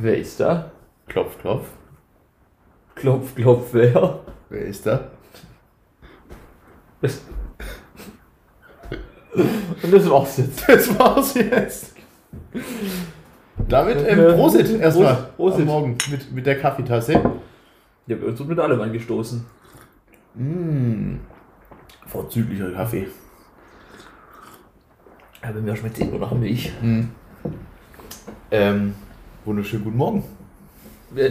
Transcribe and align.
Wer 0.00 0.16
ist 0.18 0.38
da? 0.38 0.70
Klopf, 1.08 1.38
klopf. 1.40 1.66
Klopf, 2.94 3.34
klopf, 3.34 3.68
wer? 3.72 4.20
Wer 4.48 4.62
ist 4.62 4.86
da? 4.86 5.10
Das 7.00 7.20
Und 9.82 9.92
das 9.92 10.08
war's 10.08 10.36
jetzt. 10.38 10.68
Das 10.68 10.98
war's 10.98 11.34
jetzt. 11.34 11.94
Damit 13.68 13.98
ähm, 14.06 14.20
Äh, 14.20 14.32
Prosit 14.34 14.80
erstmal. 14.80 15.30
Prosit. 15.36 15.60
Am 15.60 15.66
Morgen 15.66 15.98
mit, 16.10 16.32
mit 16.32 16.46
der 16.46 16.58
Kaffeetasse. 16.60 17.12
Ja, 18.06 18.16
bei 18.16 18.26
uns 18.26 18.40
mit 18.40 18.58
allem 18.58 18.80
angestoßen. 18.80 19.44
Mmh. 20.34 21.18
Vorzüglicher 22.06 22.70
Kaffee. 22.70 23.08
Aber 25.42 25.60
mir 25.60 25.76
schmeckt 25.76 25.98
immer 25.98 26.18
nach 26.18 26.32
Milch. 26.32 26.72
Ähm, 28.50 28.94
wunderschönen 29.48 29.84
guten 29.84 29.96
Morgen. 29.96 30.24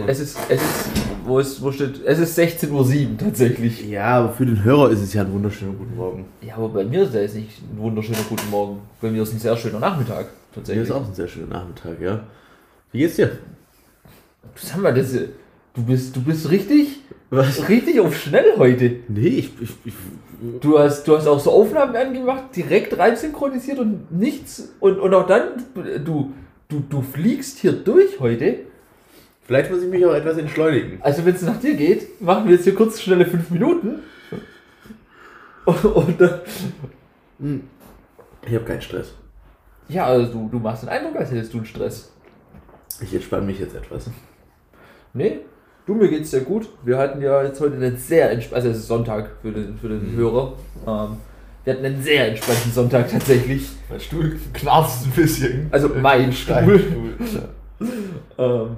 Es 0.08 0.20
ist, 0.20 0.38
es 0.50 0.60
ist, 0.60 0.90
wo 1.24 1.38
ist, 1.38 1.62
wo 1.62 1.72
steht, 1.72 2.04
es 2.04 2.18
ist 2.18 2.38
16.07 2.38 2.72
Uhr 2.72 3.18
tatsächlich. 3.20 3.88
Ja, 3.88 4.18
aber 4.18 4.34
für 4.34 4.46
den 4.46 4.64
Hörer 4.64 4.90
ist 4.90 5.02
es 5.02 5.14
ja 5.14 5.22
ein 5.22 5.32
wunderschöner 5.32 5.74
guten 5.74 5.96
Morgen. 5.96 6.26
Ja, 6.42 6.56
aber 6.56 6.70
bei 6.70 6.84
mir 6.84 7.04
ist 7.04 7.14
es 7.14 7.36
nicht 7.36 7.62
ein 7.62 7.78
wunderschöner 7.78 8.18
guten 8.28 8.50
Morgen. 8.50 8.82
Bei 9.00 9.12
mir 9.12 9.22
ist 9.22 9.34
ein 9.34 9.40
sehr 9.40 9.56
schöner 9.56 9.80
Nachmittag 9.80 10.26
tatsächlich. 10.54 10.90
ist 10.90 10.92
auch 10.92 11.08
ein 11.08 11.14
sehr 11.14 11.28
schöner 11.28 11.48
Nachmittag, 11.48 12.02
ja. 12.02 12.24
Wie 12.92 13.00
geht's 13.00 13.18
dir? 13.18 13.38
Sag 14.56 14.82
mal, 14.82 14.96
das, 14.96 15.12
du 15.12 15.84
bist, 15.86 16.16
du 16.16 16.22
bist 16.22 16.50
richtig, 16.50 17.02
Was? 17.30 17.70
richtig 17.70 18.00
auf 18.00 18.18
schnell 18.18 18.58
heute. 18.58 18.96
Nee, 19.10 19.28
ich, 19.28 19.52
ich, 19.62 19.70
ich 19.86 19.94
Du 20.62 20.78
hast, 20.78 21.08
du 21.08 21.18
hast 21.18 21.28
auch 21.28 21.40
so 21.40 21.52
Aufnahmen 21.52 21.96
angemacht, 21.96 22.56
direkt 22.56 22.98
rein 23.00 23.16
synchronisiert 23.16 23.80
und 23.80 24.12
nichts. 24.12 24.72
Und, 24.80 25.00
und 25.00 25.12
auch 25.16 25.26
dann, 25.26 25.64
du, 26.06 26.32
du, 26.70 26.80
du 26.90 27.02
fliegst 27.02 27.60
hier 27.60 27.72
durch 27.74 28.20
heute. 28.20 28.60
Vielleicht 29.44 29.72
muss 29.72 29.82
ich 29.82 29.90
mich 29.90 30.06
auch 30.06 30.14
etwas 30.14 30.38
entschleunigen. 30.38 31.00
Also 31.02 31.26
wenn 31.26 31.34
es 31.36 31.42
nach 31.42 31.60
dir 31.60 31.76
geht, 31.76 32.20
machen 32.22 32.46
wir 32.48 32.56
jetzt 32.56 32.66
hier 32.66 32.76
kurz 32.76 33.00
schnelle 33.02 33.26
fünf 33.26 33.50
Minuten. 33.50 34.00
Und, 35.66 35.86
und 35.86 36.22
dann, 36.22 36.42
Ich 38.46 38.54
habe 38.56 38.66
keinen 38.66 38.82
Stress. 38.82 39.14
ja, 39.90 40.06
also 40.06 40.32
du, 40.32 40.50
du 40.50 40.60
machst 40.60 40.84
den 40.84 40.90
Eindruck, 40.90 41.16
als 41.18 41.32
hättest 41.32 41.54
du 41.54 41.58
einen 41.58 41.66
Stress. 41.66 42.12
Ich 43.02 43.14
entspanne 43.14 43.46
mich 43.46 43.60
jetzt 43.60 43.76
etwas. 43.76 44.10
Nee, 45.14 45.40
du, 45.86 45.94
mir 45.94 46.10
geht's 46.10 46.32
sehr 46.32 46.42
gut. 46.42 46.68
Wir 46.84 46.98
hatten 46.98 47.22
ja 47.22 47.44
jetzt 47.44 47.60
heute 47.62 47.76
einen 47.76 47.98
sehr 47.98 48.32
entspannten, 48.32 48.66
also 48.66 48.70
es 48.70 48.84
ist 48.84 48.88
Sonntag 48.88 49.30
für 49.42 49.52
den, 49.52 49.78
für 49.78 49.90
den 49.90 50.14
Hörer. 50.16 50.54
Ähm, 50.86 51.18
wir 51.68 51.74
hatten 51.74 51.86
einen 51.86 52.02
sehr 52.02 52.30
entspannten 52.30 52.72
Sonntag 52.72 53.12
tatsächlich. 53.12 53.68
Mein 53.90 54.00
Stuhl 54.00 54.40
knarzt 54.54 55.06
ein 55.06 55.12
bisschen. 55.12 55.68
Also 55.70 55.90
mein 55.90 56.32
Stuhl. 56.32 57.18
Ähm, 58.38 58.78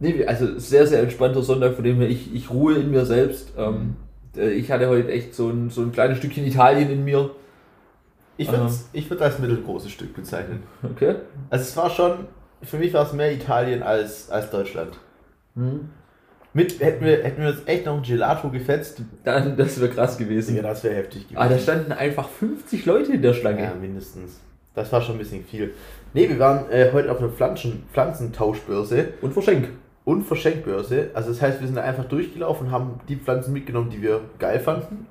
nee, 0.00 0.26
also 0.26 0.58
sehr, 0.58 0.88
sehr 0.88 1.02
entspannter 1.02 1.42
Sonntag, 1.42 1.76
von 1.76 1.84
dem 1.84 1.98
her 1.98 2.08
ich, 2.08 2.34
ich 2.34 2.50
ruhe 2.50 2.74
in 2.74 2.90
mir 2.90 3.06
selbst. 3.06 3.52
Ähm, 3.56 3.94
äh, 4.36 4.50
ich 4.50 4.72
hatte 4.72 4.88
heute 4.88 5.12
echt 5.12 5.36
so 5.36 5.48
ein, 5.48 5.70
so 5.70 5.82
ein 5.82 5.92
kleines 5.92 6.18
Stückchen 6.18 6.44
Italien 6.44 6.90
in 6.90 7.04
mir. 7.04 7.30
Ich 8.38 8.50
würde 8.50 8.72
ich 8.92 9.08
würd's 9.08 9.22
als 9.22 9.38
mittelgroßes 9.38 9.92
Stück 9.92 10.16
bezeichnen. 10.16 10.64
Okay. 10.82 11.14
Also 11.48 11.62
es 11.62 11.76
war 11.76 11.90
schon, 11.90 12.26
für 12.62 12.78
mich 12.78 12.92
war 12.92 13.06
es 13.06 13.12
mehr 13.12 13.32
Italien 13.32 13.84
als, 13.84 14.30
als 14.30 14.50
Deutschland. 14.50 14.98
Mit, 16.56 16.80
hätten, 16.80 17.04
wir, 17.04 17.22
hätten 17.24 17.42
wir 17.42 17.50
uns 17.50 17.62
echt 17.66 17.84
noch 17.84 17.96
ein 17.96 18.02
Gelato 18.02 18.48
gefetzt, 18.48 19.02
Dann, 19.24 19.56
das 19.56 19.80
wäre 19.80 19.90
krass 19.90 20.16
gewesen. 20.16 20.54
ja, 20.56 20.62
das 20.62 20.84
wäre 20.84 20.94
heftig 20.94 21.24
gewesen. 21.28 21.36
Ah, 21.36 21.48
da 21.48 21.58
standen 21.58 21.90
einfach 21.92 22.28
50 22.28 22.86
Leute 22.86 23.12
in 23.14 23.22
der 23.22 23.34
Schlange. 23.34 23.62
ja, 23.62 23.74
mindestens. 23.74 24.40
Das 24.74 24.90
war 24.92 25.02
schon 25.02 25.16
ein 25.16 25.18
bisschen 25.18 25.44
viel. 25.44 25.74
Ne, 26.14 26.28
wir 26.28 26.38
waren 26.38 26.70
äh, 26.70 26.90
heute 26.92 27.10
auf 27.10 27.18
einer 27.18 27.28
Pflanzen, 27.28 27.84
Pflanzentauschbörse 27.92 29.08
Und 29.20 29.32
Verschenk. 29.32 29.68
und 30.04 30.22
Verschenkbörse. 30.24 31.10
Also 31.14 31.30
das 31.30 31.42
heißt, 31.42 31.60
wir 31.60 31.66
sind 31.66 31.76
da 31.76 31.82
einfach 31.82 32.04
durchgelaufen 32.04 32.68
und 32.68 32.72
haben 32.72 33.00
die 33.08 33.16
Pflanzen 33.16 33.52
mitgenommen, 33.52 33.90
die 33.90 34.00
wir 34.02 34.20
geil 34.38 34.60
fanden. 34.60 35.06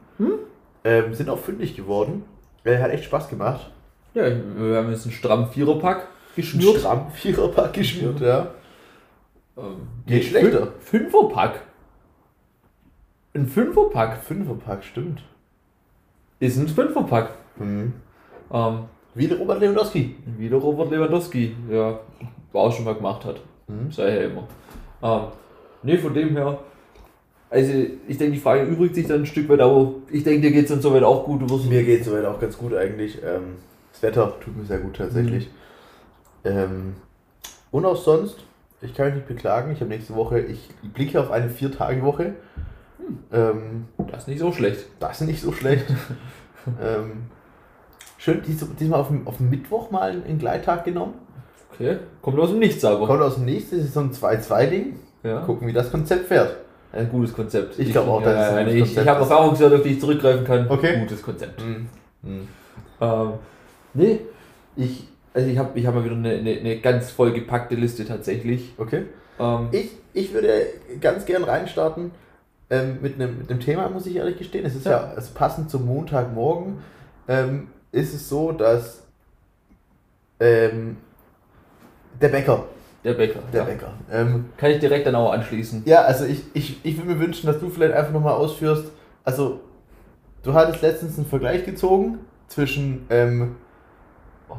Ähm, 0.85 1.13
sind 1.13 1.29
auch 1.29 1.39
fündig 1.39 1.75
geworden. 1.75 2.23
Äh, 2.65 2.77
hat 2.77 2.91
echt 2.91 3.05
Spaß 3.05 3.29
gemacht. 3.29 3.69
Ja, 4.13 4.23
wir 4.25 4.77
haben 4.77 4.91
jetzt 4.91 5.05
einen 5.05 5.13
strammen 5.13 5.47
Viererpack 5.47 6.07
geschnürt. 6.35 6.79
stramm 6.79 7.07
Viererpack 7.13 7.73
geschnürt, 7.73 8.19
ja. 8.21 8.47
Ähm, 9.57 9.87
Geht 10.05 10.25
schlechter. 10.25 10.67
Fün- 10.79 11.09
Fünferpack. 11.09 11.61
Ein 13.35 13.47
Fünferpack 13.47 14.23
Fünferpack, 14.23 14.83
stimmt. 14.83 15.23
ist 16.39 16.57
ein 16.57 16.67
Fünferpack. 16.67 17.31
Mhm. 17.57 17.93
Ähm, 18.51 18.79
Wie 19.15 19.27
der 19.27 19.37
Robert 19.37 19.59
Lewandowski. 19.59 20.15
wie 20.37 20.49
der 20.49 20.59
Robert 20.59 20.91
Lewandowski, 20.91 21.55
ja, 21.69 21.99
auch 22.53 22.71
schon 22.71 22.85
mal 22.85 22.95
gemacht 22.95 23.25
hat. 23.25 23.41
Mhm. 23.67 23.91
Sei 23.91 24.03
er 24.09 24.25
immer. 24.25 24.47
Ähm, 25.01 25.21
nee, 25.83 25.97
von 25.97 26.13
dem 26.13 26.29
her. 26.35 26.59
Also, 27.49 27.71
ich 28.07 28.17
denke, 28.17 28.33
die 28.33 28.39
Frage 28.39 28.63
übrigt 28.63 28.95
sich 28.95 29.05
dann 29.07 29.21
ein 29.21 29.25
Stück 29.27 29.47
weit, 29.49 29.59
aber 29.61 29.93
ich 30.11 30.23
denke, 30.23 30.41
dir 30.41 30.51
geht 30.51 30.63
es 30.65 30.71
dann 30.71 30.81
soweit 30.81 31.03
auch 31.03 31.23
gut. 31.25 31.41
Mir 31.69 31.83
geht 31.83 32.01
es 32.01 32.07
soweit 32.07 32.25
auch 32.25 32.39
ganz 32.39 32.57
gut 32.57 32.73
eigentlich. 32.73 33.21
Ähm, 33.23 33.57
das 33.91 34.01
Wetter 34.01 34.33
tut 34.39 34.57
mir 34.57 34.65
sehr 34.65 34.79
gut 34.79 34.95
tatsächlich. 34.95 35.49
Ähm, 36.43 36.95
und 37.71 37.85
auch 37.85 37.95
sonst, 37.95 38.43
ich 38.83 38.93
kann 38.93 39.07
mich 39.07 39.15
nicht 39.15 39.27
beklagen. 39.27 39.71
Ich 39.71 39.79
habe 39.79 39.89
nächste 39.89 40.15
Woche, 40.15 40.39
ich 40.39 40.69
blicke 40.93 41.19
auf 41.19 41.31
eine 41.31 41.49
Vier-Tage-Woche. 41.49 42.33
Ähm, 43.31 43.85
das 44.11 44.23
ist 44.23 44.27
nicht 44.27 44.39
so 44.39 44.51
schlecht. 44.51 44.85
das 44.99 45.21
ist 45.21 45.27
nicht 45.27 45.41
so 45.41 45.51
schlecht. 45.51 45.85
ähm, 46.81 47.23
schön, 48.17 48.41
dies, 48.45 48.65
diesmal 48.79 48.99
auf 49.01 49.09
auf 49.25 49.39
Mittwoch 49.39 49.91
mal 49.91 50.11
einen 50.11 50.39
Gleittag 50.39 50.85
genommen. 50.85 51.15
Okay, 51.73 51.97
kommt 52.21 52.39
aus 52.39 52.49
dem 52.49 52.59
Nichts 52.59 52.83
aber. 52.85 53.07
Kommt 53.07 53.21
aus 53.21 53.35
dem 53.35 53.45
nächsten, 53.45 53.77
das 53.77 53.87
ist 53.87 53.93
so 53.93 54.01
ein 54.01 54.11
2-2-Ding. 54.11 54.99
Ja. 55.23 55.39
Gucken, 55.41 55.67
wie 55.67 55.73
das 55.73 55.89
Konzept 55.89 56.27
fährt. 56.27 56.57
Ein 56.91 57.09
gutes 57.09 57.33
Konzept. 57.33 57.79
Ich 57.79 57.91
glaube 57.91 58.11
auch, 58.11 58.21
ja, 58.21 58.33
das 58.33 58.47
ist 58.47 58.53
ein 58.53 58.57
ja, 58.57 58.63
gutes 58.63 58.75
nee, 58.75 58.91
Ich, 58.93 58.97
ich 58.97 59.07
habe 59.07 59.19
Erfahrungswerte, 59.21 59.75
auf 59.77 59.81
die 59.81 59.89
ich 59.89 59.99
zurückgreifen 59.99 60.45
kann. 60.45 60.69
Okay. 60.69 60.99
Gutes 60.99 61.23
Konzept. 61.23 61.59
Mhm. 61.65 61.89
Mhm. 62.21 62.47
Ähm, 63.01 63.29
nee, 63.95 64.19
ich, 64.75 65.07
also 65.33 65.47
ich 65.49 65.57
habe 65.57 65.77
ich 65.79 65.85
hab 65.85 65.95
mal 65.95 66.03
wieder 66.05 66.15
eine, 66.15 66.31
eine, 66.31 66.51
eine 66.59 66.79
ganz 66.79 67.11
vollgepackte 67.11 67.75
Liste 67.75 68.05
tatsächlich. 68.05 68.73
Okay. 68.77 69.03
Ähm, 69.39 69.69
Ich, 69.71 69.89
ich 70.13 70.33
würde 70.33 70.65
ganz 71.01 71.25
gern 71.25 71.43
reinstarten 71.43 72.11
ähm, 72.69 72.99
mit, 73.01 73.15
einem, 73.15 73.39
mit 73.39 73.49
einem 73.49 73.59
Thema, 73.59 73.89
muss 73.89 74.05
ich 74.05 74.15
ehrlich 74.15 74.37
gestehen. 74.37 74.65
Es 74.65 74.75
ist 74.75 74.85
ja, 74.85 74.91
Ja. 74.91 75.13
es 75.17 75.29
passend 75.29 75.69
zum 75.71 75.85
Montagmorgen. 75.85 76.77
Ähm, 77.27 77.67
ist 77.91 78.13
es 78.13 78.27
so, 78.29 78.51
dass 78.51 79.03
ähm, 80.39 80.97
der 82.21 82.29
Bäcker, 82.29 82.65
der 83.03 83.13
Bäcker. 83.13 83.39
der 83.51 83.61
ja. 83.61 83.65
Bäcker, 83.65 83.93
ähm, 84.11 84.45
Kann 84.57 84.71
ich 84.71 84.79
direkt 84.79 85.07
dann 85.07 85.15
auch 85.15 85.31
anschließen. 85.31 85.83
ja, 85.85 86.01
also 86.01 86.25
ich, 86.25 86.43
ich, 86.53 86.83
ich 86.83 86.97
würde 86.97 87.09
mir 87.13 87.19
wünschen, 87.19 87.47
dass 87.47 87.59
du 87.59 87.69
vielleicht 87.69 87.93
einfach 87.93 88.11
nochmal 88.13 88.33
ausführst. 88.33 88.85
Also, 89.23 89.61
du 90.43 90.53
hattest 90.53 90.81
letztens 90.81 91.17
einen 91.17 91.27
Vergleich 91.27 91.65
gezogen 91.65 92.19
zwischen 92.47 93.05
ähm, 93.09 93.55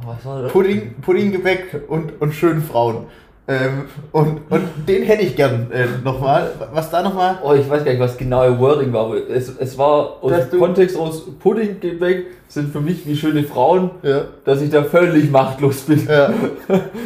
Oh? 0.07 0.49
Pudding, 0.49 0.95
Puddinggebäck 1.01 1.83
und, 1.89 2.21
und 2.21 2.33
schönen 2.33 2.63
Frauen. 2.63 3.07
Ähm, 3.47 3.85
und, 4.13 4.41
und 4.51 4.63
den 4.89 5.03
hätte 5.03 5.23
ich 5.23 5.37
gern 5.37 5.71
äh, 5.71 5.87
nochmal. 6.03 6.51
Was 6.73 6.91
da 6.91 7.03
nochmal? 7.03 7.39
Oh, 7.43 7.53
ich 7.53 7.69
weiß 7.69 7.85
gar 7.85 7.93
nicht, 7.93 8.01
was 8.01 8.17
genaue 8.17 8.59
Wording 8.59 8.91
war, 8.95 9.13
es, 9.15 9.55
es 9.59 9.77
war 9.77 10.23
aus 10.23 10.31
Dass 10.31 10.51
Kontext 10.51 10.97
aus 10.97 11.25
Puddinggebäck 11.41 12.27
sind 12.49 12.73
für 12.73 12.81
mich 12.81 13.07
wie 13.07 13.15
schöne 13.15 13.45
Frauen, 13.45 13.91
Ja, 14.03 14.25
dass 14.47 14.63
ich 14.63 14.71
da 14.71 14.83
völlig 14.83 15.31
machtlos 15.31 15.83
bin. 15.83 16.07
ja. 16.09 16.33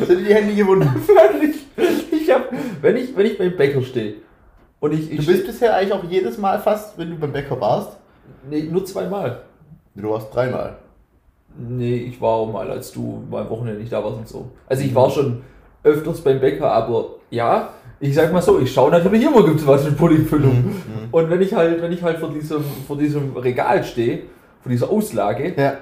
Sind 0.07 0.29
die 0.29 0.33
Hände 0.35 0.55
gewunden? 0.55 0.89
Völlig. 1.07 1.57
Ich 2.13 2.31
hab, 2.33 2.51
wenn 2.83 2.97
ich, 2.97 3.17
wenn 3.17 3.27
ich 3.27 3.37
beim 3.37 3.57
Bäcker 3.57 3.83
stehe 3.83 4.15
und 4.79 4.93
ich, 4.95 5.11
ich 5.11 5.19
Du 5.19 5.27
bist 5.27 5.45
bisher 5.47 5.75
eigentlich 5.75 5.93
auch 5.93 6.05
jedes 6.09 6.39
Mal 6.39 6.61
fast, 6.61 6.97
wenn 6.99 7.11
du 7.11 7.17
beim 7.17 7.33
Bäcker 7.33 7.61
warst. 7.61 7.97
nee, 8.49 8.63
nur 8.71 8.85
zweimal. 8.85 9.41
Du 9.97 10.11
warst 10.11 10.33
dreimal. 10.33 10.77
Nee, 11.57 11.97
ich 11.97 12.21
war 12.21 12.31
auch 12.35 12.53
mal, 12.53 12.71
als 12.71 12.93
du 12.93 13.23
mal 13.31 13.49
Wochenende 13.51 13.81
nicht 13.81 13.93
da 13.93 14.03
warst 14.05 14.19
und 14.19 14.29
so. 14.29 14.51
Also 14.69 14.83
ich 14.85 14.95
war 14.95 15.11
schon 15.11 15.43
öfters 15.83 16.21
beim 16.21 16.41
Bäcker, 16.41 16.71
aber 16.71 17.07
ja, 17.31 17.71
ich 18.01 18.15
sag 18.15 18.33
mal 18.33 18.43
so, 18.43 18.61
ich 18.61 18.73
schaue 18.73 18.91
natürlich 18.91 19.25
immer, 19.25 19.45
gibt 19.45 19.61
es 19.61 19.67
was 19.67 19.85
mit 19.85 19.97
Puddingfüllung. 19.97 20.57
Mhm. 20.67 20.75
Und 21.11 21.31
wenn 21.31 21.41
ich 21.43 21.53
halt, 21.55 21.83
wenn 21.83 21.93
ich 21.93 22.03
halt 22.03 22.19
vor 22.19 22.31
diesem, 22.31 22.63
vor 22.87 22.97
diesem 22.97 23.37
Regal 23.37 23.83
stehe, 23.83 24.21
vor 24.63 24.71
dieser 24.71 24.91
Auslage, 24.91 25.55
Ja. 25.57 25.75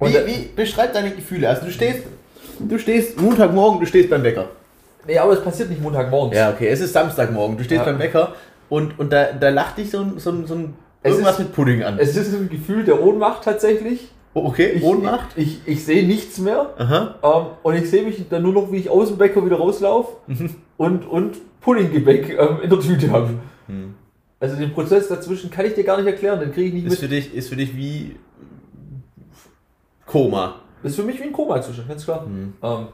Wie, 0.00 0.12
wie 0.26 0.50
beschreib 0.54 0.92
deine 0.92 1.10
Gefühle? 1.12 1.48
Also 1.48 1.64
du 1.64 1.70
stehst, 1.72 2.00
du 2.58 2.78
stehst 2.78 3.18
Montagmorgen, 3.18 3.80
du 3.80 3.86
stehst 3.86 4.10
beim 4.10 4.22
Bäcker. 4.22 4.46
nee, 5.06 5.16
aber 5.18 5.32
es 5.32 5.40
passiert 5.42 5.70
nicht 5.70 5.80
Montagmorgens. 5.80 6.36
Ja, 6.36 6.50
okay, 6.50 6.68
es 6.68 6.80
ist 6.80 6.92
Samstagmorgen, 6.92 7.56
du 7.56 7.64
stehst 7.64 7.78
Ja. 7.78 7.84
beim 7.84 7.96
Bäcker 7.96 8.34
und, 8.68 8.98
und 8.98 9.10
da, 9.10 9.32
da 9.32 9.48
lacht 9.48 9.78
dich 9.78 9.90
so 9.90 10.00
ein, 10.00 10.18
so 10.18 10.30
ein, 10.30 10.46
so 10.46 10.54
ein 10.54 10.74
Es 11.02 11.12
irgendwas 11.12 11.34
ist- 11.34 11.38
mit 11.38 11.52
Pudding 11.54 11.82
an. 11.82 11.96
Es 11.98 12.14
ist 12.14 12.34
ein 12.34 12.50
Gefühl 12.50 12.84
der 12.84 13.02
Ohnmacht 13.02 13.44
tatsächlich. 13.44 14.10
Okay, 14.44 14.72
Ich, 14.74 14.82
Ohnmacht? 14.82 15.28
Ich, 15.36 15.60
ich, 15.64 15.72
ich 15.78 15.84
sehe 15.84 16.06
nichts 16.06 16.38
mehr. 16.38 16.74
Aha. 16.76 17.14
Ähm, 17.22 17.46
und 17.62 17.74
ich 17.74 17.88
sehe 17.88 18.02
mich 18.04 18.28
dann 18.28 18.42
nur 18.42 18.52
noch, 18.52 18.70
wie 18.70 18.76
ich 18.76 18.90
aus 18.90 19.08
dem 19.08 19.16
Bäcker 19.16 19.44
wieder 19.46 19.56
rauslaufe 19.56 20.16
und, 20.76 21.06
und 21.08 21.36
Puddinggebäck 21.62 22.36
ähm, 22.38 22.58
in 22.62 22.68
der 22.68 22.80
Tüte 22.80 23.10
habe. 23.10 23.30
Hm. 23.66 23.94
Also 24.38 24.56
den 24.56 24.72
Prozess 24.74 25.08
dazwischen 25.08 25.50
kann 25.50 25.64
ich 25.64 25.72
dir 25.72 25.84
gar 25.84 25.96
nicht 25.96 26.06
erklären, 26.06 26.38
den 26.38 26.52
kriege 26.52 26.68
ich 26.68 26.74
nicht 26.74 26.84
Ist 26.84 26.90
mit. 26.90 26.98
für 27.00 27.08
dich, 27.08 27.34
ist 27.34 27.48
für 27.48 27.56
dich 27.56 27.74
wie 27.74 28.16
Koma. 30.04 30.56
Das 30.82 30.92
ist 30.92 30.96
für 31.00 31.04
mich 31.06 31.18
wie 31.18 31.24
ein 31.24 31.32
Koma-Zustand, 31.32 31.88
ganz 31.88 32.04
klar. 32.04 32.26
Hm. 32.26 32.52
Ähm, 32.62 32.86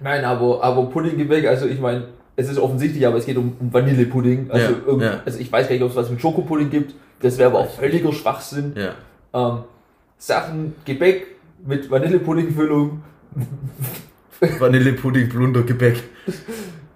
nein, 0.00 0.24
aber, 0.24 0.62
aber 0.62 0.84
Puddinggebäck, 0.86 1.46
also 1.46 1.66
ich 1.66 1.80
meine, 1.80 2.04
es 2.36 2.48
ist 2.48 2.58
offensichtlich, 2.58 3.06
aber 3.06 3.16
es 3.18 3.26
geht 3.26 3.36
um, 3.36 3.56
um 3.60 3.72
Vanillepudding. 3.72 4.50
Also, 4.50 4.74
Ja, 4.88 5.04
ja. 5.04 5.20
also 5.24 5.38
ich 5.38 5.50
weiß 5.50 5.66
gar 5.68 5.74
nicht, 5.74 5.82
ob 5.82 5.90
es 5.90 5.96
was 5.96 6.10
mit 6.10 6.20
Schokopudding 6.20 6.70
gibt. 6.70 6.94
Das 7.20 7.36
wäre 7.38 7.50
aber 7.50 7.60
auch 7.60 7.68
völliger 7.70 8.12
Schwachsinn. 8.12 8.74
Ja. 8.76 8.94
Ähm, 9.34 9.58
Sachen, 10.26 10.74
Gebäck 10.86 11.26
mit 11.66 11.90
Vanillepuddingfüllung, 11.90 13.02
Vanillepudding, 14.58 15.28
Blunder, 15.28 15.62
Gebäck. 15.62 16.02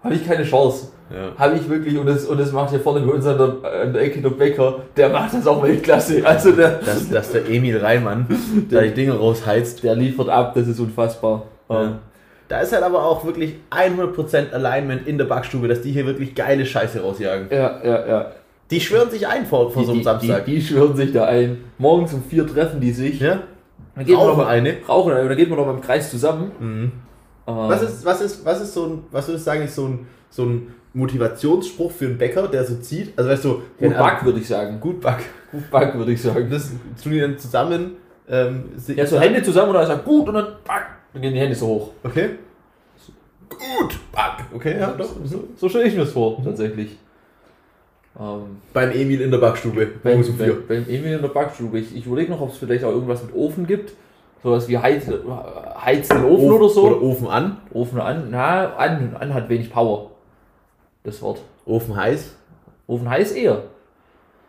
habe 0.03 0.15
ich 0.15 0.27
keine 0.27 0.45
Chance. 0.45 0.89
Ja. 1.13 1.33
Habe 1.39 1.57
ich 1.57 1.69
wirklich, 1.69 1.99
und 1.99 2.07
das, 2.07 2.25
und 2.25 2.39
das 2.41 2.53
macht 2.53 2.71
hier 2.71 2.81
vorne 2.81 3.01
bei 3.05 3.13
uns 3.13 3.27
an 3.27 3.37
der, 3.39 3.71
an 3.83 3.93
der 3.93 4.03
Ecke 4.03 4.23
der 4.23 4.31
Bäcker, 4.31 4.81
der 4.97 5.11
macht 5.11 5.35
das 5.35 5.47
auch 5.47 5.63
Weltklasse. 5.63 6.25
Also 6.25 6.53
der, 6.53 6.79
Dass, 6.79 7.09
dass 7.11 7.33
der 7.33 7.49
Emil 7.49 7.77
Reimann 7.79 8.27
da 8.71 8.81
die 8.81 8.93
Dinge 8.93 9.13
rausheizt. 9.13 9.83
der 9.83 9.95
liefert 9.95 10.29
ab, 10.31 10.55
das 10.55 10.67
ist 10.69 10.81
unfassbar. 10.81 11.45
Ähm, 11.69 11.77
Ja. 11.77 11.99
Da 12.49 12.61
ist 12.61 12.73
halt 12.73 12.83
aber 12.83 13.05
auch 13.05 13.27
wirklich 13.27 13.57
100% 13.71 14.53
Alignment 14.55 15.07
in 15.07 15.19
der 15.19 15.27
Backstube, 15.27 15.69
dass 15.69 15.83
die 15.83 15.93
hier 15.93 16.07
wirklich 16.07 16.35
geile 16.35 16.65
Scheiße 16.65 17.03
rausjagen. 17.03 17.49
ja, 17.51 17.79
ja, 17.85 18.07
ja. 18.07 18.33
Die 18.71 18.81
schwören 18.81 19.11
sich 19.11 19.27
ein 19.27 19.47
vor, 19.47 19.71
vor 19.71 19.83
so 19.85 19.91
einem 19.93 20.01
die, 20.01 20.05
Samstag. 20.05 20.45
Die, 20.45 20.57
die 20.57 20.63
schwören 20.63 20.95
sich 20.97 21.13
da 21.13 21.25
ein. 21.27 21.65
Morgens 21.79 22.13
um 22.13 22.23
vier 22.23 22.47
treffen 22.47 22.81
die 22.81 22.93
sich. 22.93 23.21
ja? 23.21 23.43
Dann 23.95 24.05
geht 24.05 24.15
man 24.15 24.25
Rauchen 24.27 24.39
noch 24.39 24.45
mal, 24.45 24.51
eine. 24.51 24.77
Rauchen 24.89 25.13
eine. 25.13 25.23
Und 25.23 25.29
dann 25.29 25.37
geht 25.39 25.49
man 25.49 25.59
noch 25.59 25.67
mal 25.67 25.75
im 25.75 25.81
Kreis 25.81 26.11
zusammen. 26.11 26.53
Mhm. 26.61 26.93
Ähm, 27.47 27.55
Was 27.69 27.83
ist, 27.83 28.05
was 28.05 28.21
ist, 28.21 28.45
was 28.45 28.61
ist 28.61 28.75
so 28.75 28.85
ein, 28.87 29.05
was 29.11 29.27
würdest 29.29 29.47
du 29.47 29.51
sagen, 29.51 29.63
ist 29.63 29.75
so 29.75 29.87
ein, 29.87 30.07
so 30.29 30.45
ein 30.45 30.75
Motivationsspruch 30.93 31.91
für 31.91 32.07
einen 32.07 32.19
Bäcker, 32.19 32.47
der 32.49 32.65
so 32.65 32.77
zieht? 32.77 33.17
Also 33.19 33.31
weißt 33.31 33.45
du, 33.45 33.63
Gut 33.79 33.95
Ahnung, 33.95 34.07
Back, 34.07 34.25
würde 34.25 34.39
ich 34.41 34.47
sagen. 34.49 34.79
gut 34.81 35.01
Back. 35.01 35.21
Gut 35.51 35.71
Back, 35.71 35.95
würde 35.97 36.13
ich 36.13 36.21
sagen. 36.21 36.49
Das 36.51 36.71
tun 37.03 37.13
die 37.13 37.21
dann 37.21 37.39
zusammen. 37.39 37.93
Ähm, 38.29 38.65
Ja, 38.95 39.07
so 39.07 39.19
Hände 39.19 39.43
zusammen 39.43 39.71
und 39.71 39.75
dann 39.77 39.87
sagt 39.87 40.05
gut 40.05 40.29
und 40.29 40.35
dann 40.35 40.45
Back. 40.67 40.87
Dann 41.15 41.23
gehen 41.23 41.33
die 41.33 41.41
Hände 41.41 41.55
so 41.55 41.67
hoch. 41.67 41.91
Okay. 42.05 42.31
Gut 43.49 43.99
Back. 44.13 44.45
Okay, 44.55 44.79
ja, 44.79 44.93
doch. 44.93 45.09
So. 45.25 45.45
So 45.57 45.69
stelle 45.71 45.87
ich 45.87 45.95
mir 45.95 46.01
das 46.01 46.13
vor, 46.13 46.43
tatsächlich. 46.45 46.99
Ähm, 48.21 48.59
Beim 48.73 48.91
Emil 48.91 49.21
in 49.21 49.31
der 49.31 49.39
Backstube. 49.39 49.87
beim, 50.03 50.21
um 50.21 50.37
beim, 50.39 50.63
beim 50.67 50.85
Emil 50.89 51.13
in 51.15 51.23
der 51.23 51.29
Backstube. 51.29 51.79
Ich, 51.79 51.95
ich 51.97 52.07
überlege 52.07 52.33
noch, 52.33 52.41
ob 52.41 52.51
es 52.51 52.59
vielleicht 52.59 52.85
auch 52.85 52.91
irgendwas 52.91 53.23
mit 53.23 53.35
Ofen 53.35 53.67
gibt. 53.67 53.93
Sowas 54.43 54.69
wie 54.69 54.79
heiz, 54.79 55.05
heizen 55.85 56.25
Ofen 56.25 56.51
oder 56.51 56.69
so. 56.69 56.83
Oder 56.87 57.03
Ofen 57.03 57.27
an. 57.29 57.59
Ofen 57.73 58.01
an. 58.01 58.29
Na, 58.31 58.75
an, 58.77 59.17
an 59.19 59.35
hat 59.35 59.49
wenig 59.49 59.71
Power. 59.73 60.11
Das 61.05 61.21
Wort. 61.23 61.41
Ofen 61.65 61.95
heiß. 61.97 62.35
Ofen 62.87 63.09
heiß 63.09 63.33
eher. 63.33 63.65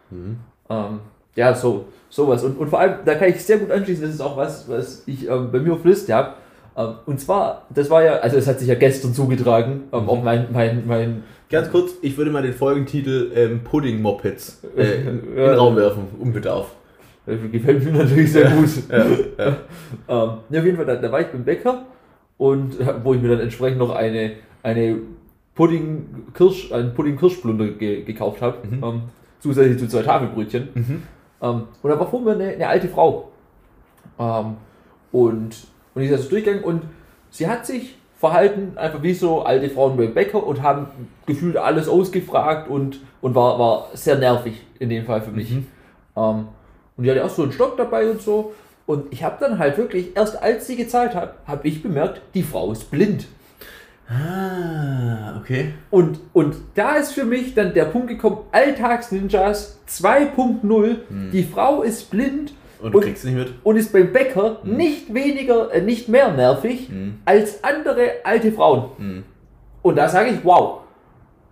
Mhm. 0.09 0.37
Ähm, 0.69 0.99
ja, 1.35 1.53
so, 1.53 1.85
sowas. 2.09 2.43
Und, 2.43 2.57
und 2.57 2.69
vor 2.69 2.79
allem, 2.79 2.95
da 3.05 3.15
kann 3.15 3.29
ich 3.29 3.43
sehr 3.43 3.57
gut 3.57 3.71
anschließen, 3.71 4.03
das 4.03 4.15
ist 4.15 4.21
auch 4.21 4.37
was, 4.37 4.67
was 4.69 5.03
ich 5.05 5.27
ähm, 5.27 5.51
bei 5.51 5.59
mir 5.59 5.73
auf 5.73 5.83
Liste 5.83 6.13
habe. 6.13 6.33
Ähm, 6.77 6.95
und 7.05 7.19
zwar, 7.19 7.65
das 7.69 7.89
war 7.89 8.03
ja, 8.03 8.13
also 8.17 8.37
es 8.37 8.47
hat 8.47 8.59
sich 8.59 8.67
ja 8.67 8.75
gestern 8.75 9.13
zugetragen, 9.13 9.83
ähm, 9.91 10.03
Mhm. 10.03 10.09
auch 10.09 10.23
mein, 10.23 10.47
mein, 10.51 10.87
mein, 10.87 11.23
Ganz 11.49 11.71
kurz, 11.71 11.93
ich 12.01 12.15
würde 12.17 12.29
mal 12.31 12.43
den 12.43 12.53
Folgentitel 12.53 13.31
ähm, 13.35 13.61
Pudding 13.63 14.01
Mopeds 14.01 14.61
äh, 14.77 15.01
in 15.07 15.35
Ja. 15.35 15.47
den 15.49 15.57
Raum 15.59 15.75
werfen, 15.75 16.03
Unbedarf. 16.19 16.75
äh, 17.25 17.37
gefällt 17.51 17.83
mir 17.83 17.91
natürlich 18.03 18.31
sehr 18.31 18.49
gut. 18.51 18.69
Ja, 18.89 19.05
ja. 19.37 19.57
Ähm, 20.07 20.29
ja, 20.49 20.59
auf 20.59 20.65
jeden 20.65 20.77
Fall, 20.77 20.85
da, 20.85 20.95
da 20.95 21.11
war 21.11 21.21
ich 21.21 21.27
beim 21.27 21.43
Bäcker 21.43 21.85
und 22.37 22.79
äh, 22.79 22.93
wo 23.03 23.13
ich 23.15 23.21
mir 23.21 23.29
dann 23.29 23.39
entsprechend 23.39 23.79
noch 23.79 23.89
eine, 23.95 24.33
eine 24.63 24.97
Pudding-Kirsch, 25.55 26.71
einen 26.71 26.93
Pudding-Kirschblunder 26.93 27.67
ge 27.69 28.03
gekauft 28.03 28.41
habe, 28.41 28.57
Mhm. 28.67 28.83
ähm, 28.83 29.01
zusätzlich 29.39 29.79
zu 29.79 29.87
zwei 29.87 30.03
Tafelbrötchen. 30.03 30.69
Mhm. 30.73 31.03
Ähm, 31.41 31.63
und 31.81 31.89
da 31.89 31.99
war 31.99 32.07
vor 32.09 32.21
mir 32.21 32.31
eine, 32.33 32.49
eine 32.49 32.67
alte 32.67 32.87
Frau. 32.87 33.31
Ähm, 34.19 34.57
und, 35.11 35.55
und 35.95 36.01
ich 36.01 36.09
ist 36.09 36.17
also 36.17 36.29
durchgegangen 36.29 36.63
und 36.63 36.83
sie 37.31 37.47
hat 37.47 37.65
sich 37.65 37.95
verhalten, 38.19 38.73
einfach 38.77 39.01
wie 39.01 39.13
so 39.13 39.43
alte 39.43 39.69
Frauen 39.69 39.95
beim 39.95 40.13
Bäcker 40.13 40.45
und 40.45 40.61
haben 40.61 40.87
gefühlt 41.25 41.55
alles 41.55 41.87
ausgefragt 41.87 42.69
und, 42.69 42.99
und 43.21 43.33
war, 43.33 43.57
war 43.57 43.87
sehr 43.93 44.17
nervig 44.17 44.61
in 44.77 44.89
dem 44.89 45.05
Fall 45.05 45.21
für 45.21 45.31
mich. 45.31 45.49
Mhm. 45.49 45.67
Ähm, 46.17 46.47
und 46.97 47.03
die 47.05 47.09
hatte 47.09 47.23
auch 47.23 47.29
so 47.29 47.43
einen 47.43 47.53
Stock 47.53 47.77
dabei 47.77 48.11
und 48.11 48.21
so. 48.21 48.53
Und 48.85 49.13
ich 49.13 49.23
habe 49.23 49.37
dann 49.39 49.57
halt 49.57 49.77
wirklich, 49.77 50.17
erst 50.17 50.41
als 50.41 50.67
sie 50.67 50.75
gezahlt 50.75 51.15
hat, 51.15 51.35
habe 51.45 51.65
ich 51.67 51.81
bemerkt, 51.81 52.21
die 52.33 52.43
Frau 52.43 52.73
ist 52.73 52.91
blind. 52.91 53.27
Ah, 54.09 55.39
okay. 55.39 55.73
Und, 55.89 56.19
und 56.33 56.55
da 56.75 56.95
ist 56.95 57.13
für 57.13 57.23
mich 57.23 57.53
dann 57.53 57.73
der 57.73 57.85
Punkt 57.85 58.09
gekommen, 58.09 58.39
Alltagsninjas 58.51 59.79
2.0, 59.87 60.97
die 61.31 61.43
Frau 61.43 61.83
ist 61.83 62.09
blind 62.09 62.53
Und 62.81 62.93
du 62.93 62.97
Und- 62.99 63.03
kriegst 63.03 63.25
nicht 63.25 63.35
mit? 63.35 63.53
und 63.63 63.75
ist 63.75 63.91
beim 63.91 64.13
Bäcker 64.13 64.59
nicht 64.63 65.13
weniger, 65.13 65.71
äh, 65.73 65.81
nicht 65.81 66.07
mehr 66.07 66.31
nervig 66.31 66.89
Mhm. 66.89 67.15
als 67.25 67.63
andere 67.63 68.11
alte 68.23 68.51
Frauen. 68.51 68.85
Mhm. 68.97 69.23
Und 69.81 69.95
da 69.97 70.07
sage 70.07 70.29
ich, 70.29 70.43
wow. 70.45 70.79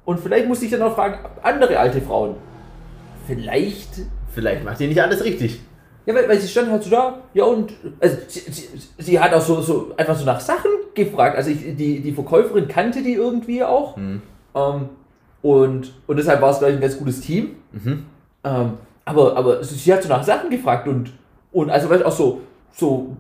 Und 0.06 0.19
vielleicht 0.21 0.47
muss 0.47 0.62
ich 0.62 0.71
dann 0.71 0.81
auch 0.83 0.95
fragen, 0.95 1.19
andere 1.44 1.77
alte 1.77 2.01
Frauen. 2.01 2.35
Vielleicht, 3.25 3.89
Vielleicht 4.33 4.63
macht 4.63 4.79
ihr 4.79 4.88
nicht 4.88 5.01
alles 5.01 5.24
richtig. 5.24 5.59
ja, 6.06 6.13
weil, 6.15 6.29
weil 6.29 6.39
sie 6.39 6.47
stand 6.47 6.71
halt 6.71 6.83
so 6.83 6.89
da, 6.89 7.18
ja 7.33 7.44
und, 7.44 7.73
also 8.00 8.15
sie, 8.27 8.39
sie, 8.51 8.68
sie 8.97 9.19
hat 9.19 9.33
auch 9.33 9.41
so, 9.41 9.59
so 9.62 9.91
einfach 9.97 10.15
so 10.15 10.25
nach 10.25 10.39
Sachen 10.39 10.71
gefragt. 10.94 11.35
Also 11.35 11.50
ich, 11.50 11.75
die, 11.75 12.00
die 12.00 12.12
Verkäuferin 12.13 12.68
kannte 12.68 13.01
die 13.01 13.13
irgendwie 13.13 13.63
auch. 13.63 13.97
Mhm. 13.97 14.21
Ähm, 14.56 14.89
und, 15.41 15.94
und 16.07 16.18
deshalb 16.18 16.41
war 16.41 16.51
es 16.51 16.59
gleich 16.59 16.73
ein 16.75 16.81
ganz 16.81 16.97
gutes 16.97 17.19
Team. 17.21 17.57
Mhm. 17.73 18.06
Ähm, 18.44 18.71
aber, 19.07 19.36
aber 19.38 19.63
sie 19.63 19.94
hat 19.94 20.04
so 20.04 20.09
nach 20.09 20.24
Sachen 20.24 20.50
gefragt 20.50 20.88
und, 20.88 21.13
und 21.51 21.69
also 21.69 21.89
weißt, 21.89 22.04
auch 22.06 22.12
so, 22.12 22.42
so, 22.75 23.15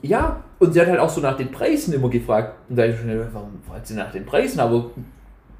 ja, 0.00 0.42
und 0.58 0.72
sie 0.72 0.80
hat 0.80 0.88
halt 0.88 0.98
auch 1.00 1.10
so 1.10 1.20
nach 1.20 1.36
den 1.36 1.50
Preisen 1.50 1.92
immer 1.92 2.08
gefragt. 2.08 2.54
Und 2.68 2.76
da 2.76 2.84
ich 2.86 2.96
schon, 2.96 3.08
warum 3.32 3.60
fragt 3.68 3.86
sie 3.86 3.94
nach 3.94 4.10
den 4.10 4.24
Preisen? 4.24 4.60
Aber 4.60 4.86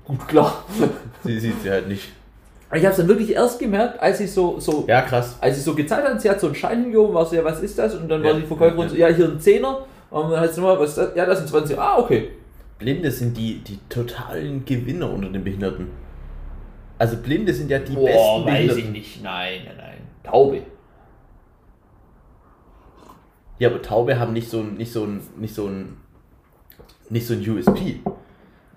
gut, 0.05 0.27
klar. 0.29 0.65
Sie 1.25 1.39
sieht 1.39 1.61
sie 1.63 1.71
halt 1.71 1.89
nicht. 1.89 2.13
Ich 2.75 2.83
habe 2.85 2.93
es 2.93 2.97
dann 2.97 3.09
wirklich 3.09 3.33
erst 3.33 3.59
gemerkt, 3.59 4.01
als 4.01 4.21
ich 4.21 4.33
so, 4.33 4.59
so 4.59 4.85
Ja, 4.89 5.03
krass. 5.03 5.37
als 5.41 5.59
ich 5.59 5.63
so 5.65 5.75
gezahlt 5.75 6.07
hat, 6.09 6.21
sie 6.23 6.31
hat 6.31 6.41
so 6.41 6.47
einen 6.47 6.55
Schein 6.57 6.83
hingehoben, 6.85 7.15
war 7.15 7.27
so, 7.27 7.37
ja, 7.37 7.45
was 7.45 7.61
ist 7.61 7.79
das? 7.79 7.95
Und 7.95 8.09
dann 8.09 8.23
Ja, 8.25 8.31
war 8.33 8.41
die 8.41 8.47
Verkäuferin 8.47 8.81
ja, 8.85 8.89
so, 8.89 8.97
ja, 8.97 9.09
hier 9.09 9.29
ein 9.29 9.39
Zehner. 9.41 9.85
Und 10.11 10.31
dann 10.31 10.41
hat 10.41 10.55
sie 10.55 10.61
nochmal, 10.61 10.79
was 10.79 10.91
ist 10.91 10.99
das? 10.99 11.15
Ja, 11.15 11.27
das 11.27 11.39
sind 11.39 11.49
20. 11.49 11.79
Ah, 11.79 11.99
okay. 11.99 12.31
Blinde 12.79 13.11
sind 13.11 13.37
die, 13.37 13.59
die 13.59 13.79
totalen 13.91 14.65
Gewinner 14.65 15.11
unter 15.11 15.29
den 15.29 15.45
Behinderten. 15.45 15.89
Also 17.03 17.17
Blinde 17.17 17.53
sind 17.53 17.69
ja 17.69 17.81
die 17.81 17.95
Boah, 17.95 18.05
besten 18.05 18.45
weiß 18.45 18.45
Behinderten. 18.45 18.85
ich 18.85 18.91
nicht. 18.93 19.23
Nein, 19.25 19.63
nein, 19.67 19.77
nein. 19.77 19.99
Taube. 20.23 20.63
Ja, 23.59 23.71
aber 23.71 23.83
Taube 23.83 24.21
haben 24.21 24.33
nicht 24.33 24.49
so 24.49 24.61
ein, 24.61 24.77
nicht 24.77 24.93
so 24.93 25.03
ein, 25.03 25.21
nicht 25.37 25.53
so 25.53 25.67
ein, 25.67 25.97
nicht 27.11 27.27
so 27.27 27.35
ein 27.35 27.41
USP. 27.41 27.99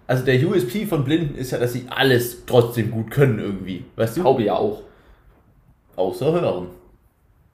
Also 0.07 0.25
der 0.25 0.43
USP 0.43 0.87
von 0.87 1.03
Blinden 1.03 1.35
ist 1.35 1.51
ja, 1.51 1.59
dass 1.59 1.73
sie 1.73 1.85
alles 1.87 2.47
trotzdem 2.47 2.89
gut 2.89 3.11
können 3.11 3.37
irgendwie. 3.37 3.85
Weißt 3.95 4.17
du? 4.17 4.23
Taube 4.23 4.41
ja 4.41 4.55
auch. 4.55 4.81
Außer 5.95 6.31
hören. 6.31 6.69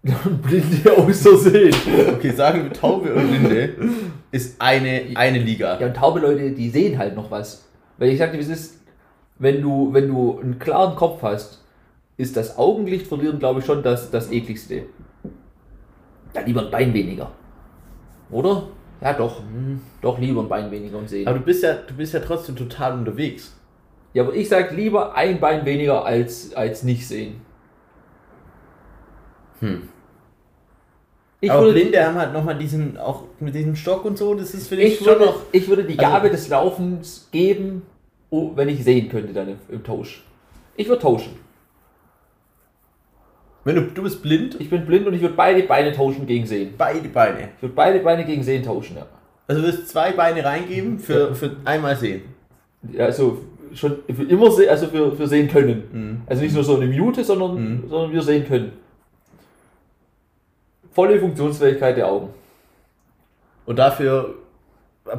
Und 0.03 0.41
Blinde 0.41 0.97
außer 0.97 1.37
sehen. 1.37 1.75
Okay, 2.15 2.31
sagen 2.31 2.63
wir 2.63 2.71
Taube 2.71 3.13
und 3.13 3.27
Blinde 3.27 3.75
ist 4.31 4.55
eine, 4.61 5.03
eine 5.15 5.39
Liga. 5.39 5.77
Ja, 5.81 5.87
und 5.87 5.97
taube 5.97 6.21
Leute, 6.21 6.51
die 6.51 6.69
sehen 6.69 6.97
halt 6.97 7.13
noch 7.13 7.29
was. 7.29 7.67
Weil 7.97 8.11
ich 8.11 8.19
sagte, 8.19 8.37
wie 8.37 8.41
es 8.41 8.47
ist, 8.47 8.80
wenn 9.41 9.61
du, 9.61 9.91
wenn 9.91 10.07
du 10.07 10.39
einen 10.39 10.59
klaren 10.59 10.95
Kopf 10.95 11.23
hast, 11.23 11.63
ist 12.17 12.37
das 12.37 12.57
Augenlicht 12.57 13.07
verlieren, 13.07 13.39
glaube 13.39 13.59
ich, 13.59 13.65
schon 13.65 13.81
das, 13.81 14.11
das 14.11 14.31
ekligste. 14.31 14.83
Ja, 16.35 16.41
lieber 16.45 16.61
ein 16.61 16.71
Bein 16.71 16.93
weniger. 16.93 17.31
Oder? 18.29 18.67
Ja, 19.01 19.13
doch. 19.13 19.41
Doch, 20.01 20.19
lieber 20.19 20.41
ein 20.41 20.47
Bein 20.47 20.69
weniger 20.69 20.99
und 20.99 21.09
sehen. 21.09 21.27
Aber 21.27 21.39
du 21.39 21.43
bist 21.45 21.63
ja, 21.63 21.73
du 21.73 21.95
bist 21.95 22.13
ja 22.13 22.19
trotzdem 22.19 22.55
total 22.55 22.93
unterwegs. 22.93 23.57
Ja, 24.13 24.23
aber 24.23 24.35
ich 24.35 24.47
sag 24.47 24.71
lieber 24.73 25.15
ein 25.15 25.39
Bein 25.39 25.65
weniger 25.65 26.05
als, 26.05 26.53
als 26.53 26.83
nicht 26.83 27.07
sehen. 27.07 27.41
Hm. 29.59 29.89
Ich 31.39 31.49
aber 31.51 31.61
würde, 31.63 31.79
Blinde 31.79 32.05
haben 32.05 32.15
halt 32.15 32.33
nochmal 32.33 32.57
diesen, 32.57 32.97
auch 32.97 33.23
mit 33.39 33.55
diesem 33.55 33.75
Stock 33.75 34.05
und 34.05 34.17
so, 34.17 34.35
das 34.35 34.53
ist 34.53 34.67
für 34.67 34.75
dich 34.75 34.93
ich 34.93 34.97
schon 34.99 35.07
würde, 35.07 35.25
noch. 35.25 35.41
ich 35.51 35.67
würde 35.67 35.83
die 35.85 35.97
Also- 35.97 36.11
Gabe 36.11 36.29
des 36.29 36.47
Laufens 36.49 37.27
geben, 37.31 37.81
oh, 38.31 38.51
wenn 38.55 38.67
ich 38.69 38.83
sehen 38.83 39.07
könnte 39.09 39.31
dann 39.33 39.55
im, 39.69 39.83
Tausch. 39.83 40.23
Ich 40.75 40.87
würde 40.89 41.01
tauschen. 41.01 41.33
Wenn 43.63 43.75
du, 43.75 43.81
du 43.83 44.01
bist 44.01 44.23
blind, 44.23 44.59
Ich 44.59 44.69
bin 44.71 44.85
blind 44.87 45.05
und 45.05 45.13
ich 45.13 45.21
würde 45.21 45.35
beide 45.35 45.61
Beine 45.63 45.91
tauschen 45.93 46.25
gegen 46.25 46.47
Sehen. 46.47 46.73
beide 46.77 47.07
Beine. 47.09 47.49
Ich 47.57 47.61
würde 47.61 47.75
beide 47.75 47.99
Beine 47.99 48.25
gegen 48.25 48.41
Sehen 48.41 48.63
tauschen, 48.63 48.97
ja. 48.97 49.05
Also 49.47 49.61
du 49.61 49.67
wirst 49.67 49.89
zwei 49.89 50.11
Beine 50.13 50.43
reingeben 50.43 50.97
für, 50.97 51.35
für 51.35 51.55
einmal 51.65 51.95
sehen. 51.95 52.21
ja 52.91 53.05
also 53.05 53.39
schon 53.73 53.97
für 54.13 54.23
immer 54.23 54.49
sehen, 54.51 54.69
also 54.69 54.87
für, 54.87 55.15
für 55.15 55.27
sehen 55.27 55.47
können. 55.47 55.83
Mhm. 55.91 56.21
Also 56.25 56.41
nicht 56.41 56.55
nur 56.55 56.63
so 56.63 56.75
eine 56.77 56.87
Minute, 56.87 57.23
sondern, 57.23 57.55
Mhm. 57.83 57.89
sondern 57.89 58.11
wir 58.11 58.21
sehen 58.23 58.47
können. 58.47 58.71
Volle 60.91 61.19
Funktionsfähigkeit 61.19 61.97
der 61.97 62.07
Augen. 62.07 62.29
Und 63.65 63.77
dafür 63.77 64.35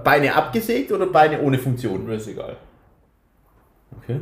Beine 0.02 0.34
abgesägt 0.34 0.90
oder 0.92 1.06
Beine 1.06 1.40
ohne 1.40 1.58
Funktion? 1.58 2.06
Mir 2.06 2.14
ist 2.14 2.28
egal. 2.28 2.56
Okay. 3.98 4.20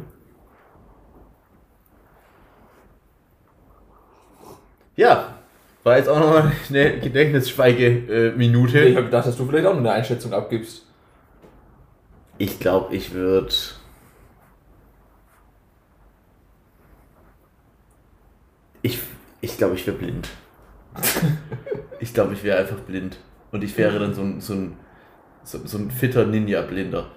Ja, 4.97 5.35
war 5.83 5.97
jetzt 5.97 6.09
auch 6.09 6.19
nochmal 6.21 6.53
eine 6.69 6.95
Ich 6.97 7.03
Gedächtnisschweige-Minute. 7.03 8.95
habe 8.97 9.07
gedacht, 9.07 9.27
dass 9.27 9.37
du 9.37 9.47
vielleicht 9.47 9.67
auch 9.67 9.73
noch 9.73 9.81
eine 9.81 9.93
Einschätzung 9.93 10.33
abgibst. 10.35 10.87
Ich 12.37 12.59
glaube, 12.59 12.95
ich 12.95 13.12
würde. 13.12 13.53
Ich, 18.83 18.99
ich 19.41 19.57
glaube, 19.57 19.75
ich 19.75 19.87
wäre 19.87 19.97
blind. 19.97 20.29
ich 22.00 22.12
glaube, 22.12 22.35
ich 22.35 22.43
wäre 22.43 22.59
einfach 22.59 22.81
blind. 22.81 23.19
Und 23.53 23.65
ich 23.65 23.77
wäre 23.77 23.99
dann 23.99 24.15
so 24.15 24.23
ein, 24.23 24.41
so 24.41 24.55
ein, 24.55 24.77
so, 25.45 25.67
so 25.67 25.79
ein 25.79 25.91
fitter 25.91 26.27
Ninja-Blinder. 26.27 27.11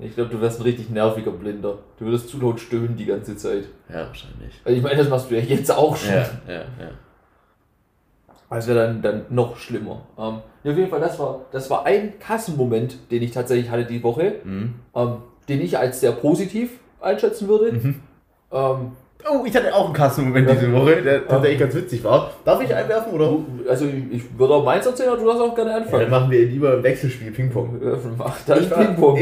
Ich 0.00 0.14
glaube, 0.14 0.30
du 0.30 0.40
wärst 0.40 0.58
ein 0.60 0.64
richtig 0.64 0.90
nerviger 0.90 1.30
Blinder. 1.30 1.78
Du 1.98 2.04
würdest 2.06 2.28
zu 2.28 2.40
laut 2.40 2.58
stöhnen 2.60 2.96
die 2.96 3.06
ganze 3.06 3.36
Zeit. 3.36 3.64
Ja, 3.88 4.06
wahrscheinlich. 4.06 4.60
Also 4.64 4.76
ich 4.76 4.82
meine, 4.82 4.96
das 4.96 5.08
machst 5.08 5.30
du 5.30 5.36
ja 5.36 5.40
jetzt 5.42 5.70
auch 5.70 5.96
schon. 5.96 6.14
Ja, 6.14 6.26
ja, 6.48 6.54
ja. 6.54 6.90
Also 8.48 8.68
wäre 8.68 8.86
dann, 8.86 9.02
dann 9.02 9.24
noch 9.30 9.56
schlimmer. 9.56 10.02
Ähm, 10.18 10.38
ja, 10.64 10.72
auf 10.72 10.78
jeden 10.78 10.90
Fall, 10.90 11.00
das 11.00 11.18
war, 11.18 11.42
das 11.52 11.70
war 11.70 11.86
ein 11.86 12.18
Kassenmoment, 12.18 13.10
den 13.10 13.22
ich 13.22 13.30
tatsächlich 13.32 13.70
hatte 13.70 13.84
die 13.84 14.02
Woche, 14.02 14.34
Mhm. 14.44 14.74
ähm, 14.94 15.16
den 15.48 15.60
ich 15.60 15.78
als 15.78 16.00
sehr 16.00 16.12
positiv 16.12 16.70
einschätzen 17.00 17.48
würde. 17.48 17.72
Mhm. 17.72 18.00
Ähm, 18.52 18.92
Oh, 19.30 19.42
ich 19.46 19.56
hatte 19.56 19.74
auch 19.74 19.86
einen 19.86 19.94
Kassenmoment 19.94 20.50
diese 20.50 20.70
Woche, 20.72 21.00
der 21.00 21.26
tatsächlich 21.26 21.58
ganz 21.60 21.74
witzig 21.74 22.04
war. 22.04 22.30
Darf 22.44 22.62
ich 22.62 22.74
einwerfen 22.74 23.12
oder? 23.12 23.38
also 23.68 23.86
ich, 23.86 23.94
ich 24.18 24.38
würde 24.38 24.52
auch 24.54 24.64
meins 24.64 24.84
erzählen, 24.84 25.10
aber 25.10 25.18
du 25.18 25.26
darfst 25.26 25.40
auch 25.40 25.54
gerne 25.54 25.70
Ja, 25.70 25.76
dann 25.78 25.84
anfangen. 25.86 26.10
machen 26.10 26.30
wir 26.30 26.44
lieber 26.44 26.72
ein 26.74 26.82
Wechselspiel 26.82 27.30
Ping-Pong. 27.30 27.80
Ja, 27.82 28.56
ich, 28.56 28.70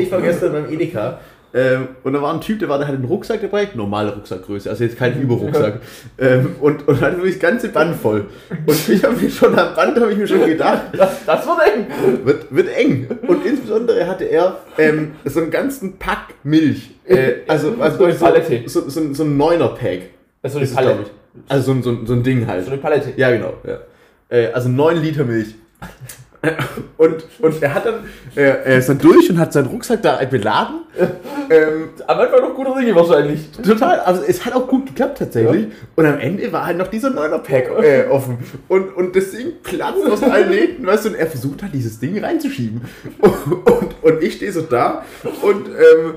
ich 0.03 0.11
war 0.13 0.21
gestern 0.21 0.53
beim 0.53 0.73
Edeka 0.73 1.21
ähm, 1.55 1.89
und 2.03 2.13
da 2.15 2.23
war 2.23 2.33
ein 2.33 2.41
Typ, 2.41 2.59
der, 2.61 2.69
war, 2.69 2.79
der 2.79 2.87
hatte 2.89 2.97
einen 2.97 3.07
Rucksack 3.07 3.41
dabei, 3.43 3.69
normale 3.75 4.15
Rucksackgröße, 4.15 4.71
also 4.71 4.85
jetzt 4.85 4.97
kein 4.97 5.21
Überrucksack. 5.21 5.81
ähm, 6.19 6.57
und, 6.61 6.89
und 6.89 7.01
hatte 7.01 7.17
wirklich 7.19 7.35
das 7.39 7.43
ganze 7.51 7.69
Band 7.69 7.97
voll. 7.97 8.27
Und 8.67 8.89
ich 8.89 9.05
habe 9.05 9.17
mir 9.17 9.31
schon 9.31 9.59
am 9.59 9.75
Band, 9.75 10.01
habe 10.01 10.13
ich 10.13 10.19
mir 10.19 10.27
schon 10.27 10.45
gedacht, 10.47 10.83
Das, 10.97 11.25
das 11.27 11.47
wird 11.47 11.59
eng. 11.75 11.87
wird, 12.25 12.55
wird 12.55 12.69
eng. 12.77 13.07
Und 13.27 13.45
insbesondere 13.45 14.07
hatte 14.07 14.25
er 14.25 14.59
ähm, 14.79 15.13
so 15.25 15.41
einen 15.41 15.51
ganzen 15.51 15.99
Pack 15.99 16.35
Milch. 16.43 16.91
Äh, 17.05 17.35
also 17.49 17.75
also 17.79 17.99
So 17.99 18.05
eine 18.05 18.15
Palette. 18.15 18.63
so, 18.67 18.89
so, 18.89 19.13
so 19.13 19.25
ein 19.25 19.37
Neuner-Pack. 19.37 20.01
Also 20.43 20.59
eine 20.59 20.67
Palette. 20.69 21.03
ich. 21.03 21.09
Also 21.51 21.65
so, 21.67 21.73
ein- 21.73 21.83
so, 21.83 22.07
so 22.07 22.13
ein 22.15 22.23
Ding 22.23 22.47
halt. 22.47 22.65
So 22.65 22.71
eine 22.73 22.81
Palette. 22.81 23.13
Ja, 23.17 23.31
genau. 23.31 23.55
Ja. 23.67 23.79
Äh, 24.29 24.53
also 24.53 24.69
9 24.69 25.03
Liter 25.03 25.25
Milch. 25.25 25.55
Und, 26.97 27.25
und 27.41 27.63
er 27.63 27.75
hat 27.75 27.87
dann, 27.87 27.95
er, 28.35 28.67
er 28.67 28.79
ist 28.79 28.89
dann 28.89 28.99
durch 28.99 29.31
und 29.31 29.39
hat 29.39 29.53
seinen 29.53 29.67
Rucksack 29.67 30.03
da 30.03 30.17
beladen. 30.25 30.81
ähm, 31.51 31.91
Am 32.07 32.19
Anfang 32.19 32.41
noch 32.41 32.55
gute 32.55 32.81
Dinge 32.81 32.95
wahrscheinlich. 32.97 33.51
total, 33.53 34.01
also 34.01 34.23
es 34.27 34.45
hat 34.45 34.53
auch 34.55 34.67
gut 34.67 34.87
geklappt 34.87 35.19
tatsächlich. 35.19 35.69
Und 35.95 36.07
am 36.07 36.19
Ende 36.19 36.53
war 36.53 36.67
halt 36.67 36.79
noch 36.79 36.89
dieser 36.89 37.11
9er 37.11 37.39
Pack 37.39 37.71
äh, 37.83 38.07
offen. 38.11 38.39
Und, 38.69 38.95
und 38.97 39.15
das 39.15 39.31
Ding 39.31 39.53
platzt 39.63 40.05
aus 40.11 40.23
allen 40.25 40.51
Nähten, 40.51 40.85
weißt 40.85 41.05
du, 41.05 41.09
und 41.11 41.15
er 41.15 41.27
versucht 41.29 41.63
halt 41.63 41.75
dieses 41.75 42.01
Ding 42.01 42.23
reinzuschieben. 42.23 42.83
Und, 43.21 43.53
und, 43.71 43.95
und 44.03 44.23
ich 44.23 44.35
stehe 44.35 44.53
so 44.53 44.63
da 44.63 45.05
und, 45.43 45.69
ähm, 45.69 46.15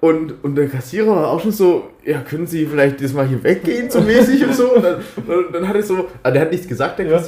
und, 0.00 0.44
und 0.44 0.54
der 0.54 0.68
Kassierer 0.68 1.16
war 1.16 1.30
auch 1.30 1.40
schon 1.40 1.50
so, 1.50 1.88
ja, 2.04 2.20
können 2.20 2.46
Sie 2.46 2.66
vielleicht 2.66 3.02
das 3.02 3.12
mal 3.14 3.26
hier 3.26 3.42
weggehen, 3.42 3.90
so 3.90 4.02
mäßig 4.02 4.44
und 4.44 4.54
so. 4.54 4.74
Und 4.74 4.84
dann, 4.84 5.00
dann, 5.26 5.44
dann 5.52 5.68
hat 5.68 5.76
er 5.76 5.82
so, 5.82 6.08
also 6.22 6.32
der 6.32 6.42
hat 6.42 6.52
nichts 6.52 6.68
gesagt, 6.68 6.98
der 6.98 7.06
Ja. 7.06 7.18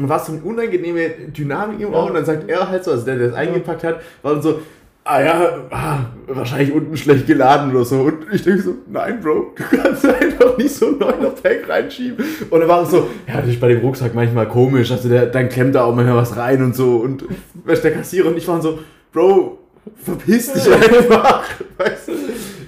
Und 0.00 0.08
war 0.08 0.18
so 0.18 0.32
eine 0.32 0.40
unangenehme 0.42 1.10
Dynamik 1.36 1.80
im 1.80 1.92
Raum. 1.92 2.08
Und 2.08 2.14
dann 2.14 2.24
sagt 2.24 2.48
er 2.48 2.68
halt 2.68 2.84
so, 2.84 2.92
also 2.92 3.04
der, 3.04 3.16
der 3.16 3.28
das 3.28 3.36
eingepackt 3.36 3.84
hat, 3.84 4.00
war 4.22 4.32
dann 4.32 4.42
so, 4.42 4.60
ah 5.04 5.22
ja, 5.22 5.50
ah, 5.70 5.98
wahrscheinlich 6.26 6.72
unten 6.72 6.96
schlecht 6.96 7.26
geladen 7.26 7.74
oder 7.74 7.84
so. 7.84 8.00
Und 8.00 8.26
ich 8.32 8.42
denke 8.42 8.62
so, 8.62 8.74
nein, 8.90 9.20
Bro, 9.20 9.52
du 9.56 9.76
kannst 9.76 10.06
einfach 10.08 10.56
nicht 10.56 10.74
so 10.74 10.86
ein 10.88 10.98
neuner 10.98 11.30
Pack 11.30 11.68
reinschieben. 11.68 12.24
Und 12.48 12.60
dann 12.60 12.68
war 12.68 12.82
es 12.82 12.90
so, 12.90 13.08
ja, 13.28 13.40
das 13.40 13.50
ist 13.50 13.60
bei 13.60 13.68
dem 13.68 13.80
Rucksack 13.80 14.14
manchmal 14.14 14.48
komisch, 14.48 14.90
also 14.90 15.08
der, 15.08 15.26
dann 15.26 15.48
klemmt 15.48 15.74
da 15.74 15.84
auch 15.84 15.94
manchmal 15.94 16.16
was 16.16 16.36
rein 16.36 16.62
und 16.62 16.74
so. 16.74 16.96
Und 16.96 17.24
der 17.66 17.92
Kassierer 17.92 18.28
und 18.28 18.38
ich 18.38 18.48
waren 18.48 18.62
so, 18.62 18.78
Bro, 19.12 19.58
verpiss 20.02 20.52
dich 20.52 20.72
einfach. 20.72 21.44
Weißt 21.78 22.08
du? 22.08 22.12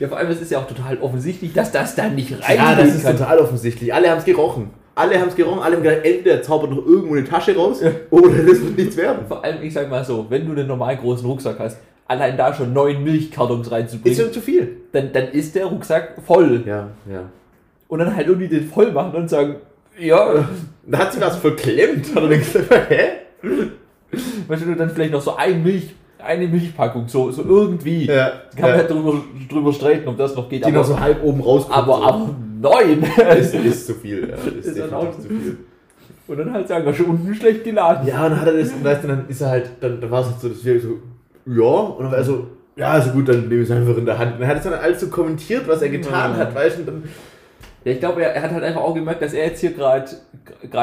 Ja, 0.00 0.08
vor 0.08 0.18
allem, 0.18 0.30
es 0.30 0.40
ist 0.40 0.50
ja 0.50 0.58
auch 0.58 0.66
total 0.66 0.98
offensichtlich, 1.00 1.52
dass 1.52 1.70
das 1.70 1.94
dann 1.94 2.14
nicht 2.14 2.30
Ja, 2.30 2.38
reingehen 2.44 2.86
das 2.88 2.96
ist 2.96 3.04
kann. 3.04 3.16
total 3.16 3.38
offensichtlich. 3.38 3.94
Alle 3.94 4.10
haben 4.10 4.18
es 4.18 4.24
gerochen. 4.24 4.70
Alle 4.94 5.18
haben 5.18 5.28
es 5.28 5.34
gerochen, 5.34 5.60
alle 5.62 5.76
haben 5.76 5.82
gedacht, 5.82 6.04
entweder 6.04 6.36
er 6.36 6.42
zaubert 6.42 6.70
noch 6.70 6.84
irgendwo 6.86 7.14
eine 7.14 7.24
Tasche 7.24 7.56
raus 7.56 7.80
oder 8.10 8.28
das 8.28 8.60
wird 8.60 8.76
nichts 8.76 8.96
werden. 8.96 9.26
Vor 9.26 9.42
allem, 9.42 9.62
ich 9.62 9.72
sag 9.72 9.88
mal 9.88 10.04
so, 10.04 10.26
wenn 10.28 10.44
du 10.46 10.52
einen 10.52 10.68
normal 10.68 10.96
großen 10.98 11.26
Rucksack 11.26 11.58
hast, 11.58 11.78
allein 12.06 12.36
da 12.36 12.52
schon 12.52 12.72
neun 12.72 13.02
Milchkartons 13.02 13.66
Ist 13.66 13.72
reinzubringen, 13.72 14.20
schon 14.20 14.32
zu 14.32 14.40
viel. 14.40 14.76
dann, 14.92 15.12
dann 15.12 15.28
ist 15.28 15.54
der 15.54 15.66
Rucksack 15.66 16.16
voll. 16.26 16.62
Ja, 16.66 16.88
ja. 17.10 17.24
Und 17.88 17.98
dann 18.00 18.14
halt 18.14 18.26
irgendwie 18.26 18.48
den 18.48 18.68
voll 18.68 18.92
machen 18.92 19.14
und 19.14 19.30
sagen, 19.30 19.56
ja, 19.98 20.46
Da 20.86 20.98
hat 20.98 21.12
sie 21.12 21.20
was 21.20 21.36
verklemmt. 21.36 22.14
Hat 22.14 22.22
er 22.22 22.38
gesagt, 22.38 22.90
hä? 22.90 23.08
weißt 24.48 24.64
du, 24.66 24.74
dann 24.74 24.90
vielleicht 24.90 25.12
noch 25.12 25.22
so 25.22 25.36
ein 25.36 25.62
Milch, 25.62 25.94
eine 26.24 26.46
Milchpackung, 26.48 27.08
so, 27.08 27.30
so 27.30 27.42
irgendwie. 27.42 28.06
Ja. 28.06 28.32
Kann 28.54 28.62
man 28.62 28.70
ja. 28.70 28.76
halt 28.78 28.90
drüber, 28.90 29.14
drüber 29.48 29.72
streiten, 29.72 30.08
ob 30.08 30.16
das 30.16 30.34
noch 30.34 30.48
geht. 30.48 30.64
Die 30.66 30.70
noch 30.72 30.84
so 30.84 30.98
halb 30.98 31.22
oben 31.22 31.40
rauskommt. 31.40 31.76
aber, 31.76 31.96
so. 31.96 32.02
aber 32.02 32.30
neun. 32.60 33.02
ist, 33.38 33.54
ist 33.54 33.86
zu 33.86 33.94
viel. 33.94 34.28
Ja, 34.28 34.36
ist, 34.36 34.66
Ist 34.66 34.78
dann 34.78 34.92
auch- 34.94 35.10
zu 35.18 35.28
viel. 35.28 35.58
Und 36.28 36.38
dann 36.38 36.52
halt 36.52 36.68
sagen, 36.68 36.86
wir 36.86 36.94
schon 36.94 37.06
unten 37.06 37.34
schlecht 37.34 37.64
geladen. 37.64 38.06
Ja, 38.06 38.24
und 38.24 38.30
dann 38.30 38.40
hat 38.40 38.46
er 38.46 38.56
das, 38.56 38.72
und 38.72 38.84
weißt 38.84 39.04
du, 39.04 39.08
dann 39.08 39.28
ist 39.28 39.40
er 39.40 39.48
halt, 39.50 39.70
dann, 39.80 40.00
dann 40.00 40.10
war 40.10 40.20
es 40.20 40.28
halt 40.28 40.40
so, 40.40 40.48
dass 40.48 40.64
wir 40.64 40.80
so, 40.80 40.88
ja, 41.46 41.62
und 41.62 42.04
dann 42.04 42.12
war 42.12 42.18
er 42.18 42.24
so, 42.24 42.46
ja, 42.76 42.92
also 42.92 43.10
gut, 43.10 43.28
dann 43.28 43.48
nehme 43.48 43.62
ich 43.62 43.68
es 43.68 43.76
einfach 43.76 43.96
in 43.96 44.06
der 44.06 44.18
Hand. 44.18 44.36
Und 44.36 44.42
er 44.42 44.48
hat 44.48 44.58
es 44.58 44.62
dann 44.62 44.72
alles 44.74 45.00
so 45.00 45.08
kommentiert, 45.08 45.66
was 45.68 45.82
er 45.82 45.88
getan 45.90 46.32
Ja. 46.32 46.36
hat, 46.38 46.54
weißt 46.54 46.76
du, 46.76 46.80
und 46.82 46.86
dann, 46.86 47.02
Ja, 47.84 47.92
ich 47.92 47.98
glaube, 48.00 48.22
er, 48.22 48.34
er 48.34 48.42
hat 48.42 48.50
halt 48.52 48.62
einfach 48.64 48.80
auch 48.82 48.94
gemerkt, 48.94 49.22
dass 49.22 49.32
er 49.32 49.46
jetzt 49.46 49.60
hier 49.60 49.72
gerade 49.72 50.06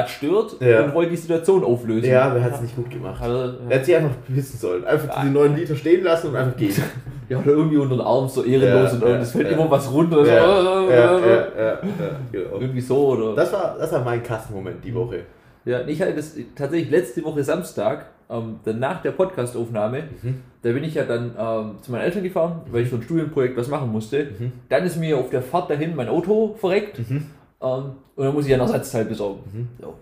stört 0.08 0.56
Ja. 0.60 0.84
und 0.84 0.94
wollte 0.94 1.12
die 1.12 1.18
Situation 1.18 1.64
auflösen. 1.64 2.10
ja, 2.10 2.24
aber 2.24 2.38
er 2.38 2.44
hat 2.44 2.56
es 2.56 2.62
nicht 2.62 2.76
gut 2.76 2.90
gemacht. 2.90 3.20
Hat 3.22 3.30
er, 3.30 3.54
Er 3.70 3.78
hat 3.80 3.86
sich 3.86 3.96
einfach 3.96 4.16
wissen 4.28 4.58
sollen. 4.58 4.84
Einfach 4.86 5.22
diese 5.22 5.32
9 5.34 5.56
Liter 5.56 5.76
stehen 5.76 6.04
lassen 6.04 6.28
und 6.28 6.36
einfach 6.36 6.58
gehen. 6.58 6.74
ja, 7.30 7.38
oder 7.40 7.48
irgendwie 7.52 7.78
unter 7.78 7.96
den 7.96 8.02
Arm 8.02 8.28
so 8.28 8.44
ehrenlos 8.44 8.92
Ja, 8.94 8.98
und, 8.98 9.10
ja, 9.14 9.18
es 9.20 9.32
fällt 9.32 9.48
ja. 9.52 9.58
immer 9.58 9.72
was 9.72 9.92
runter. 9.92 10.26
so, 10.26 10.32
ja, 10.32 10.36
äh, 10.36 10.64
ja, 10.64 11.18
äh, 11.18 11.30
ja, 11.30 11.48
ja, 11.58 11.64
ja, 11.66 11.80
genau. 12.32 12.60
Irgendwie 12.60 12.82
so 12.82 12.98
oder. 13.10 13.36
Das 13.36 13.54
war, 13.54 13.76
das 13.80 13.92
war 13.92 14.04
mein 14.04 14.22
Kassenmoment 14.24 14.84
die 14.84 14.94
Woche. 14.94 15.22
Ja, 15.66 15.82
ich 15.86 16.02
hatte 16.02 16.14
das 16.16 16.36
tatsächlich 16.56 16.90
letzte 16.90 17.24
Woche 17.24 17.44
Samstag, 17.44 18.06
ähm, 18.30 18.60
dann 18.64 18.80
nach 18.80 19.02
der 19.02 19.12
Podcastaufnahme, 19.12 20.04
Mhm. 20.22 20.36
da 20.62 20.72
bin 20.72 20.84
ich 20.84 20.94
ja 20.96 21.04
dann 21.06 21.32
ähm, 21.38 21.76
zu 21.82 21.92
meinen 21.92 22.02
Eltern 22.02 22.24
gefahren, 22.24 22.62
weil 22.72 22.84
ich 22.84 22.90
für 22.90 22.96
ein 22.98 23.02
Studienprojekt 23.02 23.58
was 23.58 23.68
machen 23.68 23.92
musste. 23.92 24.26
Mhm. 24.40 24.52
Dann 24.70 24.84
ist 24.86 24.98
mir 24.98 25.18
auf 25.18 25.30
der 25.30 25.42
Fahrt 25.42 25.70
dahin 25.70 25.96
mein 25.96 26.08
Auto 26.10 26.56
verreckt 26.60 27.00
ähm, 27.00 27.26
und 27.60 28.26
dann 28.26 28.34
muss 28.34 28.46
ich 28.46 28.52
ja 28.52 28.58
ein 28.58 28.62
Ersatzteil 28.62 29.06
besorgen. 29.06 29.42
Mhm. 29.54 29.68
So. 29.82 29.94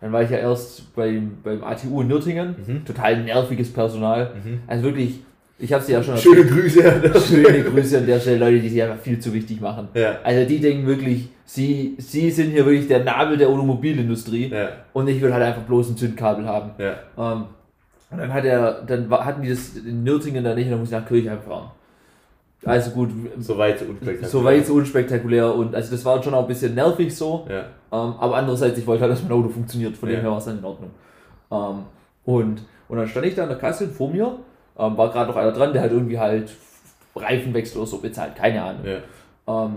Dann 0.00 0.12
war 0.12 0.22
ich 0.22 0.30
ja 0.30 0.36
erst 0.38 0.94
beim, 0.94 1.38
beim 1.42 1.64
ATU 1.64 2.02
in 2.02 2.08
Nürtingen, 2.08 2.54
Mhm. 2.66 2.84
total 2.84 3.22
nerviges 3.24 3.72
Personal. 3.72 4.32
Mhm. 4.44 4.60
Also 4.66 4.84
wirklich, 4.84 5.20
ich 5.58 5.72
habe 5.72 5.82
sie 5.84 5.92
ja 5.92 6.02
schon 6.02 6.16
Schöne 6.16 6.44
Grüße 6.44 6.92
an 6.92 7.02
der 7.02 7.20
Schöne 7.20 7.62
Grüße 7.62 7.98
an 7.98 8.06
der 8.06 8.18
Stelle, 8.20 8.38
Leute, 8.38 8.60
die 8.60 8.68
sich 8.68 8.82
einfach 8.82 8.98
viel 8.98 9.18
zu 9.18 9.32
wichtig 9.32 9.60
machen. 9.60 9.88
Ja. 9.94 10.18
Also 10.24 10.46
die 10.48 10.58
denken 10.60 10.86
wirklich, 10.86 11.28
sie, 11.44 11.94
sie 11.98 12.30
sind 12.30 12.50
hier 12.50 12.66
wirklich 12.66 12.88
der 12.88 13.04
Nabel 13.04 13.36
der 13.36 13.48
Automobilindustrie 13.48 14.48
Ja, 14.48 14.68
und 14.92 15.08
ich 15.08 15.20
will 15.20 15.32
halt 15.32 15.42
einfach 15.44 15.62
bloß 15.62 15.90
ein 15.90 15.96
Zündkabel 15.96 16.46
haben. 16.46 16.70
ja. 16.78 16.94
Ähm, 17.18 17.44
und 18.10 18.18
dann 18.20 18.32
hat 18.32 18.44
er, 18.44 18.82
dann 18.86 19.10
hatten 19.10 19.42
die 19.42 19.48
das 19.48 19.76
in 19.76 20.04
Nürtingen 20.04 20.44
da 20.44 20.54
nicht 20.54 20.66
und 20.66 20.72
dann 20.72 20.80
muss 20.80 20.88
ich 20.90 20.94
nach 20.94 21.06
Kirchheim 21.06 21.40
fahren. 21.40 21.70
Also 22.64 22.90
gut, 22.92 23.10
Soweit 23.40 23.78
so 23.78 23.84
unspektakulär. 23.86 24.28
soweit 24.28 24.66
so 24.66 24.74
unspektakulär 24.74 25.54
und 25.54 25.74
also 25.74 25.90
das 25.90 26.04
war 26.04 26.22
schon 26.22 26.32
auch 26.32 26.42
ein 26.42 26.46
bisschen 26.48 26.74
nervig 26.74 27.14
so, 27.14 27.46
Ja. 27.48 27.60
ähm, 27.92 28.14
aber 28.18 28.36
andererseits, 28.36 28.78
ich 28.78 28.86
wollte 28.86 29.02
halt, 29.02 29.12
dass 29.12 29.22
mein 29.22 29.32
Auto 29.32 29.48
funktioniert, 29.50 29.96
von 29.96 30.08
dem 30.08 30.20
her 30.20 30.30
war 30.30 30.38
es 30.38 30.44
dann 30.46 30.58
in 30.58 30.64
Ordnung. 30.64 30.90
Ähm, 31.50 31.84
und, 32.24 32.62
und 32.88 32.96
dann 32.96 33.06
stand 33.08 33.26
ich 33.26 33.34
da 33.34 33.42
an 33.42 33.48
der 33.50 33.58
Kasse 33.58 33.88
vor 33.88 34.10
mir, 34.10 34.38
ähm, 34.78 34.96
war 34.96 35.10
gerade 35.10 35.30
noch 35.30 35.36
einer 35.36 35.52
dran, 35.52 35.72
der 35.72 35.82
hat 35.82 35.90
irgendwie 35.90 36.18
halt 36.18 36.50
Reifenwechsel 37.16 37.78
oder 37.78 37.86
so 37.86 37.98
bezahlt, 37.98 38.36
keine 38.36 38.62
Ahnung. 38.62 38.84
Ja. 38.84 39.64
Ähm, 39.64 39.76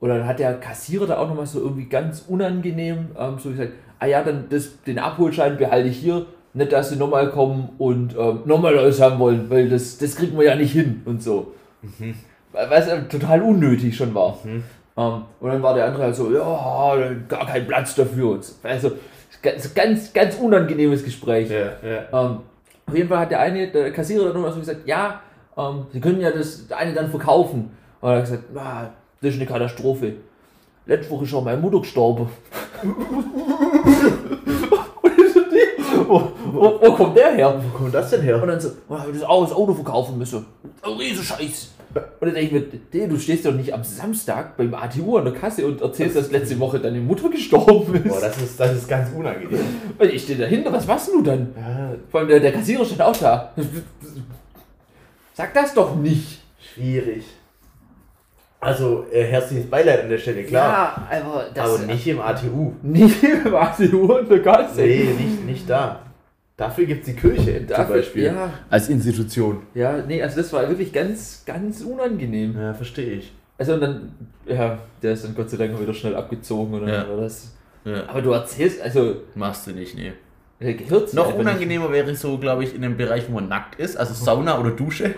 und 0.00 0.08
dann 0.08 0.26
hat 0.26 0.38
der 0.38 0.54
Kassierer 0.54 1.06
da 1.06 1.18
auch 1.18 1.28
nochmal 1.28 1.46
so 1.46 1.60
irgendwie 1.60 1.86
ganz 1.86 2.24
unangenehm 2.28 3.08
ähm, 3.18 3.38
so 3.38 3.50
gesagt, 3.50 3.72
ah 3.98 4.06
ja, 4.06 4.22
dann 4.22 4.46
das, 4.48 4.82
den 4.82 4.98
Abholschein 4.98 5.56
behalte 5.56 5.88
ich 5.88 5.98
hier, 5.98 6.26
nicht, 6.54 6.72
dass 6.72 6.90
sie 6.90 6.96
nochmal 6.96 7.30
kommen 7.30 7.70
und 7.78 8.16
ähm, 8.18 8.40
nochmal 8.44 8.78
alles 8.78 9.00
haben 9.00 9.18
wollen, 9.18 9.50
weil 9.50 9.68
das, 9.68 9.98
das 9.98 10.16
kriegen 10.16 10.36
wir 10.38 10.46
ja 10.46 10.54
nicht 10.54 10.72
hin 10.72 11.02
und 11.04 11.22
so. 11.22 11.52
Was 12.52 12.88
äh, 12.88 13.02
total 13.02 13.42
unnötig 13.42 13.96
schon 13.96 14.14
war. 14.14 14.38
Mhm. 14.44 14.64
Ähm, 14.96 15.22
und 15.40 15.50
dann 15.50 15.62
war 15.62 15.74
der 15.74 15.86
andere 15.86 16.04
halt 16.04 16.16
so, 16.16 16.32
ja, 16.32 16.96
gar 17.28 17.46
kein 17.46 17.66
Platz 17.66 17.94
dafür. 17.94 18.30
Und 18.30 18.44
so. 18.44 18.54
Also 18.62 18.92
ganz, 19.42 19.74
ganz, 19.74 20.12
ganz 20.12 20.36
unangenehmes 20.36 21.04
Gespräch. 21.04 21.50
Ja, 21.50 21.72
ja. 21.86 22.26
Ähm, 22.26 22.38
auf 22.88 22.94
jeden 22.94 23.08
Fall 23.08 23.18
hat 23.18 23.30
der 23.30 23.40
eine, 23.40 23.70
der 23.70 23.92
Kassierer 23.92 24.32
dann 24.32 24.50
so 24.52 24.58
gesagt, 24.60 24.86
ja, 24.86 25.20
ähm, 25.56 25.86
Sie 25.92 26.00
können 26.00 26.20
ja 26.20 26.30
das 26.30 26.70
eine 26.70 26.94
dann 26.94 27.10
verkaufen. 27.10 27.70
Und 28.00 28.08
er 28.08 28.16
hat 28.16 28.24
gesagt, 28.24 28.44
ah, 28.56 28.90
das 29.20 29.34
ist 29.34 29.36
eine 29.36 29.46
Katastrophe. 29.46 30.14
Letzte 30.86 31.10
Woche 31.10 31.24
ist 31.24 31.30
schon 31.30 31.44
meine 31.44 31.60
Mutter 31.60 31.80
gestorben. 31.80 32.28
Und 35.02 35.18
ich 35.18 35.32
so, 35.34 35.40
die, 35.40 36.08
wo, 36.08 36.32
wo, 36.52 36.80
wo 36.80 36.92
kommt 36.92 37.16
der 37.16 37.32
her? 37.32 37.62
Wo 37.62 37.76
kommt 37.76 37.92
das 37.92 38.08
denn 38.10 38.22
her? 38.22 38.40
Und 38.40 38.48
dann 38.48 38.60
so, 38.60 38.70
oh, 38.88 38.98
habe 38.98 39.10
ich 39.10 39.18
das 39.18 39.28
Auto, 39.28 39.44
das 39.44 39.52
Auto 39.54 39.74
verkaufen 39.74 40.16
müssen. 40.16 40.46
Oh, 40.82 40.92
riese 40.92 41.22
Scheiß. 41.22 41.72
Und 41.94 42.04
dann 42.20 42.34
denke 42.34 42.56
ich 42.92 42.92
mir, 42.92 43.08
du 43.08 43.18
stehst 43.18 43.46
doch 43.46 43.54
nicht 43.54 43.72
am 43.72 43.82
Samstag 43.82 44.56
beim 44.56 44.74
ATU 44.74 45.16
an 45.16 45.24
der 45.24 45.34
Kasse 45.34 45.66
und 45.66 45.80
erzählst, 45.80 46.16
dass 46.16 46.30
letzte 46.30 46.58
Woche 46.58 46.78
deine 46.78 47.00
Mutter 47.00 47.30
gestorben 47.30 47.94
ist. 47.94 48.08
Boah, 48.08 48.20
das 48.20 48.36
ist, 48.36 48.60
das 48.60 48.76
ist 48.76 48.88
ganz 48.88 49.10
unangenehm. 49.16 49.60
Und 49.98 50.12
ich 50.12 50.22
stehe 50.22 50.38
dahinter, 50.38 50.72
was 50.72 50.86
machst 50.86 51.08
du 51.08 51.22
dann? 51.22 51.54
Ja, 51.56 51.94
Vor 52.10 52.20
allem 52.20 52.28
der, 52.28 52.40
der 52.40 52.52
Kassierer 52.52 52.84
stand 52.84 53.02
auch 53.02 53.16
da. 53.16 53.52
Sag 55.34 55.54
das 55.54 55.72
doch 55.72 55.96
nicht. 55.96 56.40
Schwierig. 56.74 57.24
Also, 58.60 59.06
äh, 59.12 59.22
herzliches 59.24 59.70
Beileid 59.70 60.02
an 60.02 60.10
der 60.10 60.18
Stelle, 60.18 60.42
klar. 60.42 61.08
Ja, 61.10 61.20
aber 61.20 61.46
das 61.54 61.70
aber 61.70 61.86
nicht 61.86 62.06
im 62.08 62.20
ATU. 62.20 62.72
nicht 62.82 63.22
im 63.22 63.54
ATU 63.54 64.14
und 64.18 64.28
der 64.28 64.40
Ganze. 64.40 64.80
Nee, 64.80 65.08
nicht, 65.16 65.44
nicht 65.46 65.70
da. 65.70 66.00
Dafür 66.58 66.86
gibt 66.86 67.06
es 67.06 67.14
die 67.14 67.18
Kirche 67.18 67.60
Dafür- 67.62 67.86
zum 67.86 67.94
Beispiel. 67.94 68.24
ja. 68.24 68.52
Als 68.68 68.88
Institution. 68.90 69.62
Ja, 69.74 70.02
nee, 70.06 70.20
also 70.20 70.36
das 70.38 70.52
war 70.52 70.68
wirklich 70.68 70.92
ganz, 70.92 71.44
ganz 71.46 71.80
unangenehm. 71.82 72.54
Ja, 72.58 72.74
verstehe 72.74 73.12
ich. 73.12 73.32
Also 73.56 73.74
und 73.74 73.80
dann, 73.80 74.12
ja, 74.44 74.76
der 75.00 75.12
ist 75.12 75.24
dann 75.24 75.34
Gott 75.36 75.48
sei 75.50 75.56
Dank 75.56 75.80
wieder 75.80 75.94
schnell 75.94 76.16
abgezogen 76.16 76.72
dann 76.80 76.88
Ja. 76.88 77.04
das. 77.16 77.54
Ja. 77.84 78.08
Aber 78.08 78.20
du 78.22 78.32
erzählst, 78.32 78.82
also, 78.82 79.16
Machst 79.36 79.68
du 79.68 79.70
nicht, 79.70 79.94
nee. 79.96 80.12
der 80.60 80.74
gehört 80.74 81.08
sich 81.10 81.16
Noch 81.16 81.32
unangenehmer 81.32 81.92
wäre 81.92 82.10
es 82.10 82.20
so, 82.20 82.36
glaube 82.38 82.64
ich, 82.64 82.74
in 82.74 82.82
dem 82.82 82.96
Bereich, 82.96 83.28
wo 83.28 83.34
man 83.34 83.48
nackt 83.48 83.76
ist, 83.80 83.96
also 83.96 84.12
Sauna 84.12 84.58
oder 84.60 84.72
Dusche. 84.72 85.14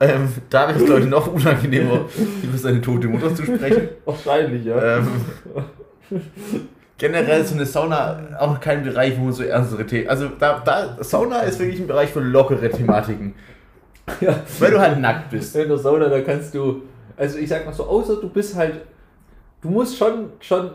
Ähm, 0.00 0.28
da 0.50 0.68
wäre 0.68 0.78
es, 0.78 0.84
glaube 0.84 1.00
ich, 1.00 1.06
noch 1.06 1.26
unangenehmer, 1.32 2.04
über 2.44 2.58
seine 2.58 2.80
tote 2.80 3.08
Mutter 3.08 3.34
zu 3.34 3.42
sprechen. 3.42 3.82
Nicht. 3.82 3.92
Wahrscheinlich, 4.04 4.64
ja. 4.66 4.98
Ähm, 4.98 5.08
generell 7.04 7.42
ist 7.42 7.50
so 7.50 7.54
eine 7.54 7.66
Sauna 7.66 8.18
auch 8.38 8.58
kein 8.60 8.82
Bereich, 8.82 9.18
wo 9.18 9.24
man 9.24 9.32
so 9.32 9.42
ernstere 9.42 9.86
Themen. 9.86 10.08
Also 10.08 10.28
da, 10.38 10.62
da, 10.64 10.96
Sauna 11.00 11.40
ist 11.40 11.58
wirklich 11.58 11.80
ein 11.80 11.86
Bereich 11.86 12.10
für 12.10 12.20
lockere 12.20 12.70
Thematiken. 12.70 13.34
ja. 14.20 14.40
Weil 14.58 14.70
du 14.70 14.80
halt 14.80 14.98
nackt 15.00 15.30
bist. 15.30 15.54
In 15.54 15.68
der 15.68 15.76
Sauna, 15.76 16.08
da 16.08 16.20
kannst 16.22 16.54
du, 16.54 16.82
also 17.16 17.38
ich 17.38 17.48
sag 17.48 17.66
mal 17.66 17.74
so, 17.74 17.84
außer 17.84 18.16
du 18.16 18.28
bist 18.30 18.56
halt, 18.56 18.80
du 19.60 19.68
musst 19.68 19.98
schon, 19.98 20.30
schon 20.40 20.70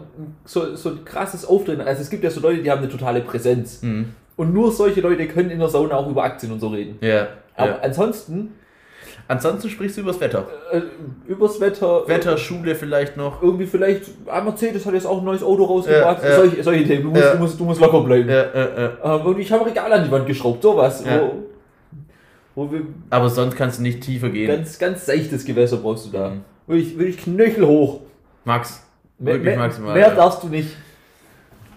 so, 0.45 0.75
so 0.75 0.89
ein 0.89 1.03
krasses 1.03 1.45
Auftreten, 1.45 1.81
also 1.81 2.01
es 2.01 2.09
gibt 2.11 2.23
ja 2.23 2.29
so 2.29 2.41
Leute, 2.41 2.61
die 2.61 2.69
haben 2.69 2.79
eine 2.79 2.89
totale 2.89 3.21
Präsenz. 3.21 3.81
Mhm. 3.81 4.13
Und 4.35 4.53
nur 4.53 4.71
solche 4.71 5.01
Leute 5.01 5.27
können 5.27 5.49
in 5.49 5.59
der 5.59 5.67
Sauna 5.67 5.95
auch 5.95 6.09
über 6.09 6.23
Aktien 6.23 6.51
und 6.51 6.59
so 6.59 6.67
reden. 6.67 6.97
Ja. 7.01 7.27
Aber 7.55 7.71
ja. 7.71 7.79
ansonsten, 7.81 8.53
Ansonsten 9.27 9.69
sprichst 9.69 9.97
du 9.97 10.01
übers 10.01 10.19
Wetter. 10.19 10.47
äh, 10.71 10.81
übers 11.27 11.59
Wetter, 11.59 12.07
Wetter, 12.07 12.37
Schule 12.37 12.73
vielleicht 12.75 13.15
noch. 13.17 13.41
irgendwie 13.43 13.65
vielleicht, 13.67 14.03
ah, 14.27 14.41
Mercedes 14.41 14.85
hat 14.85 14.93
jetzt 14.93 15.05
auch 15.05 15.19
ein 15.19 15.25
neues 15.25 15.43
Auto 15.43 15.63
rausgebracht, 15.65 16.23
Ja, 16.23 16.29
ja. 16.29 16.35
Solche, 16.37 16.63
solche 16.63 16.83
Themen, 16.85 17.03
du 17.03 17.09
musst, 17.09 17.23
Ja. 17.23 17.33
du 17.33 17.39
musst, 17.39 17.59
du 17.59 17.63
musst 17.65 17.81
locker 17.81 18.01
bleiben. 18.01 18.27
Äh, 18.29 18.41
äh. 18.41 18.89
Ähm, 19.03 19.21
und 19.21 19.39
ich 19.39 19.51
habe 19.51 19.65
Regal 19.65 19.91
an 19.93 20.03
die 20.03 20.11
Wand 20.11 20.25
geschraubt, 20.25 20.63
sowas. 20.63 21.03
Wo, 21.05 21.43
wo 22.55 22.71
wir 22.71 22.81
Aber 23.09 23.29
sonst 23.29 23.55
kannst 23.55 23.77
du 23.79 23.83
nicht 23.83 24.01
tiefer 24.01 24.29
gehen. 24.29 24.47
ganz, 24.47 24.79
ganz 24.79 25.05
seichtes 25.05 25.45
Gewässer 25.45 25.77
brauchst 25.77 26.07
du 26.07 26.11
da. 26.11 26.29
Mhm. 26.29 26.41
Wirklich, 26.67 26.97
wirklich 26.97 27.17
knöchelhoch. 27.17 28.01
Max. 28.45 28.83
Mehr, 29.19 29.33
Wirklich 29.35 29.55
mehr, 29.55 29.57
maximal. 29.65 29.93
mehr 29.95 30.15
darfst 30.15 30.43
du 30.43 30.47
nicht. 30.47 30.69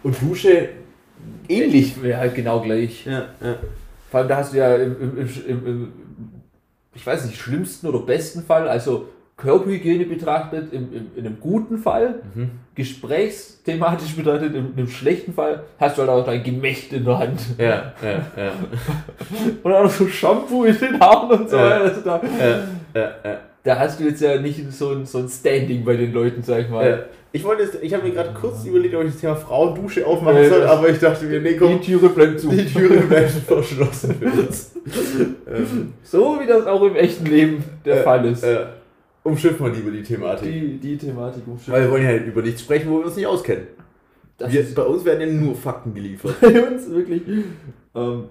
Und 0.03 0.17
Dusche 0.23 0.69
ähnlich. 1.49 1.95
Halt 2.17 2.35
genau 2.35 2.61
gleich. 2.61 3.05
Ja, 3.07 3.27
ja. 3.43 3.57
Vor 4.11 4.21
allem, 4.21 4.29
da 4.29 4.37
hast 4.37 4.53
du 4.53 4.59
ja 4.59 4.77
im, 4.77 4.97
im, 5.19 5.67
im 5.67 5.93
ich 6.95 7.07
weiß 7.07 7.25
nicht, 7.27 7.39
schlimmsten 7.41 7.87
oder 7.87 8.01
besten 8.01 8.43
Fall, 8.43 8.69
also 8.69 9.09
Körperhygiene 9.37 10.05
betrachtet, 10.05 10.73
im, 10.73 10.93
im, 10.95 11.07
in 11.17 11.27
einem 11.27 11.41
guten 11.41 11.79
Fall, 11.79 12.17
Mhm. 12.35 12.51
gesprächsthematisch 12.75 14.15
betrachtet, 14.15 14.55
im, 14.55 14.67
in 14.73 14.79
einem 14.79 14.89
schlechten 14.89 15.33
Fall, 15.33 15.65
hast 15.79 15.97
du 15.97 16.03
halt 16.03 16.11
auch 16.11 16.25
dein 16.25 16.43
Gemächt 16.43 16.93
in 16.93 17.05
der 17.05 17.19
Hand. 17.19 17.41
Ja, 17.59 17.93
ja, 18.03 18.13
ja. 18.37 18.53
Und 19.63 19.73
auch 19.73 19.85
noch 19.85 19.91
so 19.91 20.07
Shampoo 20.07 20.65
in 20.65 20.79
den 20.79 21.01
Haaren 21.01 21.31
und 21.41 21.51
so. 21.51 21.57
Ja. 21.57 21.69
Also 21.81 22.01
da, 22.03 22.21
ja, 22.39 22.59
ja, 22.95 23.11
ja. 23.25 23.39
Da 23.65 23.79
hast 23.79 24.01
du 24.01 24.05
jetzt 24.05 24.21
ja 24.21 24.41
nicht 24.41 24.73
so 24.73 24.91
ein, 24.91 25.07
so 25.07 25.19
ein 25.19 25.29
Standing 25.29 25.85
bei 25.85 25.97
den 25.97 26.13
Leuten, 26.13 26.43
sag 26.43 26.63
ich 26.63 26.69
mal. 26.69 26.85
Äh, 26.87 26.99
Ich 27.35 27.45
wollte 27.45 27.63
jetzt, 27.63 27.79
ich 27.83 27.95
habe 27.95 28.05
mir 28.07 28.13
gerade 28.13 28.35
kurz 28.39 28.65
überlegt, 28.65 28.95
ob 28.95 29.05
ich 29.05 29.13
das 29.13 29.21
Thema 29.21 29.37
Frauendusche 29.37 30.07
aufmachen 30.07 30.37
Äh, 30.39 30.49
soll, 30.49 30.63
aber 30.65 30.89
ich 30.91 30.99
dachte 30.99 31.25
mir, 31.27 31.41
nee, 31.41 31.53
Die 31.53 31.57
komm, 31.57 31.81
Türe 31.81 32.09
bleibt 32.11 32.41
zu. 32.41 32.49
die 32.51 32.67
Türe 32.67 33.01
bleibt 33.03 33.31
verschlossen 33.31 34.15
für 34.21 34.27
uns. 34.43 34.73
ähm, 35.51 35.93
So 36.03 36.39
wie 36.41 36.47
das 36.47 36.67
auch 36.67 36.83
im 36.83 36.97
echten 36.97 37.27
Leben 37.27 37.65
der 37.85 38.01
äh, 38.01 38.03
Fall 38.03 38.27
ist. 38.27 38.43
Äh, 38.43 38.67
umschiffen 39.23 39.65
wir 39.67 39.73
lieber 39.73 39.91
die 39.93 40.03
Thematik. 40.03 40.51
die, 40.53 40.79
die 40.79 40.99
Thematik 40.99 41.43
umschifft. 41.47 41.71
Weil 41.71 41.85
wir 41.85 41.91
wollen 41.91 42.05
ja 42.05 42.17
über 42.17 42.43
nichts 42.43 42.61
sprechen, 42.63 42.91
wo 42.91 42.99
wir 42.99 43.07
uns 43.07 43.17
nicht 43.17 43.27
auskennen. 43.27 43.67
Wir, 44.49 44.65
bei 44.75 44.83
uns 44.83 45.05
werden 45.05 45.21
ja 45.21 45.27
nur 45.33 45.55
Fakten 45.55 45.95
geliefert. 45.95 46.35
bei 46.41 46.61
uns 46.63 46.91
wirklich. 46.91 47.23
Ähm, 47.95 48.25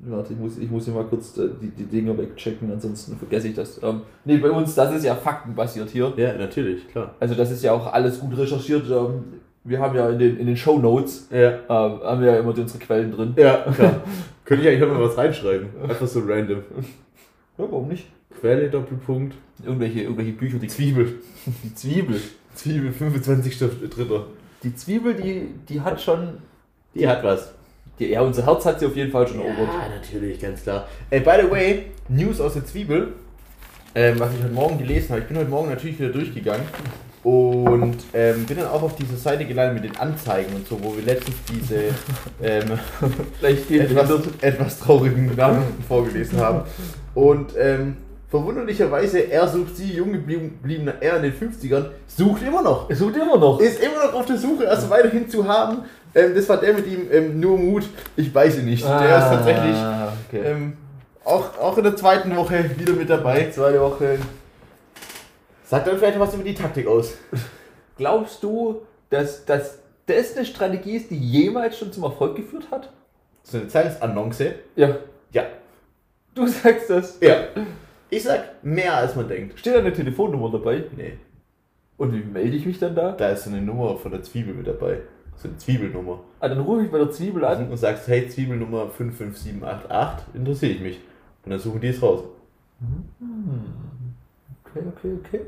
warte, 0.00 0.32
ich 0.32 0.38
muss, 0.38 0.58
ich 0.58 0.70
muss 0.70 0.84
hier 0.84 0.94
mal 0.94 1.04
kurz 1.04 1.36
äh, 1.38 1.48
die, 1.60 1.68
die 1.70 1.84
Dinge 1.84 2.16
wegchecken, 2.16 2.70
ansonsten 2.72 3.16
vergesse 3.16 3.48
ich 3.48 3.54
das. 3.54 3.80
Ähm, 3.82 4.02
nee, 4.24 4.38
bei 4.38 4.50
uns, 4.50 4.74
das 4.74 4.94
ist 4.94 5.04
ja 5.04 5.14
faktenbasiert 5.14 5.90
hier. 5.90 6.12
Ja, 6.16 6.34
natürlich, 6.34 6.88
klar. 6.88 7.14
Also 7.20 7.34
das 7.34 7.50
ist 7.50 7.62
ja 7.62 7.72
auch 7.72 7.92
alles 7.92 8.20
gut 8.20 8.36
recherchiert. 8.36 8.84
Ähm, 8.90 9.24
wir 9.64 9.78
haben 9.78 9.94
ja 9.94 10.08
in 10.08 10.18
den, 10.18 10.38
in 10.38 10.46
den 10.46 10.56
Show 10.56 10.78
Notes 10.78 11.28
Ja, 11.30 11.50
ähm, 11.52 11.60
haben 11.68 12.20
wir 12.22 12.32
ja 12.32 12.38
immer 12.40 12.56
unsere 12.56 12.78
Quellen 12.78 13.12
drin. 13.12 13.34
ja 13.36 13.58
klar. 13.74 14.02
Könnte 14.44 14.64
ich 14.64 14.70
eigentlich 14.70 14.88
mal 14.88 15.02
was 15.02 15.16
reinschreiben. 15.16 15.68
Einfach 15.82 16.06
so 16.06 16.20
random. 16.20 16.58
Ja, 17.58 17.64
warum 17.70 17.88
nicht? 17.88 18.06
Quelle, 18.40 18.68
Doppelpunkt. 18.70 19.36
Irgendwelche, 19.64 20.00
irgendwelche 20.00 20.32
Bücher, 20.32 20.58
die 20.58 20.68
Zwiebel. 20.68 21.20
Die 21.62 21.74
Zwiebel. 21.74 22.20
Zwiebel, 22.54 22.92
25. 22.92 23.58
Dritter. 23.90 24.26
Die 24.62 24.74
Zwiebel, 24.74 25.14
die, 25.14 25.48
die 25.68 25.80
hat 25.80 26.00
schon. 26.00 26.38
Die 26.94 27.06
hat 27.06 27.22
was. 27.22 27.54
Ja, 28.08 28.22
unser 28.22 28.46
Herz 28.46 28.64
hat 28.64 28.80
sie 28.80 28.86
auf 28.86 28.96
jeden 28.96 29.10
Fall 29.10 29.28
schon 29.28 29.40
erobert. 29.40 29.68
Ja, 29.68 29.94
natürlich, 29.94 30.40
ganz 30.40 30.62
klar. 30.62 30.88
Äh, 31.10 31.20
by 31.20 31.32
the 31.42 31.50
way, 31.50 31.86
News 32.08 32.40
aus 32.40 32.54
der 32.54 32.64
Zwiebel, 32.64 33.12
ähm, 33.94 34.18
was 34.18 34.32
ich 34.34 34.42
heute 34.42 34.54
Morgen 34.54 34.78
gelesen 34.78 35.10
habe. 35.10 35.20
Ich 35.20 35.26
bin 35.26 35.36
heute 35.36 35.50
Morgen 35.50 35.68
natürlich 35.68 35.98
wieder 35.98 36.08
durchgegangen 36.08 36.62
und 37.22 37.98
ähm, 38.14 38.46
bin 38.46 38.56
dann 38.56 38.68
auch 38.68 38.82
auf 38.82 38.96
diese 38.96 39.16
Seite 39.16 39.44
gelandet 39.44 39.82
mit 39.82 39.92
den 39.92 40.00
Anzeigen 40.00 40.54
und 40.54 40.66
so, 40.66 40.82
wo 40.82 40.96
wir 40.96 41.04
letztens 41.04 41.36
diese 41.52 41.88
ähm, 42.42 42.78
Vielleicht 43.38 43.70
etwas, 43.70 44.10
etwas 44.40 44.80
traurigen 44.80 45.36
Nachrichten 45.36 45.82
vorgelesen 45.86 46.40
haben. 46.40 46.62
Und 47.14 47.52
ähm, 47.58 47.98
verwunderlicherweise, 48.30 49.30
er 49.30 49.46
sucht 49.46 49.76
sie, 49.76 49.92
jung 49.92 50.12
gebliebener 50.12 50.94
er 51.00 51.16
in 51.16 51.24
den 51.24 51.34
50ern, 51.34 51.86
sucht 52.06 52.42
immer 52.42 52.62
noch. 52.62 52.88
Es 52.88 53.00
sucht 53.00 53.16
immer 53.16 53.36
noch. 53.36 53.60
Ist 53.60 53.80
immer 53.80 54.06
noch 54.06 54.14
auf 54.14 54.24
der 54.24 54.38
Suche, 54.38 54.70
also 54.70 54.88
weiterhin 54.88 55.28
zu 55.28 55.46
haben. 55.46 55.82
Ähm, 56.14 56.34
das 56.34 56.48
war 56.48 56.56
der 56.58 56.74
mit 56.74 56.86
ihm, 56.86 57.06
ähm, 57.10 57.38
nur 57.40 57.56
Mut, 57.58 57.84
ich 58.16 58.34
weiß 58.34 58.58
es 58.58 58.62
nicht. 58.64 58.84
Der 58.84 59.18
ist 59.18 59.24
tatsächlich 59.28 59.76
Ah, 59.76 60.12
okay. 60.28 60.40
ähm, 60.44 60.76
auch, 61.24 61.56
auch 61.58 61.78
in 61.78 61.84
der 61.84 61.96
zweiten 61.96 62.34
Woche 62.36 62.70
wieder 62.78 62.94
mit 62.94 63.08
dabei. 63.08 63.48
Zweite 63.50 63.80
Woche. 63.80 64.18
Sagt 65.64 65.86
dann 65.86 65.98
vielleicht 65.98 66.18
was 66.18 66.34
über 66.34 66.42
die 66.42 66.54
Taktik 66.54 66.86
aus. 66.88 67.14
Glaubst 67.96 68.42
du, 68.42 68.82
dass, 69.10 69.44
dass 69.44 69.78
das 70.06 70.36
eine 70.36 70.44
Strategie 70.44 70.96
ist, 70.96 71.10
die 71.10 71.18
jemals 71.18 71.78
schon 71.78 71.92
zum 71.92 72.02
Erfolg 72.04 72.34
geführt 72.36 72.68
hat? 72.72 72.90
So 73.44 73.58
eine 73.58 73.68
Zeitungsannonce. 73.68 74.54
Ja. 74.74 74.96
Ja. 75.32 75.44
Du 76.34 76.46
sagst 76.48 76.90
das. 76.90 77.18
Ja. 77.20 77.44
Ich 78.08 78.24
sag 78.24 78.64
mehr 78.64 78.96
als 78.96 79.14
man 79.14 79.28
denkt. 79.28 79.58
Steht 79.60 79.74
da 79.74 79.78
eine 79.78 79.92
Telefonnummer 79.92 80.50
dabei? 80.50 80.84
Nee. 80.96 81.18
Und 81.96 82.12
wie 82.14 82.24
melde 82.24 82.56
ich 82.56 82.66
mich 82.66 82.78
dann 82.80 82.96
da? 82.96 83.12
Da 83.12 83.28
ist 83.28 83.44
so 83.44 83.50
eine 83.50 83.60
Nummer 83.60 83.96
von 83.96 84.10
der 84.10 84.22
Zwiebel 84.22 84.54
mit 84.54 84.66
dabei. 84.66 84.98
So 85.40 85.48
eine 85.48 85.56
Zwiebelnummer. 85.56 86.20
Ah, 86.38 86.48
dann 86.48 86.60
rufe 86.60 86.84
ich 86.84 86.90
bei 86.90 86.98
der 86.98 87.10
Zwiebel 87.10 87.44
an. 87.44 87.70
Und 87.70 87.76
sagst, 87.78 88.06
hey, 88.08 88.28
Zwiebelnummer 88.28 88.90
55788, 88.90 90.34
interessiere 90.34 90.72
ich 90.72 90.80
mich. 90.80 91.00
Und 91.44 91.52
dann 91.52 91.58
suchen 91.58 91.80
die 91.80 91.88
es 91.88 92.02
raus. 92.02 92.24
Okay, 94.64 94.84
okay, 94.86 95.18
okay. 95.18 95.40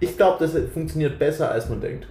Ich 0.00 0.16
glaube, 0.16 0.38
das 0.40 0.56
funktioniert 0.72 1.18
besser 1.18 1.50
als 1.50 1.68
man 1.68 1.82
denkt. 1.82 2.08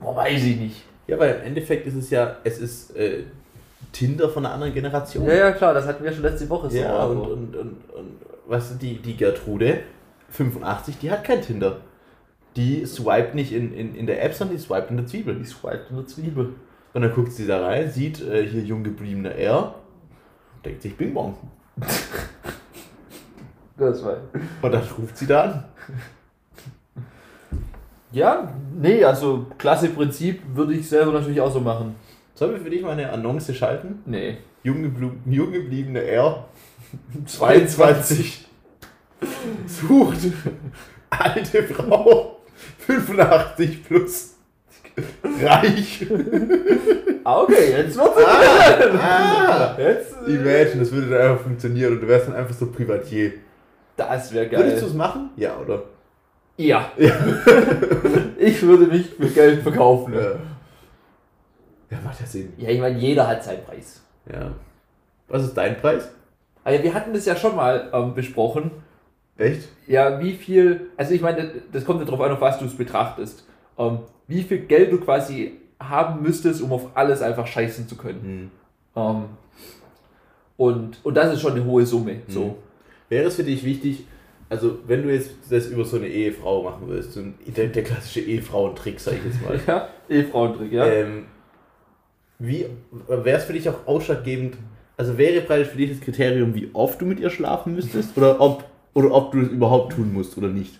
Boah, 0.00 0.16
weiß 0.16 0.42
ich 0.42 0.56
nicht. 0.56 0.84
Ja, 1.06 1.18
weil 1.18 1.34
im 1.34 1.42
Endeffekt 1.42 1.86
ist 1.86 1.96
es 1.96 2.08
ja, 2.08 2.36
es 2.44 2.58
ist 2.58 2.96
äh, 2.96 3.24
Tinder 3.92 4.30
von 4.30 4.46
einer 4.46 4.54
anderen 4.54 4.72
Generation. 4.72 5.26
Ja, 5.26 5.34
ja, 5.34 5.52
klar, 5.52 5.74
das 5.74 5.86
hatten 5.86 6.02
wir 6.02 6.12
schon 6.12 6.22
letzte 6.22 6.48
Woche 6.48 6.70
so. 6.70 6.78
Ja, 6.78 7.04
und, 7.04 7.20
und, 7.20 7.56
und, 7.56 7.90
und 7.90 8.16
was 8.46 8.78
die, 8.78 8.96
die 8.96 9.16
Gertrude, 9.16 9.80
85, 10.30 10.98
die 10.98 11.10
hat 11.10 11.24
kein 11.24 11.42
Tinder. 11.42 11.80
Die 12.56 12.84
swiped 12.84 13.34
nicht 13.34 13.52
in, 13.52 13.72
in, 13.72 13.94
in 13.94 14.06
der 14.06 14.22
App, 14.24 14.34
sondern 14.34 14.56
die 14.56 14.62
swiped 14.62 14.90
in 14.90 14.96
der 14.98 15.06
Zwiebel. 15.06 15.34
die 15.36 15.44
swiped 15.44 15.90
in 15.90 15.96
der 15.96 16.06
Zwiebel. 16.06 16.54
Und 16.94 17.02
dann 17.02 17.14
guckt 17.14 17.32
sie 17.32 17.46
da 17.46 17.64
rein, 17.64 17.90
sieht 17.90 18.20
äh, 18.20 18.46
hier 18.46 18.62
jung 18.62 18.84
gebliebener 18.84 19.34
R, 19.34 19.74
denkt 20.64 20.82
sich 20.82 20.94
Bing 20.94 21.14
Bong. 21.14 21.36
Das 23.78 24.04
war. 24.04 24.18
Und 24.60 24.72
dann 24.72 24.82
ruft 24.98 25.16
sie 25.16 25.26
da 25.26 25.42
an. 25.42 25.64
Ja, 28.12 28.52
nee, 28.78 29.02
also 29.02 29.46
klasse 29.56 29.88
Prinzip 29.88 30.42
würde 30.54 30.74
ich 30.74 30.86
selber 30.86 31.12
natürlich 31.12 31.40
auch 31.40 31.50
so 31.50 31.60
machen. 31.60 31.94
Sollen 32.34 32.52
wir 32.52 32.60
für 32.60 32.68
dich 32.68 32.82
mal 32.82 32.90
eine 32.90 33.10
Annonce 33.10 33.54
schalten? 33.54 34.02
Nee. 34.04 34.36
Jung, 34.62 35.20
jung 35.26 35.50
gebliebener 35.50 36.02
R, 36.02 36.44
22, 37.26 38.46
sucht 39.66 40.18
alte 41.10 41.62
Frau, 41.64 42.41
85 42.86 43.84
plus, 43.84 44.34
reich. 45.42 46.06
Ah, 47.24 47.42
okay, 47.42 47.70
jetzt 47.76 47.96
wird's 47.96 48.16
Ah, 48.26 49.76
Jetzt, 49.78 50.14
äh, 50.26 50.32
Imagine, 50.34 50.80
das 50.80 50.92
würde 50.92 51.10
dann 51.10 51.20
einfach 51.30 51.44
funktionieren 51.44 51.92
und 51.94 52.00
du 52.00 52.08
wärst 52.08 52.28
dann 52.28 52.34
einfach 52.34 52.54
so 52.54 52.66
Privatier. 52.66 53.32
Das 53.96 54.32
wäre 54.32 54.50
Würdest 54.50 54.76
du 54.78 54.80
geil. 54.80 54.88
es 54.88 54.94
machen? 54.94 55.30
Ja, 55.36 55.56
oder? 55.58 55.82
Ja. 56.56 56.90
ich 58.38 58.62
würde 58.62 58.86
mich 58.86 59.08
für 59.10 59.28
Geld 59.28 59.62
verkaufen. 59.62 60.14
Ja. 60.14 60.32
Ja, 61.90 61.98
macht 62.04 62.20
ja 62.20 62.26
Sinn. 62.26 62.52
Ja, 62.56 62.70
ich 62.70 62.80
meine, 62.80 62.98
jeder 62.98 63.26
hat 63.28 63.44
seinen 63.44 63.64
Preis. 63.64 64.02
Ja. 64.30 64.52
Was 65.28 65.44
ist 65.44 65.54
dein 65.56 65.76
Preis? 65.80 66.08
Also 66.64 66.82
wir 66.82 66.94
hatten 66.94 67.12
das 67.12 67.26
ja 67.26 67.36
schon 67.36 67.56
mal 67.56 67.90
ähm, 67.92 68.14
besprochen. 68.14 68.70
Echt? 69.38 69.68
Ja, 69.86 70.20
wie 70.20 70.32
viel, 70.32 70.90
also 70.96 71.14
ich 71.14 71.20
meine, 71.20 71.50
das 71.72 71.84
kommt 71.84 72.00
ja 72.00 72.04
darauf 72.04 72.20
an, 72.20 72.32
auf 72.32 72.40
was 72.40 72.58
du 72.58 72.66
es 72.66 72.76
betrachtest. 72.76 73.46
Ähm, 73.78 74.00
wie 74.28 74.42
viel 74.42 74.58
Geld 74.58 74.92
du 74.92 74.98
quasi 74.98 75.58
haben 75.80 76.22
müsstest, 76.22 76.62
um 76.62 76.72
auf 76.72 76.96
alles 76.96 77.22
einfach 77.22 77.46
scheißen 77.46 77.88
zu 77.88 77.96
können. 77.96 78.50
Hm. 78.94 79.02
Ähm, 79.02 79.24
und, 80.56 80.98
und 81.02 81.14
das 81.14 81.34
ist 81.34 81.40
schon 81.40 81.52
eine 81.52 81.64
hohe 81.64 81.84
Summe. 81.86 82.20
So. 82.28 82.58
Wäre 83.08 83.26
es 83.26 83.36
für 83.36 83.44
dich 83.44 83.64
wichtig, 83.64 84.04
also 84.52 84.78
wenn 84.86 85.02
du 85.02 85.12
jetzt 85.12 85.30
das 85.48 85.66
über 85.68 85.84
so 85.84 85.96
eine 85.96 86.08
Ehefrau 86.08 86.62
machen 86.62 86.86
würdest, 86.86 87.14
so 87.14 87.20
ein, 87.20 87.34
der, 87.46 87.68
der 87.68 87.82
klassische 87.82 88.20
Ehefrauentrick, 88.20 89.00
sag 89.00 89.14
ich 89.14 89.24
jetzt 89.24 89.42
mal. 89.42 89.58
Ja, 89.66 89.88
Ehefrauentrick, 90.10 90.72
ja. 90.72 90.86
Ähm, 90.86 91.24
wie 92.38 92.66
wäre 93.08 93.38
es 93.38 93.44
für 93.44 93.54
dich 93.54 93.68
auch 93.68 93.86
ausschlaggebend? 93.86 94.56
Also 94.96 95.16
wäre 95.16 95.40
praktisch 95.40 95.68
für 95.68 95.78
dich 95.78 95.90
das 95.90 96.00
Kriterium, 96.00 96.54
wie 96.54 96.68
oft 96.74 97.00
du 97.00 97.06
mit 97.06 97.18
ihr 97.18 97.30
schlafen 97.30 97.74
müsstest 97.74 98.16
oder 98.18 98.40
ob, 98.40 98.64
oder 98.94 99.12
ob 99.12 99.32
du 99.32 99.40
es 99.40 99.48
überhaupt 99.48 99.94
tun 99.94 100.12
musst 100.12 100.36
oder 100.36 100.48
nicht? 100.48 100.78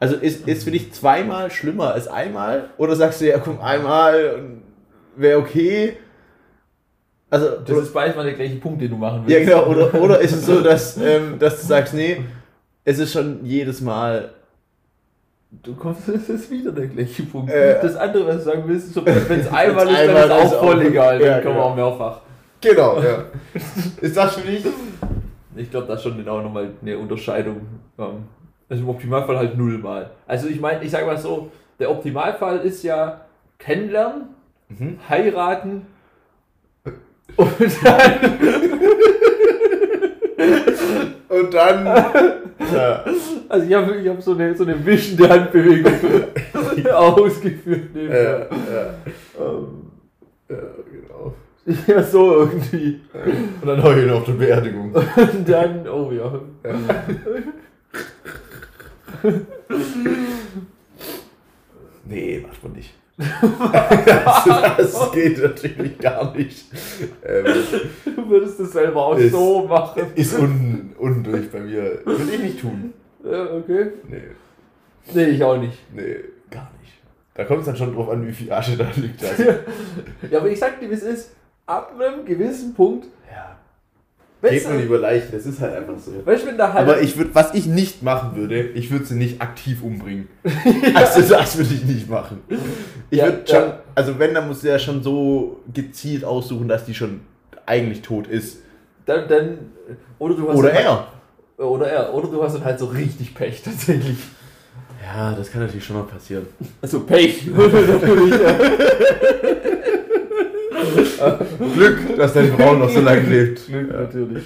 Also 0.00 0.16
ist, 0.16 0.46
ist 0.46 0.64
für 0.64 0.70
dich 0.70 0.92
zweimal 0.92 1.50
schlimmer 1.50 1.92
als 1.92 2.06
einmal? 2.06 2.70
Oder 2.78 2.94
sagst 2.94 3.20
du, 3.20 3.26
ja 3.26 3.38
komm, 3.38 3.60
einmal 3.60 4.40
wäre 5.16 5.38
okay? 5.38 5.96
Also, 7.30 7.58
das 7.66 7.78
ist 7.78 7.92
beides 7.92 8.16
mal 8.16 8.24
der 8.24 8.34
gleiche 8.34 8.56
Punkt, 8.56 8.80
den 8.80 8.90
du 8.90 8.96
machen 8.96 9.24
ja 9.26 9.36
willst. 9.36 9.50
genau, 9.50 9.66
oder, 9.66 9.94
oder 10.00 10.20
ist 10.20 10.32
es 10.32 10.46
so, 10.46 10.60
dass, 10.60 10.96
ähm, 10.96 11.38
dass 11.38 11.60
du 11.60 11.66
sagst, 11.66 11.92
nee, 11.92 12.22
es 12.84 12.98
ist 12.98 13.12
schon 13.12 13.44
jedes 13.44 13.80
Mal 13.80 14.30
Du 15.50 15.74
kommst, 15.74 16.02
das 16.08 16.28
ist 16.28 16.50
wieder 16.50 16.72
der 16.72 16.86
gleiche 16.86 17.22
Punkt. 17.22 17.50
Äh. 17.50 17.80
das 17.80 17.96
andere, 17.96 18.26
was 18.26 18.36
du 18.36 18.42
sagen 18.42 18.64
willst, 18.66 18.92
so, 18.92 19.04
wenn 19.04 19.40
es 19.40 19.50
einmal 19.50 19.88
ist, 19.88 19.96
dann 19.96 20.16
ist 20.16 20.24
ist, 20.24 20.54
auch 20.54 20.60
voll 20.60 20.82
egal. 20.82 21.20
Ja, 21.20 21.34
Dann 21.34 21.42
kann 21.42 21.52
man 21.52 21.54
genau. 21.54 21.68
auch 21.68 21.76
mehrfach. 21.76 22.20
Genau, 22.60 23.00
ja. 23.00 23.24
Ist 24.00 24.16
das 24.16 24.34
für 24.34 24.46
dich? 24.46 24.64
Ich 25.58 25.70
glaube, 25.70 25.86
da 25.86 25.94
ist 25.94 26.02
schon 26.02 26.16
genau 26.16 26.40
nochmal 26.40 26.70
eine 26.82 26.98
Unterscheidung. 26.98 27.60
Ähm, 27.98 28.24
also 28.68 28.82
im 28.82 28.88
Optimalfall 28.88 29.36
halt 29.38 29.56
nullmal. 29.58 30.10
Also 30.26 30.48
ich 30.48 30.60
meine, 30.60 30.82
ich 30.84 30.90
sage 30.90 31.06
mal 31.06 31.16
so, 31.18 31.50
der 31.78 31.90
Optimalfall 31.90 32.58
ist 32.58 32.82
ja 32.82 33.22
kennenlernen, 33.58 34.28
Mhm. 34.70 34.98
heiraten 35.08 35.86
und 37.36 37.84
dann, 37.84 38.20
Und 41.28 41.54
dann. 41.54 41.86
ja. 42.74 43.04
also 43.48 43.66
ich 43.66 43.74
habe 43.74 43.96
ich 43.96 44.08
hab 44.08 44.20
so 44.22 44.32
eine, 44.32 44.54
so 44.54 44.64
eine 44.64 44.84
wischende 44.84 45.28
Handbewegung 45.28 45.92
ausgeführt. 46.92 47.90
Ja, 47.94 48.10
ja, 48.12 48.46
Ähm, 49.40 49.90
ja, 50.48 50.56
genau. 50.90 51.34
ja, 51.86 52.02
so 52.02 52.36
irgendwie. 52.40 53.00
Und 53.60 53.66
dann 53.68 53.82
heulen 53.82 54.10
auf 54.10 54.24
der 54.24 54.32
Beerdigung. 54.32 54.92
Und 55.16 55.48
dann, 55.48 55.86
oh 55.88 56.10
ja. 56.12 56.40
Nee, 62.04 62.44
macht 62.46 62.62
man 62.62 62.72
nicht. 62.72 62.94
das, 63.18 64.44
das 64.92 65.12
geht 65.12 65.42
natürlich 65.42 65.98
gar 65.98 66.34
nicht. 66.36 66.66
Ähm, 67.24 67.44
Du 68.04 68.28
würdest 68.30 68.60
es 68.60 68.72
selber 68.72 69.06
auch 69.06 69.18
Ist- 69.18 69.32
so 69.32 69.66
machen. 69.66 70.02
ist 70.14 70.38
un, 70.38 70.94
undurch 70.98 71.50
bei 71.50 71.60
mir. 71.60 72.00
Würde 72.04 72.22
ich 72.32 72.40
nicht 72.42 72.60
tun. 72.60 72.92
Ja, 73.24 73.52
okay. 73.54 73.88
Nee, 74.08 74.22
Nee, 75.14 75.24
ich 75.30 75.42
auch 75.42 75.56
nicht. 75.58 75.78
nee, 75.94 76.16
gar 76.50 76.70
nicht. 76.80 76.92
Da 77.34 77.44
kommt 77.44 77.60
es 77.60 77.66
dann 77.66 77.76
schon 77.76 77.94
drauf 77.94 78.08
an, 78.10 78.26
wie 78.26 78.32
viel 78.32 78.52
Asche 78.52 78.76
da 78.76 78.86
liegt. 78.96 79.22
Also, 79.24 79.42
Ja, 80.30 80.38
aber 80.38 80.50
ich 80.50 80.58
sag 80.58 80.78
dir, 80.80 80.88
wie 80.90 80.94
es 80.94 81.02
ist. 81.02 81.30
Ab 81.68 81.92
einem 81.94 82.24
gewissen 82.24 82.72
Punkt, 82.74 83.06
ja. 83.30 83.56
weißt 84.40 84.52
Geht 84.54 84.64
man 84.68 84.78
du, 84.78 84.84
über 84.84 84.98
Leichen, 84.98 85.28
das 85.32 85.44
ist 85.44 85.60
halt 85.60 85.74
einfach 85.76 85.98
so. 85.98 86.12
weißt 86.24 86.42
du, 86.44 86.46
wenn 86.48 86.56
da 86.56 86.72
halt. 86.72 86.88
Aber 86.88 87.00
ich 87.02 87.16
würde, 87.18 87.34
was 87.34 87.52
ich 87.54 87.66
nicht 87.66 88.02
machen 88.02 88.34
würde, 88.36 88.60
ich 88.70 88.90
würde 88.90 89.04
sie 89.04 89.16
nicht 89.16 89.42
aktiv 89.42 89.82
umbringen. 89.82 90.28
Also 90.94 91.20
das 91.22 91.58
würde 91.58 91.74
ich 91.74 91.84
nicht 91.84 92.08
machen. 92.08 92.40
Ich 93.10 93.18
Ja, 93.18 93.26
würde 93.26 93.42
schon, 93.46 93.56
ja. 93.60 93.80
also 93.94 94.18
wenn, 94.18 94.32
dann 94.32 94.48
muss 94.48 94.62
der 94.62 94.78
schon 94.78 95.02
so 95.02 95.60
gezielt 95.74 96.24
aussuchen, 96.24 96.68
dass 96.68 96.86
die 96.86 96.94
schon 96.94 97.20
eigentlich 97.66 98.00
tot 98.00 98.26
ist. 98.28 98.60
dann, 99.04 99.28
dann, 99.28 99.58
oder 100.18 100.34
du 100.36 100.48
hast 100.48 100.56
Oder 100.56 100.68
dann 100.70 100.82
er. 100.82 100.90
Halt, 100.96 101.06
oder 101.68 101.86
er. 101.90 102.14
Oder 102.14 102.28
du 102.28 102.42
hast 102.42 102.54
dann 102.54 102.64
halt 102.64 102.78
so 102.78 102.86
richtig 102.86 103.34
Pech 103.34 103.62
tatsächlich. 103.62 104.16
Ja, 105.04 105.32
das 105.34 105.50
kann 105.52 105.60
natürlich 105.62 105.84
schon 105.84 105.96
mal 105.96 106.04
passieren. 106.04 106.46
Also 106.80 107.00
Pech. 107.00 107.46
Natürlich, 107.54 108.40
ja. 108.40 108.58
Glück, 111.74 112.16
dass 112.16 112.34
deine 112.34 112.48
Frau 112.52 112.74
noch 112.74 112.88
so 112.88 113.00
lange 113.00 113.20
lebt. 113.22 113.66
Glück, 113.66 113.90
Ja. 113.90 114.00
natürlich. 114.00 114.44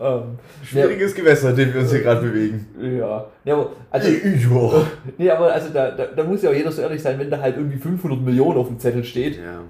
Ähm, 0.00 0.22
Schwieriges 0.64 1.14
Gewässer, 1.14 1.50
in 1.50 1.56
dem 1.56 1.74
wir 1.74 1.80
uns 1.82 1.90
hier 1.90 2.00
gerade 2.02 2.20
bewegen. 2.22 2.66
ja. 2.98 3.26
ja 3.44 3.54
aber, 3.54 3.70
also, 3.90 4.08
Ja. 4.08 4.86
nee, 5.18 5.30
aber 5.30 5.52
also 5.52 5.68
da, 5.72 5.90
da, 5.90 6.06
da 6.06 6.24
muss 6.24 6.42
ja 6.42 6.50
auch 6.50 6.54
jeder 6.54 6.72
so 6.72 6.82
ehrlich 6.82 7.02
sein, 7.02 7.18
wenn 7.18 7.30
da 7.30 7.38
halt 7.40 7.56
irgendwie 7.56 7.78
500 7.78 8.20
Millionen 8.20 8.58
auf 8.58 8.68
dem 8.68 8.78
Zettel 8.78 9.04
steht. 9.04 9.36
ja. 9.36 9.62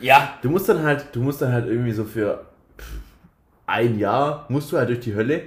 Ja. 0.00 0.34
Du 0.42 0.50
musst 0.50 0.68
dann 0.68 0.82
halt, 0.82 1.06
du 1.12 1.20
musst 1.20 1.40
dann 1.40 1.52
halt 1.52 1.66
irgendwie 1.68 1.92
so 1.92 2.04
für 2.04 2.44
ein 3.66 3.98
Jahr 3.98 4.44
musst 4.50 4.70
du 4.70 4.76
halt 4.76 4.90
durch 4.90 5.00
die 5.00 5.14
Hölle. 5.14 5.42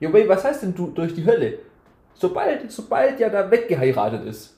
Ja, 0.00 0.08
aber 0.08 0.28
was 0.28 0.44
heißt 0.44 0.62
denn 0.64 0.74
du 0.74 0.88
durch 0.88 1.14
die 1.14 1.24
Hölle? 1.24 1.54
Sobald, 2.14 2.70
sobald 2.70 3.20
ja 3.20 3.28
da 3.28 3.50
weggeheiratet 3.50 4.24
ist, 4.26 4.55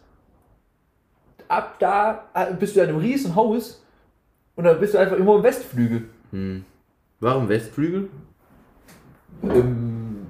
ab 1.48 1.78
da 1.78 2.24
äh, 2.34 2.52
bist 2.54 2.76
du 2.76 2.80
in 2.80 2.88
einem 2.88 2.98
riesen 2.98 3.34
Haus 3.34 3.84
und 4.56 4.64
dann 4.64 4.78
bist 4.80 4.94
du 4.94 4.98
einfach 4.98 5.16
immer 5.16 5.36
im 5.36 5.42
Westflügel. 5.42 6.08
Hm. 6.30 6.64
Warum 7.20 7.48
Westflügel? 7.48 8.08
Ähm, 9.42 10.26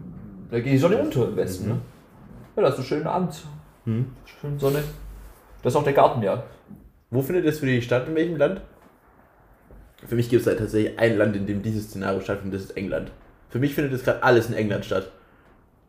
da 0.51 0.61
geht 0.61 0.73
die 0.73 0.79
Sonne 0.79 0.99
unter 0.99 1.29
im 1.29 1.37
Westen, 1.37 1.65
Mhm. 1.67 1.73
ne? 1.75 1.81
Ja, 2.57 2.63
das 2.63 2.71
ist 2.73 2.77
so 2.79 2.83
schön 2.83 3.07
Abend. 3.07 3.35
Hm. 3.85 4.07
Schön 4.25 4.59
Sonne. 4.59 4.83
Das 5.63 5.73
ist 5.73 5.77
auch 5.77 5.85
der 5.85 5.93
Garten, 5.93 6.23
ja. 6.23 6.43
Wo 7.11 7.23
findet 7.23 7.47
das 7.47 7.59
für 7.59 7.67
dich 7.67 7.85
statt? 7.85 8.07
In 8.09 8.15
welchem 8.15 8.37
Land? 8.37 8.61
Für 10.07 10.15
mich 10.15 10.29
gibt 10.29 10.43
es 10.43 10.47
halt 10.47 10.59
tatsächlich 10.59 10.99
ein 10.99 11.17
Land, 11.17 11.35
in 11.37 11.47
dem 11.47 11.63
dieses 11.63 11.85
Szenario 11.89 12.21
stattfindet, 12.21 12.61
das 12.61 12.69
ist 12.71 12.77
England. 12.77 13.11
Für 13.51 13.59
mich 13.59 13.75
findet 13.75 13.93
das 13.95 14.05
gerade 14.05 14.23
alles 14.23 14.49
in 14.49 14.55
England 14.55 14.85
statt. 14.85 15.11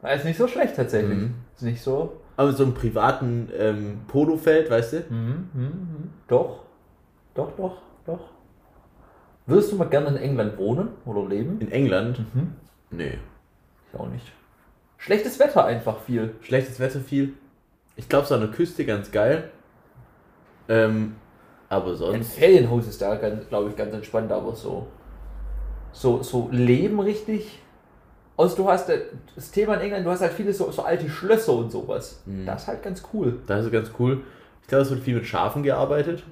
Na, 0.02 0.10
Ist 0.12 0.26
nicht 0.26 0.38
so 0.38 0.48
schlecht 0.48 0.76
tatsächlich. 0.76 1.18
Mhm. 1.18 1.36
Ist 1.56 1.62
nicht 1.64 1.82
so. 1.82 2.20
Aber 2.40 2.54
so 2.54 2.64
einem 2.64 2.74
privaten 2.74 3.50
ähm, 3.54 4.00
Polofeld, 4.08 4.70
weißt 4.70 4.94
du? 4.94 4.98
Mhm, 5.10 5.50
mhm, 5.54 5.62
mhm. 5.62 6.10
Doch. 6.30 6.62
Doch, 7.36 7.52
doch, 7.58 7.82
doch. 8.06 8.30
Würdest 9.46 9.74
du 9.74 9.76
mal 9.76 9.90
gerne 9.90 10.08
in 10.08 10.16
England 10.16 10.58
wohnen 10.58 10.88
oder 11.04 11.28
leben? 11.28 11.60
In 11.60 11.70
England? 11.70 12.20
Mhm. 12.34 12.54
Nee. 12.92 13.18
Ich 13.92 14.00
auch 14.00 14.08
nicht. 14.08 14.32
Schlechtes 14.96 15.38
Wetter 15.38 15.66
einfach 15.66 16.00
viel. 16.00 16.34
Schlechtes 16.40 16.80
Wetter 16.80 17.02
viel. 17.02 17.34
Ich 17.98 18.08
glaube, 18.08 18.26
so 18.26 18.36
an 18.36 18.40
der 18.40 18.52
Küste 18.52 18.86
ganz 18.86 19.12
geil. 19.12 19.52
Ähm, 20.70 21.18
aber 21.68 21.90
Ein 21.90 21.96
sonst. 21.98 22.36
Ferienhaus 22.36 22.88
ist 22.88 23.02
da, 23.02 23.16
glaube 23.16 23.70
ich, 23.72 23.76
ganz 23.76 23.94
entspannt, 23.94 24.32
aber 24.32 24.56
so, 24.56 24.88
so, 25.92 26.24
so 26.24 26.48
Leben 26.54 27.02
richtig. 27.02 27.60
Also 28.40 28.56
du 28.56 28.70
hast 28.70 28.90
äh, 28.90 29.02
das 29.36 29.52
Thema 29.52 29.74
in 29.76 29.82
England, 29.82 30.06
du 30.06 30.12
hast 30.12 30.22
halt 30.22 30.32
viele 30.32 30.54
so, 30.54 30.72
so 30.72 30.84
alte 30.84 31.10
Schlösser 31.10 31.52
und 31.52 31.72
sowas. 31.72 32.22
Mhm. 32.26 32.46
Das 32.46 32.62
ist 32.62 32.68
halt 32.70 32.82
ganz 32.84 33.04
cool. 33.14 33.38
Das 33.48 33.66
ist 33.66 33.72
ganz 33.72 33.92
cool. 34.00 34.22
Ich 34.62 34.68
glaube, 34.70 34.84
es 34.84 34.90
wird 34.90 35.02
viel 35.04 35.16
mit 35.16 35.26
Schafen 35.26 35.62
gearbeitet. 35.62 36.24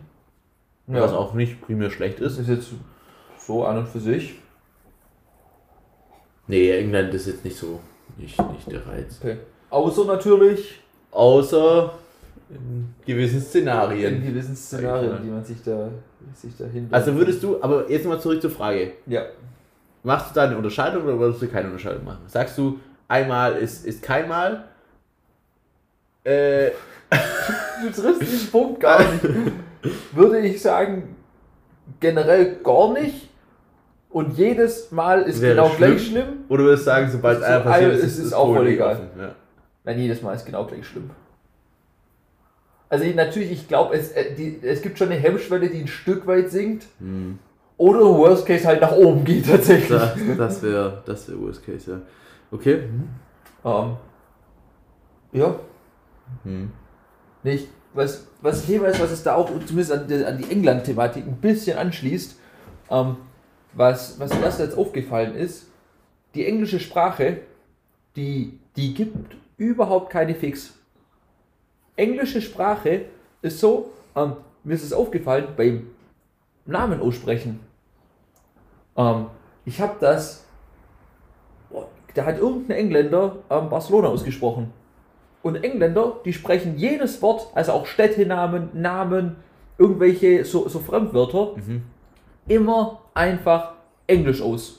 Was 0.85 1.11
auch 1.11 1.33
nicht 1.33 1.61
primär 1.61 1.89
schlecht 1.89 2.21
das 2.21 2.33
ist. 2.33 2.39
ist 2.39 2.47
jetzt 2.47 2.69
so 3.45 3.65
an 3.65 3.79
und 3.79 3.89
für 3.89 3.99
sich. 3.99 4.35
Nee, 6.47 6.71
England 6.71 7.13
ist 7.13 7.27
jetzt 7.27 7.43
nicht 7.43 7.57
so. 7.57 7.81
Nicht, 8.15 8.39
nicht 8.53 8.71
der 8.71 8.87
Reiz. 8.87 9.17
Okay. 9.19 9.39
Außer 9.69 10.05
natürlich 10.05 10.79
Außer 11.11 11.93
in 12.49 12.93
gewissen 13.05 13.39
in 13.39 13.41
Szenarien. 13.41 14.25
gewissen 14.25 14.55
Szenarien, 14.55 15.17
die 15.21 15.29
man 15.29 15.43
sich 15.43 15.61
da, 15.61 15.89
sich 16.33 16.55
da 16.55 16.63
hin. 16.67 16.87
Also 16.89 17.13
würdest 17.15 17.43
du, 17.43 17.61
aber 17.61 17.91
jetzt 17.91 18.05
mal 18.05 18.17
zurück 18.21 18.41
zur 18.41 18.51
Frage. 18.51 18.93
Ja. 19.07 19.25
Machst 20.07 20.31
du 20.31 20.35
da 20.35 20.45
eine 20.45 20.55
Unterscheidung 20.55 21.03
oder 21.03 21.19
würdest 21.19 21.41
du 21.41 21.47
keine 21.49 21.67
Unterscheidung 21.67 22.05
machen? 22.05 22.21
Sagst 22.27 22.57
du, 22.57 22.79
einmal 23.09 23.57
ist, 23.57 23.85
ist 23.85 24.01
kein 24.01 24.29
Mal? 24.29 24.63
Äh, 26.23 26.71
Du 27.83 27.91
triffst 28.01 28.21
den 28.21 28.49
Punkt 28.51 28.79
gar 28.79 28.99
nicht. 28.99 29.23
Würde 30.13 30.39
ich 30.39 30.61
sagen, 30.61 31.15
generell 31.99 32.55
gar 32.63 32.93
nicht. 32.93 33.29
Und 34.09 34.37
jedes 34.37 34.91
Mal 34.91 35.23
ist 35.23 35.41
Wäre 35.41 35.55
genau 35.55 35.69
schlimm. 35.71 35.89
gleich 35.91 36.07
schlimm. 36.07 36.27
oder 36.47 36.63
würdest 36.63 36.83
du 36.83 36.85
sagen, 36.85 37.11
sobald 37.11 37.39
So, 37.39 37.43
einer 37.43 37.59
passiert 37.59 37.91
also, 37.91 38.05
ist, 38.05 38.13
es 38.17 38.25
ist 38.27 38.33
auch 38.33 38.55
voll 38.55 38.67
egal. 38.67 39.09
Ja. 39.19 39.35
Nein, 39.83 39.99
jedes 39.99 40.21
Mal 40.21 40.33
ist 40.33 40.45
genau 40.45 40.65
gleich 40.65 40.87
schlimm. 40.87 41.09
Also 42.89 43.03
ich, 43.03 43.13
natürlich, 43.13 43.51
ich 43.51 43.67
glaube, 43.67 43.95
es, 43.95 44.11
äh, 44.13 44.33
die- 44.33 44.59
es 44.63 44.81
gibt 44.81 44.97
schon 44.97 45.09
eine 45.09 45.19
Hemmschwelle, 45.19 45.69
die 45.69 45.81
ein 45.81 45.87
Stück 45.87 46.25
weit 46.27 46.49
sinkt. 46.49 46.85
Hm. 46.99 47.39
Oder 47.77 47.99
Worst 47.99 48.45
Case 48.45 48.65
halt 48.65 48.81
nach 48.81 48.91
oben 48.91 49.23
geht 49.23 49.45
tatsächlich. 49.47 49.89
Das, 49.89 50.15
das 50.37 50.63
wäre 50.63 51.03
das 51.05 51.29
wär 51.29 51.39
Worst 51.39 51.63
Case, 51.65 51.91
ja. 51.91 52.01
Okay. 52.51 52.83
Ähm, 53.63 53.95
ja, 55.33 55.55
Hm. 56.43 56.71
nicht. 57.43 57.67
Was, 57.93 58.27
was 58.41 58.65
Thema 58.65 58.87
ist, 58.87 58.99
was 58.99 59.11
es 59.11 59.23
da 59.23 59.35
auch 59.35 59.49
zumindest 59.65 59.91
an 59.91 60.07
die, 60.07 60.23
an 60.25 60.37
die 60.37 60.51
England-Thematik 60.51 61.25
ein 61.25 61.37
bisschen 61.37 61.77
anschließt. 61.77 62.37
Ähm, 62.91 63.17
was, 63.73 64.19
was 64.19 64.33
mir 64.33 64.43
erst 64.43 64.59
jetzt 64.59 64.77
aufgefallen 64.77 65.35
ist, 65.35 65.67
die 66.35 66.45
englische 66.45 66.79
Sprache, 66.79 67.39
die, 68.15 68.59
die 68.75 68.93
gibt 68.93 69.35
überhaupt 69.57 70.11
keine 70.11 70.35
Fix. 70.35 70.73
Englische 71.95 72.41
Sprache 72.41 73.05
ist 73.41 73.59
so, 73.59 73.91
ähm, 74.15 74.33
mir 74.63 74.73
ist 74.75 74.83
es 74.83 74.93
aufgefallen, 74.93 75.47
beim 75.55 75.87
Namen 76.67 77.01
aussprechen. 77.01 77.59
Ähm, 78.95 79.27
ich 79.65 79.81
habe 79.81 79.95
das, 79.99 80.45
da 82.13 82.25
hat 82.25 82.37
irgendein 82.37 82.77
Engländer 82.77 83.37
ähm, 83.49 83.69
Barcelona 83.69 84.09
ausgesprochen. 84.09 84.71
Und 85.43 85.55
Engländer, 85.63 86.17
die 86.25 86.33
sprechen 86.33 86.77
jedes 86.77 87.21
Wort, 87.21 87.47
also 87.53 87.71
auch 87.73 87.85
Städtenamen, 87.85 88.69
Namen, 88.73 89.37
irgendwelche 89.77 90.43
so, 90.43 90.67
so 90.67 90.79
Fremdwörter, 90.79 91.55
immer 92.47 93.01
einfach 93.13 93.73
Englisch 94.07 94.41
aus. 94.41 94.77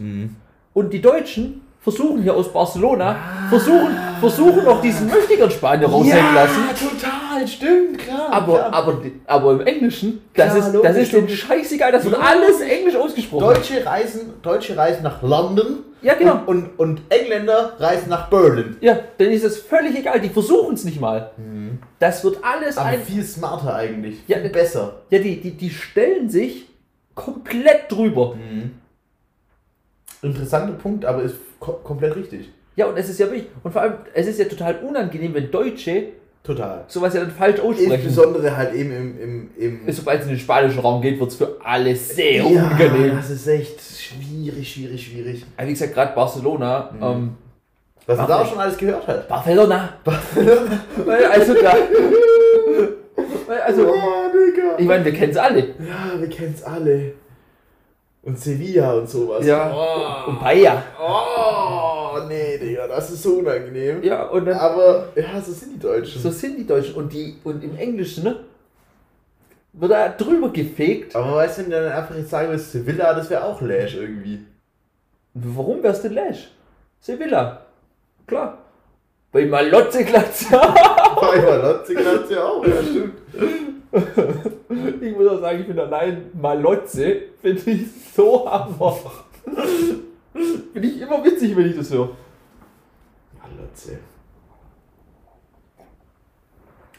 Und 0.75 0.93
die 0.93 1.01
Deutschen 1.01 1.63
versuchen 1.81 2.23
hier 2.23 2.35
aus 2.35 2.53
Barcelona, 2.53 3.17
versuchen, 3.49 3.97
versuchen 4.21 4.65
noch 4.65 4.81
diesen 4.83 5.07
mächtigen 5.07 5.51
Spanier 5.51 5.89
raushängen 5.89 6.35
lassen. 6.35 6.61
total, 6.79 7.47
stimmt, 7.49 7.99
klar. 7.99 8.29
Aber, 8.33 8.55
klar. 8.55 8.73
aber, 8.75 9.01
aber 9.27 9.53
im 9.53 9.61
Englischen, 9.61 10.21
das 10.35 10.47
Klar, 10.47 10.59
ist, 10.59 10.65
das 10.67 10.75
logisch, 10.75 10.97
ist 11.03 11.13
denen 11.13 11.23
logisch. 11.23 11.41
scheißegal, 11.47 11.93
das 11.93 12.05
wird 12.05 12.15
Ja. 12.17 12.21
alles 12.21 12.61
Englisch 12.61 12.97
ausgesprochen. 12.97 13.45
Deutsche 13.55 13.87
reisen, 13.87 14.21
Deutsche 14.43 14.77
reisen 14.77 15.03
nach 15.05 15.23
London. 15.23 15.79
Ja, 16.03 16.15
genau. 16.15 16.43
Und, 16.47 16.79
und, 16.79 16.79
und 16.79 17.01
Engländer 17.09 17.73
reisen 17.79 18.09
nach 18.09 18.29
Berlin. 18.29 18.77
Ja, 18.81 18.99
dann 19.19 19.29
ist 19.31 19.43
es 19.45 19.59
völlig 19.59 19.99
egal, 19.99 20.21
die 20.21 20.29
versuchen 20.29 20.75
es 20.75 20.85
nicht 20.85 21.01
mal. 21.01 21.31
Das 21.99 22.23
wird 22.23 22.39
alles 22.43 22.77
Aber 22.79 22.91
ein. 22.91 23.03
viel 23.03 23.25
smarter 23.25 23.75
eigentlich. 23.75 24.19
Ja, 24.29 24.39
viel 24.39 24.51
besser. 24.51 24.97
Ja, 25.11 25.19
die, 25.19 25.41
die, 25.41 25.53
die 25.53 25.71
stellen 25.71 26.29
sich 26.31 26.67
komplett 27.17 27.91
drüber. 27.91 28.35
Interessanter 30.23 30.73
Punkt, 30.75 31.05
aber 31.05 31.23
ist 31.23 31.37
ko 31.61 31.73
komplett 31.85 32.17
richtig. 32.17 32.51
Ja, 32.77 32.87
und 32.87 32.97
es 32.97 33.09
ist 33.09 33.19
ja 33.19 33.27
wirklich. 33.27 33.47
Und 33.63 33.73
vor 33.73 33.83
allem, 33.83 33.95
es 34.15 34.27
ist 34.27 34.39
ja 34.39 34.45
total 34.47 34.77
unangenehm, 34.89 35.35
wenn 35.35 35.51
Deutsche 35.51 36.05
Total. 36.45 36.85
sowas 36.89 37.13
ja 37.15 37.21
dann 37.21 37.31
falsch 37.31 37.61
aussprechen. 37.61 37.93
Insbesondere 37.93 38.57
halt 38.57 38.73
eben 38.75 38.91
im. 38.93 39.51
im, 39.57 39.85
im 39.87 39.93
Sobald 39.93 40.21
es 40.21 40.27
in 40.27 40.33
den 40.33 40.39
spanischen 40.41 40.79
Raum 40.81 41.03
geht, 41.03 41.19
wird 41.21 41.31
es 41.31 41.37
für 41.37 41.57
alle 41.63 41.95
sehr 41.95 42.47
unangenehm. 42.47 43.17
das 43.17 43.31
ist 43.31 43.47
echt 43.49 43.81
schwierig, 43.81 44.73
schwierig, 44.73 45.07
schwierig. 45.07 45.45
Also 45.57 45.69
wie 45.69 45.73
gesagt, 45.73 45.95
gerade 45.95 46.15
Barcelona. 46.15 46.91
Mhm. 46.93 47.03
Ähm, 47.03 47.31
Was 48.07 48.17
man 48.19 48.29
da 48.29 48.41
auch 48.41 48.49
schon 48.49 48.59
alles 48.59 48.77
gehört 48.79 49.07
hat. 49.07 49.29
Barcelona. 49.29 49.95
Weil, 50.05 51.25
also 51.27 51.55
da. 51.55 51.75
Also, 53.67 53.89
Oh, 53.89 53.93
Digga. 54.33 54.79
ich 54.79 54.87
meine, 54.87 55.05
wir 55.05 55.13
kennen 55.13 55.33
es 55.33 55.37
alle. 55.39 55.61
Ja, 55.61 56.19
wir 56.19 56.29
kennen's 56.29 56.63
alle. 56.63 57.13
Und 58.29 58.39
Sevilla 58.39 58.93
und 58.93 59.09
sowas. 59.09 59.47
Ja. 59.47 59.73
Oh, 59.75 60.31
Und 60.31 60.39
Paella. 60.39 60.83
oh 61.01 62.19
nee, 62.29 62.59
Digga, 62.59 62.87
das 62.87 63.11
ist 63.11 63.23
so 63.23 63.39
unangenehm. 63.39 64.03
Ja, 64.03 64.25
und 64.25 64.45
dann. 64.45 64.59
Aber, 64.59 65.09
ja, 65.17 65.41
so 65.41 65.51
sind 65.51 65.77
die 65.77 65.79
Deutschen. 65.79 66.21
So 66.21 66.31
sind 66.31 66.59
die 66.59 66.67
Deutschen. 66.67 66.95
Und, 66.97 67.11
die, 67.11 67.37
und 67.43 67.65
im 67.65 67.75
Englischen, 67.77 68.25
ne? 68.25 68.41
Wird 69.73 69.93
da 69.93 70.11
drüber 70.11 70.51
gefegt. 70.51 71.17
Aber 71.17 71.37
weißt 71.37 71.57
du, 71.59 71.63
wenn 71.63 71.71
du 71.71 71.83
dann 71.83 71.93
einfach 71.93 72.15
jetzt 72.17 72.29
sagen 72.29 72.49
würdest, 72.49 72.73
Sevilla, 72.73 73.15
das 73.15 73.31
wäre 73.31 73.45
auch 73.45 73.63
Lash 73.63 73.95
irgendwie. 73.95 74.45
Warum 75.33 75.83
wär's 75.83 76.03
denn 76.03 76.13
Lash? 76.13 76.51
Sevilla. 77.01 77.63
Klar. 78.27 78.59
Bei 79.31 79.45
Malotze 79.45 80.05
Glatze. 80.05 80.47
Bei 80.51 81.41
Malotze 81.43 81.95
kannst 81.95 82.31
ja 82.31 82.45
auch, 82.45 82.65
ja, 82.67 82.83
stimmt. 82.83 83.15
ich 85.03 85.17
muss 85.17 85.29
auch 85.29 85.41
sagen, 85.41 85.61
ich 85.61 85.67
finde 85.67 85.83
allein 85.83 86.31
Malotze, 86.35 87.23
finde 87.41 87.71
ich 87.71 87.87
so 88.15 88.51
hammer. 88.51 88.99
Finde 90.73 90.89
ich 90.89 91.01
immer 91.01 91.25
witzig, 91.25 91.57
wenn 91.57 91.71
ich 91.71 91.77
das 91.77 91.91
höre. 91.91 92.11
Malotze. 93.39 93.99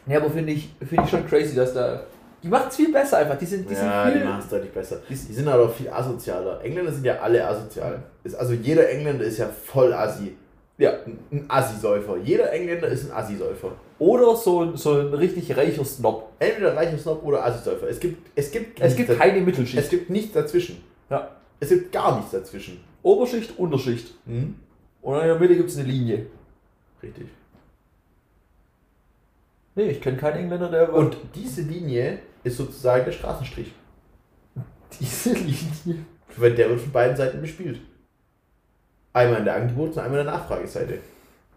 Ja, 0.05 0.17
aber 0.17 0.29
finde 0.29 0.53
ich, 0.53 0.69
finde 0.79 1.03
ich 1.03 1.09
schon 1.09 1.27
crazy, 1.27 1.55
dass 1.55 1.73
da. 1.73 2.03
Die 2.41 2.47
macht's 2.47 2.77
viel 2.77 2.91
besser 2.91 3.17
einfach. 3.17 3.37
Die 3.37 3.45
sind, 3.45 3.69
die 3.69 3.73
ja, 3.73 4.05
sind 4.05 4.13
die 4.13 4.19
viel. 4.19 4.27
machen 4.27 4.39
es 4.39 4.49
deutlich 4.49 4.71
besser. 4.71 5.01
Die 5.09 5.15
sind 5.15 5.47
aber 5.47 5.65
auch 5.65 5.73
viel 5.73 5.89
asozialer. 5.89 6.61
Engländer 6.63 6.91
sind 6.91 7.05
ja 7.05 7.19
alle 7.19 7.45
asozial. 7.45 8.01
Ist, 8.23 8.35
also 8.35 8.53
jeder 8.53 8.89
Engländer 8.89 9.25
ist 9.25 9.37
ja 9.37 9.47
voll 9.47 9.93
assi. 9.93 10.35
Ja. 10.79 10.93
Ein- 11.31 11.45
Assi-Säufer. 11.47 12.17
Jeder 12.17 12.51
Engländer 12.51 12.87
ist 12.87 13.05
ein 13.11 13.15
Assi-Säufer. 13.15 13.71
Oder 13.99 14.35
so 14.35 14.63
ein, 14.63 14.75
so 14.77 14.93
ein 14.99 15.13
richtig 15.13 15.55
reicher 15.55 15.85
Snob. 15.85 16.31
Entweder 16.39 16.75
reicher 16.75 16.97
Snob 16.97 17.23
oder 17.23 17.45
Assi-Säufer. 17.45 17.87
Es 17.87 17.99
gibt, 17.99 18.27
es 18.35 18.49
gibt, 18.49 18.79
Es 18.81 18.95
gibt 18.95 19.15
keine 19.17 19.39
es 19.39 19.45
Mittelschicht. 19.45 19.89
gibt 19.91 20.09
nichts 20.09 20.33
dazwischen. 20.33 20.81
Ja. 21.09 21.35
Es 21.59 21.69
gibt 21.69 21.91
gar 21.91 22.15
nichts 22.15 22.31
dazwischen. 22.31 22.79
Oberschicht, 23.03 23.57
Unterschicht. 23.59 24.13
Hm? 24.25 24.55
Und 25.01 25.15
in 25.19 25.25
der 25.27 25.39
Mitte 25.39 25.55
gibt 25.55 25.69
es 25.69 25.77
eine 25.77 25.87
Linie. 25.87 26.25
Richtig. 27.03 27.27
Nee, 29.75 29.91
ich 29.91 30.01
kenne 30.01 30.17
keinen 30.17 30.37
Engländer, 30.43 30.69
der. 30.69 30.93
Und 30.93 31.15
diese 31.35 31.61
Linie 31.61 32.19
ist 32.43 32.57
sozusagen 32.57 33.05
der 33.05 33.11
Straßenstrich. 33.11 33.71
diese 34.99 35.33
Linie. 35.33 36.05
Weil 36.35 36.55
der 36.55 36.69
wird 36.69 36.81
von 36.81 36.91
beiden 36.91 37.15
Seiten 37.15 37.41
bespielt. 37.41 37.79
Einmal 39.13 39.39
in 39.39 39.45
der 39.45 39.56
Angebots- 39.56 39.98
und 39.98 40.04
einmal 40.04 40.19
in 40.19 40.26
der 40.26 40.36
Nachfrageseite. 40.36 41.00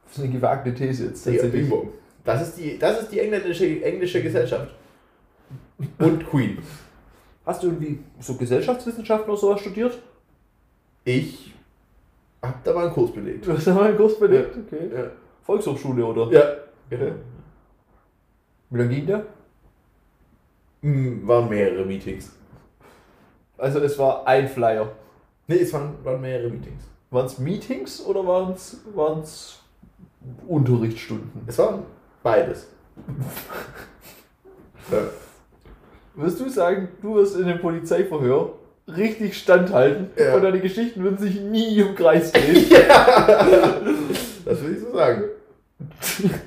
Das 0.04 0.16
ist 0.16 0.24
eine 0.24 0.32
gewagte 0.32 0.74
These 0.74 1.06
jetzt. 1.06 1.24
Ja, 1.26 1.32
tatsächlich. 1.32 1.68
Bingo. 1.68 1.92
Das 2.24 2.42
ist 2.42 2.58
die, 2.58 2.78
das 2.78 3.02
ist 3.02 3.12
die 3.12 3.20
englische, 3.20 3.82
englische 3.82 4.22
Gesellschaft. 4.22 4.74
Und 5.98 6.26
Queen. 6.28 6.58
Hast 7.44 7.62
du 7.62 7.68
irgendwie 7.68 7.98
so 8.20 8.34
Gesellschaftswissenschaften 8.34 9.30
oder 9.30 9.40
sowas 9.40 9.60
studiert? 9.60 9.98
Ich 11.04 11.52
hab 12.40 12.62
da 12.62 12.72
mal 12.72 12.84
einen 12.86 12.92
Kurs 12.94 13.12
belegt. 13.12 13.46
Du 13.46 13.52
hast 13.52 13.66
ja 13.66 13.74
mal 13.74 13.88
einen 13.88 13.96
Kurs 13.96 14.18
belegt, 14.18 14.56
okay. 14.56 14.90
Ja. 14.94 15.10
Volkshochschule, 15.42 16.04
oder? 16.04 16.30
Ja. 16.32 16.42
Genau. 16.88 17.12
Wie 18.70 18.78
lange 18.78 18.94
ging 18.94 19.06
der? 19.06 19.26
Hm, 20.82 21.26
Waren 21.26 21.48
mehrere 21.48 21.84
Meetings. 21.84 22.32
Also 23.58 23.80
es 23.80 23.98
war 23.98 24.26
ein 24.26 24.48
Flyer. 24.48 24.92
Nee, 25.46 25.56
es 25.56 25.72
waren, 25.72 25.94
waren 26.04 26.20
mehrere 26.20 26.48
Meetings. 26.48 26.84
Waren 27.12 27.26
es 27.26 27.38
Meetings 27.38 28.04
oder 28.04 28.26
waren 28.26 28.52
es 29.22 29.58
Unterrichtsstunden? 30.48 31.30
Es 31.46 31.58
waren 31.58 31.82
beides. 32.22 32.66
ja. 34.90 34.98
Würdest 36.14 36.40
du 36.40 36.48
sagen, 36.48 36.88
du 37.00 37.14
wirst 37.14 37.36
in 37.36 37.46
dem 37.46 37.60
Polizeiverhör 37.60 38.54
richtig 38.88 39.36
standhalten 39.38 40.10
Ja. 40.16 40.34
und 40.34 40.42
deine 40.42 40.60
Geschichten 40.60 41.02
würden 41.02 41.18
sich 41.18 41.38
nie 41.40 41.78
im 41.78 41.94
Kreis 41.94 42.32
drehen? 42.32 42.66
Das 44.44 44.60
würde 44.60 44.74
ich 44.74 44.80
so 44.80 44.92
sagen. 44.92 45.22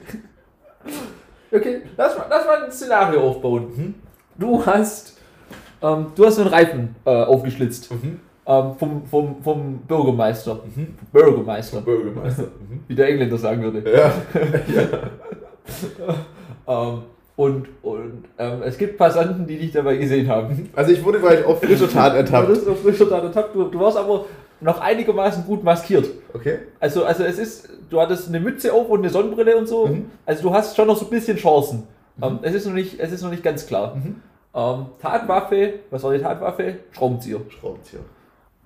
Okay, 1.51 1.84
lass 1.95 2.17
mal, 2.17 2.25
lass 2.30 2.45
mal 2.45 2.63
ein 2.65 2.71
Szenario 2.71 3.21
aufbauen. 3.21 3.67
Mhm. 3.75 3.93
Du 4.38 4.65
hast, 4.65 5.17
ähm, 5.82 6.08
du 6.13 6.25
hast 6.25 6.38
einen 6.38 6.49
Reifen 6.49 6.95
äh, 7.06 7.12
aufgeschlitzt 7.12 7.91
Mhm. 7.91 8.19
Ähm, 8.47 8.75
vom, 8.77 9.05
vom, 9.05 9.41
vom 9.43 9.77
Bürgermeister. 9.79 10.60
Mhm. 10.75 10.95
Bürgermeister, 11.12 11.81
Bürgermeister. 11.81 12.43
Mhm. 12.43 12.84
wie 12.88 12.95
der 12.95 13.10
Engländer 13.10 13.38
sagen 13.38 13.62
würde. 13.62 13.84
Ja. 13.91 14.12
Ähm, 16.67 17.01
und 17.36 17.67
und 17.84 18.25
ähm, 18.38 18.62
es 18.63 18.77
gibt 18.77 18.97
Passanten, 18.97 19.45
die 19.45 19.58
dich 19.58 19.71
dabei 19.71 19.97
gesehen 19.97 20.27
haben. 20.27 20.69
Also 20.75 20.91
ich 20.91 21.03
wurde 21.03 21.19
vielleicht 21.19 21.45
auf 21.45 21.60
frischer 21.60 21.89
Tat 21.89 22.13
Du 22.13 22.17
ertappt. 22.17 22.47
bist 22.47 22.67
auf 22.67 22.81
frischer 22.81 23.10
Tat 23.10 23.23
ertappt. 23.23 23.55
Du, 23.55 23.65
du 23.65 23.79
warst 23.79 23.97
aber 23.97 24.25
noch 24.62 24.79
einigermaßen 24.79 25.45
gut 25.45 25.63
maskiert. 25.63 26.08
Okay. 26.34 26.60
Also, 26.79 27.03
also 27.03 27.23
es 27.23 27.38
ist, 27.38 27.69
du 27.89 27.99
hattest 27.99 28.29
eine 28.29 28.39
Mütze 28.39 28.71
auf 28.73 28.89
und 28.89 28.99
eine 28.99 29.10
Sonnenbrille 29.10 29.58
und 29.58 29.67
so. 29.67 29.88
Mhm. 29.88 30.05
Also 30.25 30.43
du 30.43 30.53
hast 30.53 30.75
schon 30.75 30.88
noch 30.88 30.97
so 30.97 31.05
ein 31.05 31.10
bisschen 31.12 31.38
Chancen. 31.38 31.84
Ähm, 32.21 32.39
es, 32.41 32.53
ist 32.53 32.65
noch 32.65 32.73
nicht, 32.73 32.99
es 32.99 33.12
ist 33.12 33.21
noch 33.21 33.31
nicht 33.31 33.43
ganz 33.43 33.67
klar. 33.67 33.95
Mhm. 33.95 34.21
Ähm, 34.55 34.86
Tatwaffe, 35.01 35.73
was 35.91 36.03
war 36.03 36.13
die 36.13 36.19
Tatwaffe? 36.19 36.75
Schraubenzieher. 36.93 37.41
Schraubenzieher. 37.49 37.99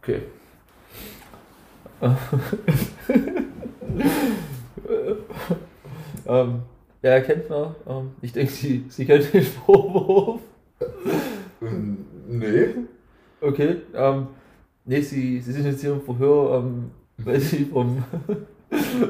Okay. 0.10 0.22
ähm, 6.28 6.62
ja, 7.02 7.10
erkennt 7.12 7.50
man. 7.50 7.76
Ähm, 7.88 8.12
ich 8.22 8.32
denke, 8.34 8.52
sie, 8.52 8.86
sie 8.90 9.06
kennt 9.06 9.34
den 9.34 9.44
Vorwurf. 9.44 10.42
Ähm, 11.62 11.98
Nee. 12.32 12.68
Okay. 13.42 13.78
Ähm, 13.96 14.28
nee, 14.86 15.02
sie, 15.02 15.40
sie 15.42 15.52
sind 15.52 15.66
jetzt 15.66 15.82
hier 15.82 15.94
im 15.94 16.02
Verhör, 16.02 16.60
ähm, 16.60 16.92
weil 17.18 17.40
sie 17.40 17.66
vom, 17.66 18.04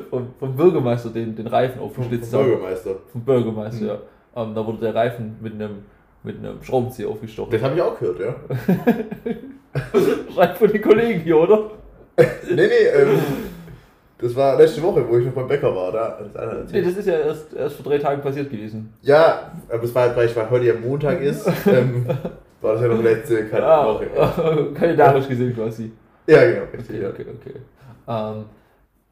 vom, 0.09 0.27
vom 0.39 0.55
Bürgermeister 0.55 1.09
den, 1.09 1.35
den 1.35 1.47
Reifen 1.47 1.79
Vom, 1.79 1.87
aufgeschlitzt 1.89 2.31
vom 2.31 2.39
haben. 2.39 2.47
Bürgermeister. 2.49 2.95
Vom 3.11 3.21
Bürgermeister, 3.21 3.81
Mhm. 3.81 3.87
ja. 3.87 3.97
Ähm, 4.43 4.55
da 4.55 4.65
wurde 4.65 4.77
der 4.79 4.95
Reifen 4.95 5.35
mit 5.41 5.53
einem, 5.53 5.79
mit 6.23 6.37
einem 6.37 6.63
Schraubenzieher 6.63 7.09
aufgestochen. 7.09 7.51
Das 7.51 7.61
habe 7.61 7.75
ich 7.75 7.81
auch 7.81 7.99
gehört, 7.99 8.19
ja. 8.21 8.35
Schreibt 10.33 10.57
von 10.57 10.71
den 10.71 10.81
Kollegen 10.81 11.19
hier, 11.21 11.37
oder? 11.37 11.71
Nee, 12.49 12.67
nee, 12.67 12.87
ähm, 12.93 13.19
das 14.17 14.35
war 14.35 14.57
letzte 14.57 14.81
Woche, 14.83 15.07
wo 15.07 15.17
ich 15.17 15.25
noch 15.25 15.31
beim 15.31 15.47
Bäcker 15.47 15.73
war. 15.73 15.91
Da 15.91 16.17
hat 16.19 16.19
das 16.21 16.35
einer 16.35 16.65
Nee, 16.69 16.81
das 16.81 16.97
ist 16.97 17.07
ja 17.07 17.13
erst, 17.19 17.53
erst 17.53 17.75
vor 17.77 17.85
drei 17.89 17.97
Tagen 17.97 18.21
passiert 18.21 18.49
gewesen. 18.49 18.93
Ja, 19.01 19.53
aber 19.69 19.83
es 19.83 19.95
war 19.95 20.07
halt, 20.07 20.17
weil 20.17 20.25
ich 20.27 20.35
weil 20.35 20.49
heute 20.49 20.65
ja 20.65 20.73
Montag 20.73 21.21
ist. 21.21 21.47
Ähm, 21.65 22.05
war 22.61 22.73
das 22.73 22.81
ja 22.81 22.87
noch 22.89 23.01
letzte 23.01 23.45
keine 23.45 23.65
Ah, 23.65 23.85
Woche. 23.85 24.07
Ja, 24.13 24.33
kalendarisch 24.77 25.29
gesehen 25.29 25.55
quasi. 25.55 25.91
ja 26.27 26.43
genau. 26.45 26.63
Okay, 26.63 27.01
ja. 27.01 27.09
okay, 27.09 27.25
okay. 27.39 27.53
Ähm, 28.09 28.45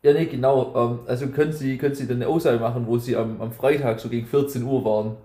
ja, 0.04 0.14
nee, 0.14 0.26
genau. 0.26 0.74
Ähm, 0.76 1.00
also 1.08 1.28
können 1.28 1.54
Sie, 1.54 1.78
können 1.78 1.96
Sie 1.96 2.08
dann 2.08 2.18
eine 2.18 2.28
Aussage 2.28 2.60
machen, 2.60 2.84
wo 2.86 2.98
Sie 2.98 3.16
am, 3.16 3.40
am 3.40 3.54
Freitag 3.54 4.02
so 4.02 4.10
gegen 4.10 4.28
14 4.28 4.64
Uhr 4.64 4.84
waren? 4.84 5.16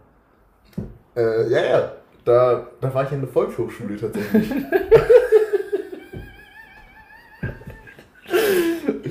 Äh, 1.16 1.51
ja, 1.51 1.64
ja. 1.64 1.92
Da, 2.25 2.68
da 2.81 2.95
war 2.95 3.03
ich 3.05 3.11
in 3.11 3.21
der 3.23 3.29
Volkshochschule 3.29 3.97
tatsächlich. 3.97 4.49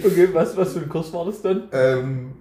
Okay, 0.06 0.30
was, 0.34 0.56
was 0.58 0.74
für 0.74 0.80
ein 0.80 0.90
Kurs 0.90 1.12
war 1.14 1.26
das 1.26 1.42
dann? 1.42 1.64
ähm, 1.72 2.34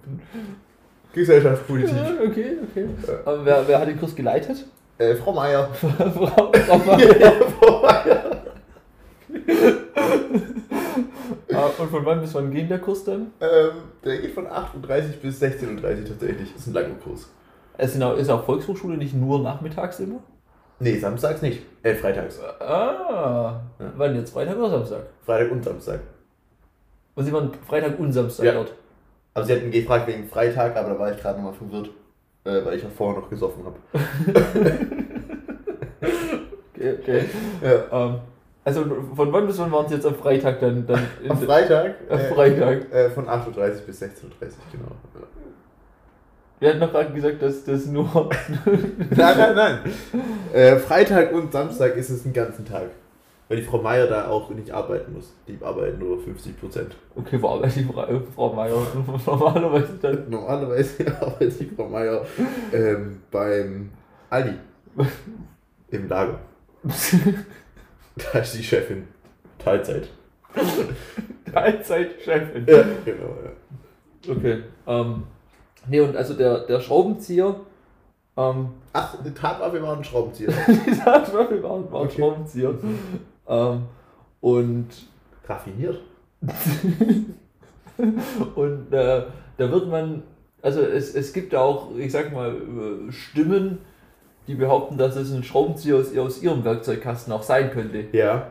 Gesellschaftspolitik. 1.13 1.95
Ja, 1.95 2.09
okay, 2.25 2.57
okay. 2.69 2.85
Ähm, 3.25 3.39
wer, 3.43 3.67
wer 3.67 3.79
hat 3.79 3.87
den 3.87 3.99
Kurs 3.99 4.15
geleitet? 4.15 4.65
Äh, 4.97 5.15
Frau 5.15 5.33
Meier. 5.33 5.67
Frau, 5.73 6.51
Frau 6.51 6.77
Meier. 6.77 7.19
ja, 7.19 7.31
Frau 7.59 7.81
Meier. 7.81 8.41
Ah, 11.53 11.69
Und 11.77 11.89
von 11.91 12.05
wann 12.05 12.21
bis 12.21 12.33
wann 12.33 12.49
geht 12.49 12.69
der 12.69 12.79
Kurs 12.79 13.03
dann? 13.03 13.33
Ähm, 13.41 13.71
der 14.05 14.19
geht 14.19 14.31
von 14.33 14.47
8.30 14.47 15.17
bis 15.21 15.41
16.30 15.41 15.67
Uhr 16.01 16.05
tatsächlich. 16.07 16.53
Das 16.53 16.61
ist 16.61 16.67
ein 16.67 16.73
langer 16.73 16.95
Kurs. 17.03 17.29
Es 17.77 17.93
ist 17.93 18.01
auch, 18.01 18.15
ist 18.15 18.29
auch 18.29 18.45
Volkshochschule 18.45 18.95
nicht 18.97 19.13
nur 19.13 19.39
nachmittags 19.41 19.99
immer? 19.99 20.19
Nee, 20.79 20.97
samstags 20.97 21.41
nicht. 21.41 21.61
Äh, 21.83 21.95
freitags. 21.95 22.39
Ah, 22.59 23.61
Ja. 23.79 23.93
wann 23.97 24.15
jetzt? 24.15 24.31
Freitag 24.33 24.57
oder 24.57 24.69
Samstag? 24.69 25.01
Freitag 25.25 25.51
und 25.51 25.63
Samstag. 25.63 25.99
Und 27.15 27.25
Sie 27.25 27.33
waren 27.33 27.51
Freitag 27.67 27.99
und 27.99 28.13
Samstag 28.13 28.45
Ja. 28.45 28.53
dort? 28.53 28.73
Also 29.33 29.47
sie 29.47 29.55
hatten 29.55 29.71
gefragt 29.71 30.07
wegen 30.07 30.27
Freitag, 30.27 30.75
aber 30.75 30.89
da 30.89 30.99
war 30.99 31.11
ich 31.11 31.17
gerade 31.21 31.37
nochmal 31.39 31.53
verwirrt, 31.53 31.89
äh, 32.43 32.65
weil 32.65 32.75
ich 32.75 32.83
ja 32.83 32.89
vorher 32.89 33.21
noch 33.21 33.29
gesoffen 33.29 33.63
habe. 33.65 33.77
Okay, 36.81 36.97
okay. 36.99 37.25
Ja. 37.61 38.05
Ähm, 38.07 38.15
also 38.63 38.83
von 39.15 39.31
wann 39.31 39.45
bis 39.45 39.59
wann 39.59 39.71
waren 39.71 39.87
Sie 39.87 39.93
jetzt 39.95 40.05
am 40.07 40.15
Freitag 40.15 40.59
dann? 40.61 40.85
dann 40.87 41.05
in 41.23 41.29
Am 41.29 41.37
Freitag? 41.37 41.95
Am 42.09 42.17
äh, 42.17 42.29
Freitag. 42.33 42.91
Äh, 42.91 43.09
von 43.11 43.27
8.30 43.27 43.85
bis 43.85 44.01
16.30 44.01 44.09
genau. 44.71 44.91
Wir 46.59 46.69
hatten 46.69 46.79
noch 46.79 46.91
gerade 46.91 47.13
gesagt, 47.13 47.41
dass 47.41 47.63
das 47.65 47.85
nur. 47.85 48.05
Nein, 48.65 49.37
nein, 49.37 49.55
nein. 49.55 49.79
Äh, 50.53 50.77
Freitag 50.77 51.33
und 51.33 51.51
Samstag 51.51 51.95
ist 51.95 52.09
es 52.09 52.23
den 52.23 52.33
ganzen 52.33 52.65
Tag. 52.65 52.89
Weil 53.51 53.57
die 53.57 53.63
Frau 53.63 53.81
Meier 53.81 54.07
da 54.07 54.29
auch 54.29 54.49
nicht 54.51 54.71
arbeiten 54.71 55.11
muss. 55.11 55.33
Die 55.45 55.57
arbeiten 55.61 55.99
nur 55.99 56.17
50 56.17 56.57
Prozent. 56.57 56.95
Okay, 57.17 57.37
wo 57.41 57.49
arbeitet 57.49 57.79
die 57.79 57.83
Frau, 57.83 58.07
Frau 58.33 58.53
Meier 58.53 58.81
normalerweise 59.25 59.97
dann? 60.01 60.29
Normalerweise 60.29 61.05
arbeitet 61.21 61.59
die 61.59 61.65
Frau 61.65 61.89
Meier 61.89 62.25
ähm, 62.71 63.21
beim 63.29 63.89
Aldi. 64.29 64.53
Im 65.89 66.07
Lager. 66.07 66.39
Da 68.15 68.39
ist 68.39 68.57
die 68.57 68.63
Chefin. 68.63 69.05
Teilzeit. 69.59 70.07
Teilzeitchefin. 71.51 72.65
Ja, 72.67 72.83
genau. 73.03 73.35
Ja. 73.43 74.33
Okay. 74.33 74.63
Ähm, 74.87 75.23
nee, 75.89 75.99
und 75.99 76.15
also 76.15 76.35
der, 76.35 76.59
der 76.59 76.79
Schraubenzieher, 76.79 77.57
ähm, 78.37 78.69
Ach, 78.93 79.17
die 79.25 79.33
Tatwaffe 79.33 79.81
war 79.83 79.97
ein 79.97 80.03
Schraubenzieher. 80.05 80.53
die 80.69 80.97
Tatwaffe 80.97 81.61
war, 81.61 81.91
war 81.91 82.01
ein 82.01 82.07
Okay. 82.07 82.19
Schraubenzieher. 82.21 82.73
Ähm, 83.47 83.83
und 84.41 84.87
Raffiniert. 85.47 85.99
und 88.55 88.93
äh, 88.93 89.23
da 89.57 89.71
wird 89.71 89.87
man, 89.89 90.23
also 90.61 90.81
es, 90.81 91.13
es 91.13 91.33
gibt 91.33 91.53
auch, 91.53 91.95
ich 91.97 92.11
sag 92.11 92.33
mal, 92.33 92.55
äh, 92.55 93.11
Stimmen, 93.11 93.79
die 94.47 94.55
behaupten, 94.55 94.97
dass 94.97 95.15
es 95.15 95.31
ein 95.31 95.43
Schraubenzieher 95.43 95.97
aus, 95.97 96.17
aus 96.17 96.41
ihrem 96.41 96.63
Werkzeugkasten 96.63 97.31
auch 97.31 97.43
sein 97.43 97.69
könnte. 97.71 98.05
Ja. 98.11 98.47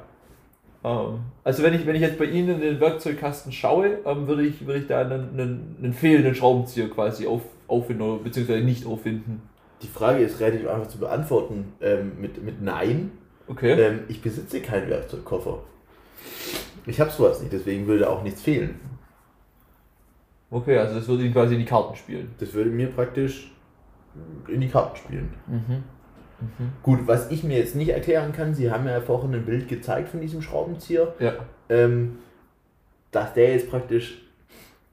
Ähm, 0.84 1.20
also 1.44 1.62
wenn 1.62 1.74
ich, 1.74 1.86
wenn 1.86 1.96
ich 1.96 2.02
jetzt 2.02 2.18
bei 2.18 2.26
Ihnen 2.26 2.56
in 2.56 2.60
den 2.60 2.80
Werkzeugkasten 2.80 3.52
schaue, 3.52 3.98
ähm, 4.04 4.26
würde, 4.26 4.44
ich, 4.44 4.66
würde 4.66 4.80
ich 4.80 4.86
da 4.86 5.00
einen, 5.00 5.30
einen, 5.32 5.76
einen 5.82 5.92
fehlenden 5.92 6.34
Schraubenzieher 6.34 6.88
quasi 6.88 7.26
auf, 7.26 7.42
auffinden 7.66 8.02
oder 8.02 8.22
beziehungsweise 8.22 8.64
nicht 8.64 8.86
auffinden. 8.86 9.42
Die 9.82 9.88
Frage 9.88 10.22
ist 10.22 10.40
relativ 10.40 10.68
einfach 10.68 10.88
zu 10.88 10.98
beantworten 10.98 11.72
ähm, 11.80 12.12
mit, 12.20 12.42
mit 12.44 12.62
Nein. 12.62 13.12
Okay. 13.50 13.72
Ähm, 13.72 14.00
ich 14.08 14.22
besitze 14.22 14.60
keinen 14.60 14.88
Werkzeugkoffer. 14.88 15.58
Ich 16.86 17.00
habe 17.00 17.10
sowas 17.10 17.40
nicht, 17.40 17.52
deswegen 17.52 17.86
würde 17.86 18.08
auch 18.08 18.22
nichts 18.22 18.42
fehlen. 18.42 18.78
Okay, 20.50 20.78
also 20.78 20.94
das 20.96 21.06
würde 21.08 21.24
Ihnen 21.24 21.32
quasi 21.32 21.54
in 21.54 21.60
die 21.60 21.66
Karten 21.66 21.94
spielen. 21.96 22.30
Das 22.38 22.52
würde 22.54 22.70
mir 22.70 22.88
praktisch 22.88 23.52
in 24.48 24.60
die 24.60 24.68
Karten 24.68 24.96
spielen. 24.96 25.34
Mhm. 25.46 25.84
Gut, 26.82 27.00
was 27.06 27.30
ich 27.30 27.44
mir 27.44 27.58
jetzt 27.58 27.76
nicht 27.76 27.90
erklären 27.90 28.32
kann, 28.32 28.54
Sie 28.54 28.70
haben 28.70 28.86
ja 28.86 29.00
vorhin 29.00 29.34
ein 29.34 29.44
Bild 29.44 29.68
gezeigt 29.68 30.08
von 30.08 30.20
diesem 30.20 30.40
Schraubenzieher, 30.42 31.14
Ja. 31.20 31.34
ähm, 31.68 32.18
dass 33.10 33.34
der 33.34 33.52
jetzt 33.52 33.68
praktisch 33.70 34.22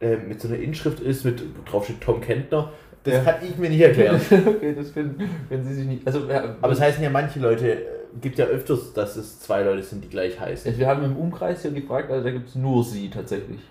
ähm, 0.02 0.28
mit 0.28 0.42
so 0.42 0.48
einer 0.50 0.58
Inschrift 0.58 1.00
ist, 1.00 1.24
mit 1.24 1.42
drauf 1.66 1.86
steht 1.86 2.02
Tom 2.02 2.20
Kentner. 2.22 2.72
Das 3.04 3.14
Ja. 3.14 3.24
kann 3.24 3.36
ich 3.48 3.58
mir 3.58 3.70
nicht 3.70 3.80
erklären. 3.82 4.20
okay, 4.48 4.76
das 4.76 4.92
finden, 4.92 5.30
wenn 5.50 5.64
Sie 5.64 5.74
sich 5.74 5.86
nicht. 5.86 6.06
Also, 6.06 6.28
ja, 6.30 6.56
Aber 6.62 6.74
es 6.74 6.82
heißen 6.82 7.02
ja 7.02 7.10
manche 7.10 7.40
Leute, 7.40 7.72
äh, 7.72 7.86
gibt 8.22 8.38
ja 8.38 8.46
öfters, 8.46 8.94
dass 8.94 9.16
es 9.16 9.40
zwei 9.40 9.64
Leute 9.64 9.84
sind, 9.84 10.04
die 10.04 10.10
gleich 10.10 10.40
heißen. 10.40 10.70
also 10.70 10.80
wir 10.80 10.88
haben 10.88 11.04
im 11.04 11.18
Umkreis 11.18 11.62
hier 11.62 11.72
gefragt, 11.72 12.12
also 12.12 12.24
da 12.24 12.32
gibt 12.32 12.50
es 12.50 12.56
nur 12.56 12.84
Sie 12.84 13.10
tatsächlich. 13.10 13.62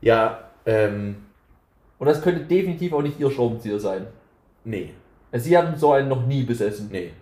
Ja, 0.00 0.50
ähm, 0.66 1.16
Und 1.98 2.06
das 2.06 2.22
könnte 2.22 2.44
definitiv 2.44 2.92
auch 2.92 3.02
nicht 3.02 3.18
Ihr 3.18 3.30
Schraubenzieher 3.30 3.80
sein. 3.80 4.06
nee, 4.64 4.90
Also 5.32 5.44
Sie 5.46 5.56
haben 5.56 5.76
so 5.76 5.92
einen 5.92 6.08
noch 6.08 6.26
nie 6.26 6.42
besessen. 6.44 6.88
nee. 6.90 7.12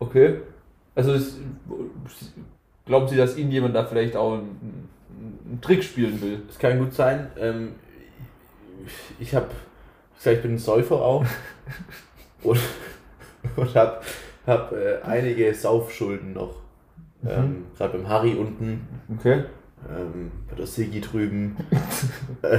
Okay. 0.00 0.40
Also 0.94 1.12
es, 1.12 1.38
glauben 2.84 3.08
Sie, 3.08 3.16
dass 3.16 3.36
Ihnen 3.36 3.50
jemand 3.50 3.74
da 3.74 3.84
vielleicht 3.84 4.16
auch 4.16 4.34
einen, 4.34 4.88
einen 5.46 5.60
Trick 5.60 5.82
spielen 5.82 6.20
will? 6.20 6.42
Es 6.48 6.58
kann 6.58 6.78
gut 6.78 6.92
sein. 6.92 7.30
Ähm, 7.38 7.74
ich 9.18 9.34
habe 9.34 9.48
ich 10.24 10.42
bin 10.42 10.54
ein 10.54 10.58
Säufer 10.58 10.96
auch. 10.96 11.24
und 12.42 12.58
und 13.56 13.74
habe 13.74 14.00
hab, 14.46 14.72
äh, 14.72 14.98
einige 15.04 15.52
Saufschulden 15.54 16.32
noch. 16.34 16.54
Ähm, 17.26 17.64
Gerade 17.76 17.98
beim 17.98 18.08
Harry 18.08 18.34
unten, 18.34 18.86
Okay. 19.18 19.44
ähm, 19.88 20.30
bei 20.48 20.56
der 20.56 20.66
Sigi 20.66 21.00
drüben. 21.00 21.56
äh, 22.42 22.58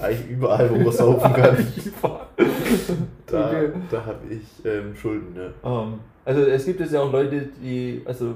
eigentlich 0.00 0.28
überall, 0.30 0.70
wo 0.70 0.76
man 0.76 0.92
saufen 0.92 1.32
kann. 1.32 1.56
Da, 3.26 3.48
Okay. 3.48 3.70
da 3.90 4.04
habe 4.04 4.18
ich 4.30 4.64
ähm, 4.66 4.94
Schulden. 4.94 5.34
Ne? 5.34 5.52
Ähm, 5.64 6.00
also 6.24 6.42
es 6.42 6.64
gibt 6.64 6.80
jetzt 6.80 6.92
ja 6.92 7.00
auch 7.00 7.12
Leute, 7.12 7.48
die, 7.62 8.02
also 8.04 8.34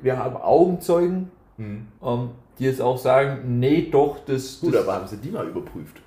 wir 0.00 0.18
haben 0.18 0.36
Augenzeugen, 0.36 1.30
Hm. 1.58 1.86
ähm, 2.02 2.30
die 2.58 2.64
jetzt 2.64 2.80
auch 2.80 2.96
sagen, 2.98 3.58
nee, 3.58 3.88
doch, 3.90 4.18
das, 4.26 4.60
Gut, 4.60 4.74
das 4.74 4.82
aber 4.84 4.94
haben 4.94 5.06
sie 5.06 5.18
die 5.18 5.30
mal 5.30 5.46
überprüft? 5.46 6.00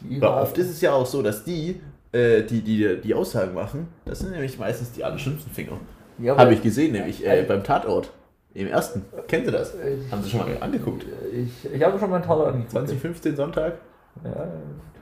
die 0.00 0.20
Weil 0.20 0.28
oft 0.42 0.56
ist 0.58 0.70
es 0.70 0.80
ja 0.80 0.92
auch 0.92 1.06
so, 1.06 1.22
dass 1.22 1.44
die, 1.44 1.80
äh, 2.14 2.42
die, 2.42 2.62
die 2.62 3.00
die 3.02 3.14
Aussagen 3.14 3.54
machen, 3.54 3.88
das 4.04 4.20
sind 4.20 4.30
nämlich 4.30 4.58
meistens 4.58 4.92
die 4.92 5.04
allerschlimmsten 5.04 5.52
Finger. 5.52 5.78
ja, 6.18 6.36
Habe 6.36 6.54
ich 6.54 6.62
gesehen, 6.62 6.92
nämlich 6.92 7.26
äh, 7.26 7.44
beim 7.46 7.64
Tatort. 7.64 8.10
Im 8.54 8.68
ersten. 8.68 9.04
Kennt 9.26 9.46
ihr 9.46 9.52
das? 9.52 9.74
Ich, 9.74 10.12
Haben 10.12 10.22
Sie 10.22 10.30
schon 10.30 10.40
mal 10.40 10.56
angeguckt? 10.60 11.04
ich, 11.32 11.72
ich 11.72 11.82
habe 11.82 11.98
schon 11.98 12.08
mal 12.08 12.16
einen 12.16 12.24
Taler 12.24 12.46
angeguckt. 12.46 12.70
2015 12.70 13.34
Sonntag? 13.34 13.78
Ja, 14.22 14.46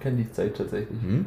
kenne 0.00 0.16
die 0.16 0.32
Zeit 0.32 0.56
tatsächlich. 0.56 0.98
Hm? 1.02 1.26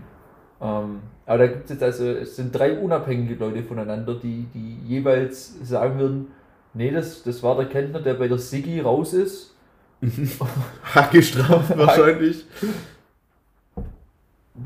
Ähm, 0.60 1.00
aber 1.28 1.38
da 1.38 1.48
gibt 1.48 1.66
es 1.66 1.70
jetzt 1.70 1.84
also, 1.84 2.06
es 2.10 2.36
sind 2.36 2.56
drei 2.58 2.80
unabhängige 2.80 3.36
Leute 3.36 3.62
voneinander, 3.62 4.16
die, 4.16 4.48
die 4.56 4.80
jeweils 4.88 5.54
sagen 5.68 6.00
würden, 6.00 6.28
nee, 6.74 6.90
das, 6.90 7.22
das 7.22 7.44
war 7.44 7.58
der 7.58 7.68
Kentner, 7.68 8.00
der 8.00 8.16
bei 8.16 8.28
der 8.28 8.40
Siggi 8.40 8.80
raus 8.80 9.14
ist. 9.14 9.56
Hackestrafen 10.96 11.78
wahrscheinlich. 11.78 12.46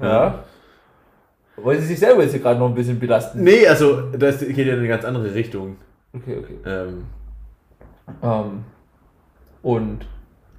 Ja. 0.01 0.43
Wollen 1.64 1.80
sie 1.80 1.88
sich 1.88 1.99
selber 1.99 2.24
jetzt 2.24 2.32
hier 2.32 2.41
gerade 2.41 2.60
noch 2.60 2.68
ein 2.70 2.76
bisschen 2.76 2.99
belasten? 2.99 3.43
Nee, 3.43 3.68
also 3.68 4.01
das 4.12 4.39
geht 4.39 4.57
ja 4.57 4.74
in 4.74 4.80
eine 4.80 4.88
ganz 4.88 5.05
andere 5.05 5.34
Richtung. 5.34 5.78
Okay, 6.14 6.38
okay. 6.38 6.55
Ähm, 6.66 7.03
Ähm, 8.24 8.64
und 9.62 9.99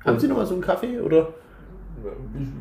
haben 0.04 0.18
Sie 0.18 0.28
noch 0.28 0.36
mal 0.36 0.46
so 0.46 0.54
einen 0.54 0.62
Kaffee 0.62 1.00
oder? 1.00 1.28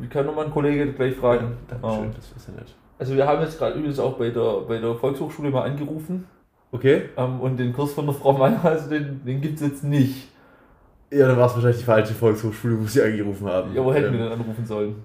ich, 0.02 0.10
kann 0.10 0.26
nochmal 0.26 0.44
einen 0.44 0.52
Kollege 0.52 0.92
gleich 0.92 1.14
fragen. 1.14 1.52
Dankeschön, 1.68 2.04
Ähm, 2.04 2.10
das 2.14 2.46
ja 2.46 2.54
nett. 2.54 2.74
also 2.98 3.14
wir 3.14 3.26
haben 3.26 3.40
jetzt 3.42 3.58
gerade 3.58 3.78
übrigens 3.78 3.98
auch 3.98 4.18
bei 4.18 4.30
der, 4.30 4.60
bei 4.68 4.78
der 4.78 4.94
Volkshochschule 4.94 5.50
mal 5.50 5.62
angerufen 5.62 6.26
Okay. 6.72 7.02
ähm, 7.16 7.40
und 7.40 7.56
den 7.56 7.72
Kurs 7.72 7.92
von 7.92 8.06
der 8.06 8.14
Frau 8.14 8.32
Meier, 8.32 8.64
also 8.64 8.90
den, 8.90 9.24
den 9.24 9.40
gibt 9.40 9.56
es 9.60 9.66
jetzt 9.66 9.84
nicht. 9.84 10.28
Ja, 11.12 11.26
dann 11.26 11.36
war 11.38 11.46
es 11.46 11.54
wahrscheinlich 11.54 11.78
die 11.80 11.84
falsche 11.84 12.14
Volkshochschule, 12.14 12.78
wo 12.80 12.84
Sie 12.84 13.02
angerufen 13.02 13.46
haben. 13.48 13.74
Ja, 13.74 13.84
wo 13.84 13.92
hätten 13.92 14.06
ähm, 14.06 14.12
wir 14.12 14.24
denn 14.28 14.32
anrufen 14.40 14.64
sollen? 14.66 14.96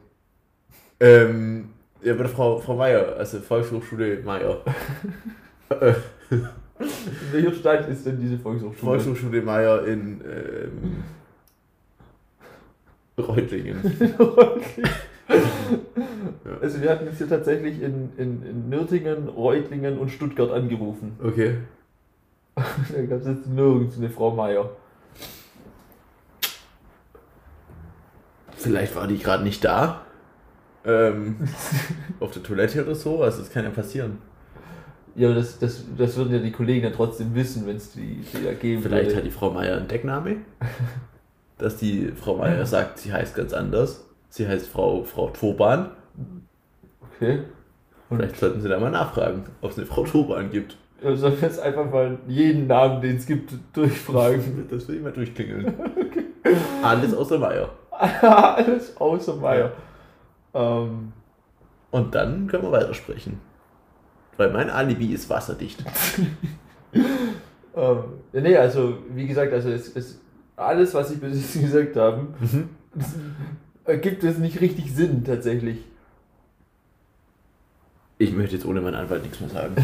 Ähm, 0.99 1.69
ja, 2.05 2.13
der 2.13 2.29
Frau, 2.29 2.59
Frau 2.59 2.75
Meier, 2.75 3.15
also 3.17 3.39
Volkshochschule 3.39 4.21
Meier. 4.23 4.61
In 6.29 7.31
welcher 7.31 7.53
Stadt 7.53 7.89
ist 7.89 8.05
denn 8.05 8.19
diese 8.19 8.37
Volkshochschule? 8.37 8.91
Volkshochschule 8.91 9.41
Meier 9.41 9.85
in 9.85 10.21
ähm, 10.21 11.03
Reutlingen. 13.17 13.77
Also 16.61 16.81
wir 16.81 16.91
hatten 16.91 17.05
jetzt 17.05 17.17
hier 17.17 17.27
tatsächlich 17.27 17.81
in, 17.81 18.11
in, 18.17 18.43
in 18.43 18.69
Nürtingen, 18.69 19.27
Reutlingen 19.27 19.97
und 19.97 20.09
Stuttgart 20.09 20.51
angerufen. 20.51 21.17
Okay. 21.23 21.57
da 22.55 23.01
gab 23.09 23.21
es 23.21 23.27
jetzt 23.27 23.47
nirgends 23.47 23.97
eine 23.97 24.09
Frau 24.09 24.31
Meier. 24.31 24.69
Vielleicht 28.55 28.95
war 28.95 29.07
die 29.07 29.17
gerade 29.17 29.43
nicht 29.43 29.63
da. 29.63 30.04
Ähm, 30.86 31.38
auf 32.19 32.31
der 32.31 32.43
Toilette 32.43 32.83
oder 32.83 32.95
so. 32.95 33.21
Also 33.23 33.39
das 33.39 33.51
kann 33.51 33.63
ja 33.63 33.71
passieren. 33.71 34.19
Ja, 35.15 35.29
aber 35.29 35.36
das, 35.36 35.57
das, 35.59 35.83
das 35.97 36.17
würden 36.17 36.33
ja 36.33 36.39
die 36.39 36.51
Kollegen 36.51 36.83
ja 36.83 36.91
trotzdem 36.91 37.33
wissen, 37.36 37.65
wenn 37.65 37.77
es 37.77 37.93
die, 37.93 38.21
die 38.33 38.45
ergeben 38.45 38.81
Vielleicht 38.81 39.07
würde. 39.07 39.17
hat 39.17 39.25
die 39.25 39.31
Frau 39.31 39.49
Meier 39.49 39.77
einen 39.77 39.88
Deckname. 39.88 40.38
Dass 41.57 41.77
die 41.77 42.11
Frau 42.15 42.36
Meier 42.36 42.65
sagt, 42.65 42.99
sie 42.99 43.13
heißt 43.13 43.33
ganz 43.33 43.53
anders. 43.53 44.05
Sie 44.29 44.45
heißt 44.45 44.67
Frau, 44.67 45.03
Frau 45.05 45.29
Turban. 45.29 45.91
Okay. 47.15 47.43
Und 48.09 48.17
Vielleicht 48.17 48.38
sollten 48.38 48.59
sie 48.61 48.67
da 48.67 48.77
mal 48.77 48.91
nachfragen, 48.91 49.45
ob 49.61 49.71
es 49.71 49.77
eine 49.77 49.88
Frau 49.88 50.03
Turban 50.03 50.49
gibt. 50.51 50.75
wir 51.01 51.15
sollen 51.15 51.38
jetzt 51.41 51.61
einfach 51.61 51.89
mal 51.89 52.17
jeden 52.27 52.67
Namen, 52.67 53.01
den 53.01 53.15
es 53.15 53.25
gibt, 53.25 53.53
durchfragen. 53.71 54.67
Das 54.69 54.86
will 54.89 54.97
ich 54.97 55.01
mal 55.01 55.13
durchklingeln. 55.13 55.73
Alles 56.83 57.13
außer 57.13 57.39
Meier. 57.39 57.69
Alles 58.21 58.97
außer 58.97 59.38
Meier. 59.38 59.71
Ähm, 60.55 61.11
Und 61.91 62.15
dann 62.15 62.47
können 62.47 62.63
wir 62.63 62.71
weitersprechen. 62.71 63.39
Weil 64.37 64.51
mein 64.51 64.69
Alibi 64.69 65.13
ist 65.13 65.29
wasserdicht. 65.29 65.83
ähm, 67.75 68.03
nee, 68.33 68.57
also 68.57 68.97
wie 69.09 69.27
gesagt, 69.27 69.53
also 69.53 69.69
es, 69.69 69.95
es, 69.95 70.19
alles, 70.55 70.93
was 70.93 71.11
ich 71.11 71.19
bis 71.19 71.35
jetzt 71.35 71.61
gesagt 71.61 71.95
habe, 71.95 72.27
ergibt 73.85 74.23
es 74.23 74.37
nicht 74.37 74.61
richtig 74.61 74.93
Sinn 74.93 75.23
tatsächlich. 75.23 75.85
Ich 78.17 78.31
möchte 78.33 78.55
jetzt 78.55 78.65
ohne 78.65 78.79
meinen 78.79 78.95
Anwalt 78.95 79.23
nichts 79.23 79.41
mehr 79.41 79.49
sagen. 79.49 79.75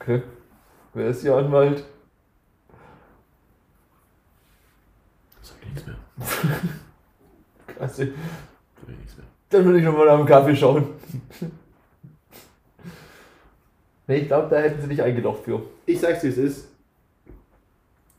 Okay. 0.00 0.22
Wer 0.94 1.08
ist 1.08 1.24
Ihr 1.24 1.36
Anwalt? 1.36 1.84
Sag 5.42 5.56
ich 5.60 5.68
nichts 5.68 5.86
mehr. 5.86 5.96
Klasse. 7.66 8.06
Sag 8.76 8.88
ich 8.88 8.98
nichts 8.98 9.16
mehr. 9.18 9.26
Dann 9.54 9.64
würde 9.66 9.78
ich 9.78 9.84
nochmal 9.84 10.06
nach 10.06 10.16
dem 10.16 10.26
Kaffee 10.26 10.56
schauen. 10.56 10.86
nee, 14.08 14.16
ich 14.16 14.26
glaube, 14.26 14.48
da 14.50 14.56
hätten 14.60 14.80
sie 14.82 14.88
dich 14.88 15.00
eingelocht 15.00 15.44
für. 15.44 15.62
Ich 15.86 16.00
sag's 16.00 16.24
wie 16.24 16.28
es 16.28 16.38
ist. 16.38 16.68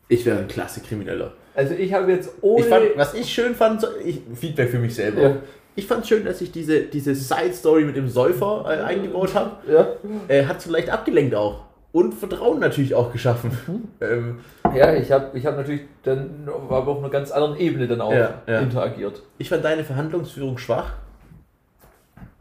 Ich 0.08 0.26
wäre 0.26 0.40
ein 0.40 0.48
klasse 0.48 0.80
Krimineller. 0.80 1.34
Also 1.54 1.74
ich 1.74 1.94
habe 1.94 2.10
jetzt 2.12 2.32
ohne... 2.42 2.62
Ich 2.64 2.68
fand, 2.70 2.86
was 2.96 3.14
ich 3.16 3.34
schön 3.34 3.54
fand, 3.54 3.82
so- 3.82 3.88
ich, 4.04 4.22
Feedback 4.36 4.70
für 4.70 4.80
mich 4.80 4.96
selber. 4.96 5.22
Ja. 5.22 5.36
Ich 5.76 5.88
fand 5.88 6.08
schön, 6.08 6.24
dass 6.24 6.40
ich 6.40 6.52
diese, 6.54 6.84
diese 6.84 7.14
Side-Story 7.14 7.84
mit 7.84 7.98
dem 7.98 8.08
Säufer 8.08 8.64
äh, 8.66 8.82
eingebaut 8.84 9.36
habe. 9.36 9.58
ja, 9.70 9.88
Äh, 10.30 10.46
hat 10.46 10.62
so 10.62 10.72
leicht 10.72 10.90
abgelenkt 10.90 11.36
auch. 11.36 11.66
Und 11.92 12.14
Vertrauen 12.14 12.60
natürlich 12.60 12.94
auch 12.96 13.12
geschaffen. 13.12 13.52
Ähm, 14.00 14.40
ja, 14.74 14.94
ich 14.96 15.12
habe 15.12 15.38
ich 15.38 15.46
hab 15.46 15.58
natürlich 15.58 15.82
dann 16.04 16.48
aber 16.48 16.88
auf 16.88 17.00
einer 17.00 17.10
ganz 17.10 17.32
anderen 17.32 17.58
Ebene 17.58 17.88
dann 17.88 18.00
auch 18.00 18.14
Ja, 18.14 18.42
ja. 18.48 18.60
interagiert. 18.60 19.22
ich 19.38 19.50
fand 19.50 19.66
deine 19.66 19.84
Verhandlungsführung 19.84 20.58
schwach. 20.58 20.94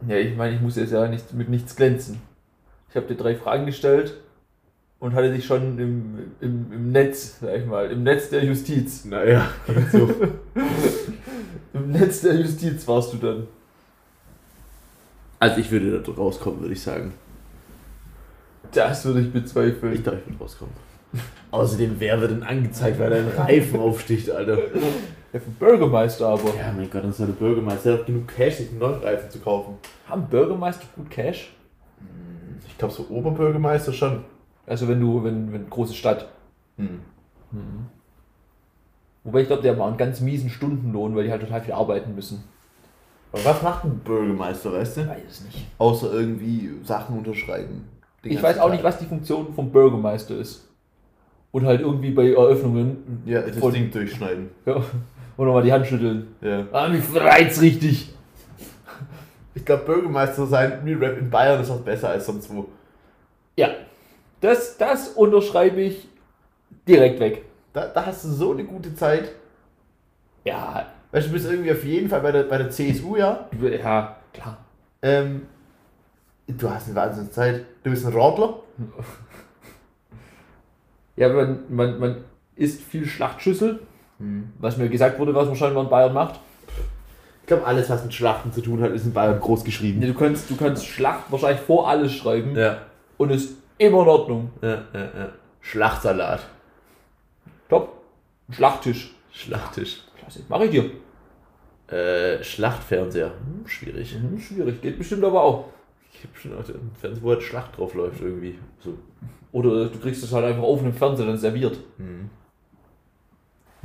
Ja, 0.07 0.17
ich 0.17 0.35
meine, 0.35 0.55
ich 0.55 0.61
muss 0.61 0.75
jetzt 0.75 0.91
ja 0.91 1.07
nicht, 1.07 1.33
mit 1.33 1.49
nichts 1.49 1.75
glänzen. 1.75 2.21
Ich 2.89 2.95
habe 2.95 3.07
dir 3.07 3.15
drei 3.15 3.35
Fragen 3.35 3.65
gestellt 3.65 4.13
und 4.99 5.13
hatte 5.13 5.31
dich 5.31 5.45
schon 5.45 5.77
im, 5.79 6.19
im, 6.39 6.71
im 6.71 6.91
Netz, 6.91 7.39
sag 7.41 7.57
ich 7.57 7.65
mal, 7.65 7.91
im 7.91 8.03
Netz 8.03 8.29
der 8.29 8.43
Justiz. 8.43 9.05
Naja, 9.05 9.49
so. 9.91 10.09
Im 11.73 11.91
Netz 11.91 12.21
der 12.21 12.35
Justiz 12.35 12.87
warst 12.87 13.11
du 13.11 13.17
dann. 13.17 13.47
Also 15.39 15.59
ich 15.59 15.69
würde 15.71 15.99
da 15.99 16.11
rauskommen, 16.13 16.61
würde 16.61 16.73
ich 16.73 16.81
sagen. 16.81 17.13
Das 18.71 19.03
würde 19.03 19.19
ich 19.19 19.33
bezweifeln. 19.33 19.93
Ich 19.93 20.01
dachte, 20.01 20.19
ich 20.19 20.31
würde 20.31 20.39
rauskommen. 20.41 20.73
Außerdem, 21.51 21.95
wer 21.99 22.21
wird 22.21 22.31
denn 22.31 22.43
angezeigt, 22.43 22.97
weil 22.97 23.11
er 23.11 23.19
einen 23.19 23.31
Reifen 23.37 23.79
aufsticht, 23.79 24.31
Alter? 24.31 24.57
Ja, 25.35 25.41
für 25.41 25.49
Bürgermeister 25.49 26.29
aber. 26.29 26.55
Ja, 26.55 26.71
mein 26.73 26.89
Gott, 26.89 27.03
dann 27.03 27.09
ist 27.09 27.19
der 27.19 27.25
Bürgermeister. 27.25 27.89
Der 27.89 27.99
hat 27.99 28.05
genug 28.05 28.25
Cash, 28.29 28.55
sich 28.55 28.69
einen 28.69 28.79
neuen 28.79 29.03
Reifen 29.03 29.29
zu 29.29 29.39
kaufen. 29.39 29.73
Haben 30.07 30.27
Bürgermeister 30.27 30.85
gut 30.95 31.09
Cash? 31.09 31.53
Ich 32.65 32.77
glaube, 32.77 32.93
so 32.93 33.05
Oberbürgermeister 33.09 33.91
schon. 33.91 34.23
Also 34.65 34.87
wenn 34.87 35.01
du, 35.01 35.21
wenn, 35.25 35.51
wenn 35.51 35.69
große 35.69 35.93
Stadt. 35.93 36.29
Hm. 36.77 37.01
Wobei 39.25 39.41
ich 39.41 39.47
glaube, 39.47 39.61
die 39.61 39.69
haben 39.69 39.81
auch 39.81 39.87
einen 39.87 39.97
ganz 39.97 40.21
miesen 40.21 40.49
Stundenlohn, 40.49 41.17
weil 41.17 41.25
die 41.25 41.31
halt 41.31 41.41
total 41.41 41.59
viel 41.59 41.73
arbeiten 41.73 42.15
müssen. 42.15 42.41
Aber 43.33 43.43
was 43.43 43.61
macht 43.61 43.83
ein 43.83 43.99
Bürgermeister, 44.05 44.71
weißt 44.71 44.97
du? 44.97 45.07
weiß 45.09 45.17
es 45.27 45.43
nicht. 45.43 45.65
Außer 45.77 46.13
irgendwie 46.13 46.79
Sachen 46.85 47.17
unterschreiben. 47.17 47.89
Ich 48.23 48.41
weiß 48.41 48.57
auch 48.59 48.69
nicht, 48.69 48.83
Tag. 48.83 48.93
was 48.93 48.99
die 48.99 49.05
Funktion 49.05 49.53
vom 49.53 49.69
Bürgermeister 49.69 50.37
ist. 50.37 50.69
Und 51.51 51.65
halt 51.65 51.81
irgendwie 51.81 52.11
bei 52.11 52.31
Eröffnungen. 52.31 53.23
Ja, 53.25 53.41
das 53.41 53.59
Ding 53.73 53.91
durchschneiden. 53.91 54.51
Ja. 54.65 54.81
Und 55.37 55.45
nochmal 55.45 55.63
die 55.63 55.73
Hand 55.73 55.87
schütteln. 55.87 56.35
Ja. 56.41 56.65
Ah, 56.71 56.87
mich 56.87 57.03
reizt 57.13 57.61
richtig. 57.61 58.13
Ich 59.53 59.65
glaube, 59.65 59.85
Bürgermeister 59.85 60.45
sein, 60.45 60.79
wie 60.83 60.93
Rap 60.93 61.17
in 61.17 61.29
Bayern 61.29 61.61
ist 61.61 61.69
auch 61.69 61.81
besser 61.81 62.09
als 62.09 62.25
sonst 62.25 62.53
wo. 62.53 62.67
Ja. 63.57 63.69
Das, 64.41 64.77
das 64.77 65.09
unterschreibe 65.09 65.81
ich 65.81 66.07
direkt 66.87 67.19
weg. 67.19 67.45
Da, 67.73 67.87
da 67.87 68.05
hast 68.05 68.25
du 68.25 68.29
so 68.29 68.51
eine 68.51 68.63
gute 68.63 68.93
Zeit. 68.93 69.31
Ja, 70.43 70.85
Weißt 71.15 71.27
du, 71.27 71.29
du 71.29 71.33
bist 71.35 71.49
irgendwie 71.49 71.71
auf 71.71 71.85
jeden 71.85 72.09
Fall 72.09 72.19
bei 72.19 72.33
der, 72.33 72.43
bei 72.43 72.57
der 72.57 72.69
CSU, 72.69 73.15
ja. 73.15 73.47
ja, 73.61 74.17
klar. 74.33 74.57
Ähm, 75.01 75.43
du 76.45 76.69
hast 76.69 76.87
eine 76.87 76.95
Wahnsinnszeit. 76.95 77.65
Du 77.83 77.89
bist 77.89 78.05
ein 78.05 78.13
Radler. 78.13 78.59
Ja, 81.17 81.29
man, 81.29 81.63
man, 81.69 81.97
man 81.97 82.25
isst 82.57 82.81
viel 82.81 83.05
Schlachtschüssel, 83.05 83.79
was 84.59 84.77
mir 84.77 84.89
gesagt 84.89 85.19
wurde, 85.19 85.33
was 85.35 85.47
man 85.47 85.55
scheinbar 85.55 85.83
in 85.83 85.89
Bayern 85.89 86.13
macht. 86.13 86.39
Ich 87.41 87.47
glaube, 87.47 87.65
alles, 87.65 87.89
was 87.89 88.03
mit 88.03 88.13
Schlachten 88.13 88.51
zu 88.51 88.61
tun 88.61 88.81
hat, 88.81 88.91
ist 88.91 89.05
in 89.05 89.13
Bayern 89.13 89.39
groß 89.39 89.63
geschrieben. 89.63 90.01
Ja, 90.01 90.07
du, 90.07 90.13
kannst, 90.15 90.49
du 90.49 90.55
kannst 90.55 90.85
Schlacht 90.87 91.31
wahrscheinlich 91.31 91.61
vor 91.61 91.87
alles 91.87 92.13
schreiben 92.13 92.55
Ja. 92.55 92.79
und 93.17 93.29
ist 93.29 93.57
immer 93.77 94.01
in 94.01 94.07
Ordnung. 94.07 94.49
Ja, 94.61 94.81
ja, 94.93 94.99
ja. 95.01 95.29
Schlachtsalat. 95.61 96.41
Top. 97.69 98.01
Schlachttisch. 98.51 99.13
Schlachttisch. 99.31 100.01
Klasse. 100.17 100.39
Mach 100.49 100.61
ich 100.61 100.71
dir. 100.71 100.89
Äh, 101.95 102.43
Schlachtfernseher. 102.43 103.27
Hm, 103.27 103.67
schwierig. 103.67 104.17
Mhm, 104.17 104.39
schwierig. 104.39 104.81
Geht 104.81 104.97
bestimmt 104.97 105.23
aber 105.23 105.43
auch. 105.43 105.65
Ich 106.13 106.23
hab 106.23 106.35
schon 106.37 106.57
auch 106.57 106.63
den 106.63 106.91
Fernseher, 106.99 107.23
wo 107.23 107.29
halt 107.29 107.43
Schlacht 107.43 107.77
drauf 107.77 107.93
läuft 107.93 108.21
irgendwie. 108.21 108.57
So. 108.79 108.97
Oder 109.51 109.85
du 109.85 109.99
kriegst 109.99 110.23
es 110.23 110.31
halt 110.33 110.45
einfach 110.45 110.63
auf 110.63 110.79
einem 110.79 110.93
Fernseher 110.93 111.27
dann 111.27 111.37
serviert. 111.37 111.77
Mhm. 111.97 112.29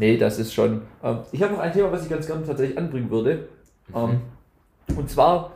Nee, 0.01 0.17
das 0.17 0.39
ist 0.39 0.55
schon. 0.55 0.81
Ähm, 1.05 1.19
ich 1.31 1.43
habe 1.43 1.53
noch 1.53 1.61
ein 1.61 1.73
Thema, 1.73 1.93
was 1.93 2.03
ich 2.03 2.09
ganz 2.11 2.27
gerne 2.27 2.45
tatsächlich 2.45 2.77
anbringen 2.79 3.11
würde. 3.11 3.49
Ähm, 3.95 4.23
und 4.97 5.11
zwar, 5.11 5.53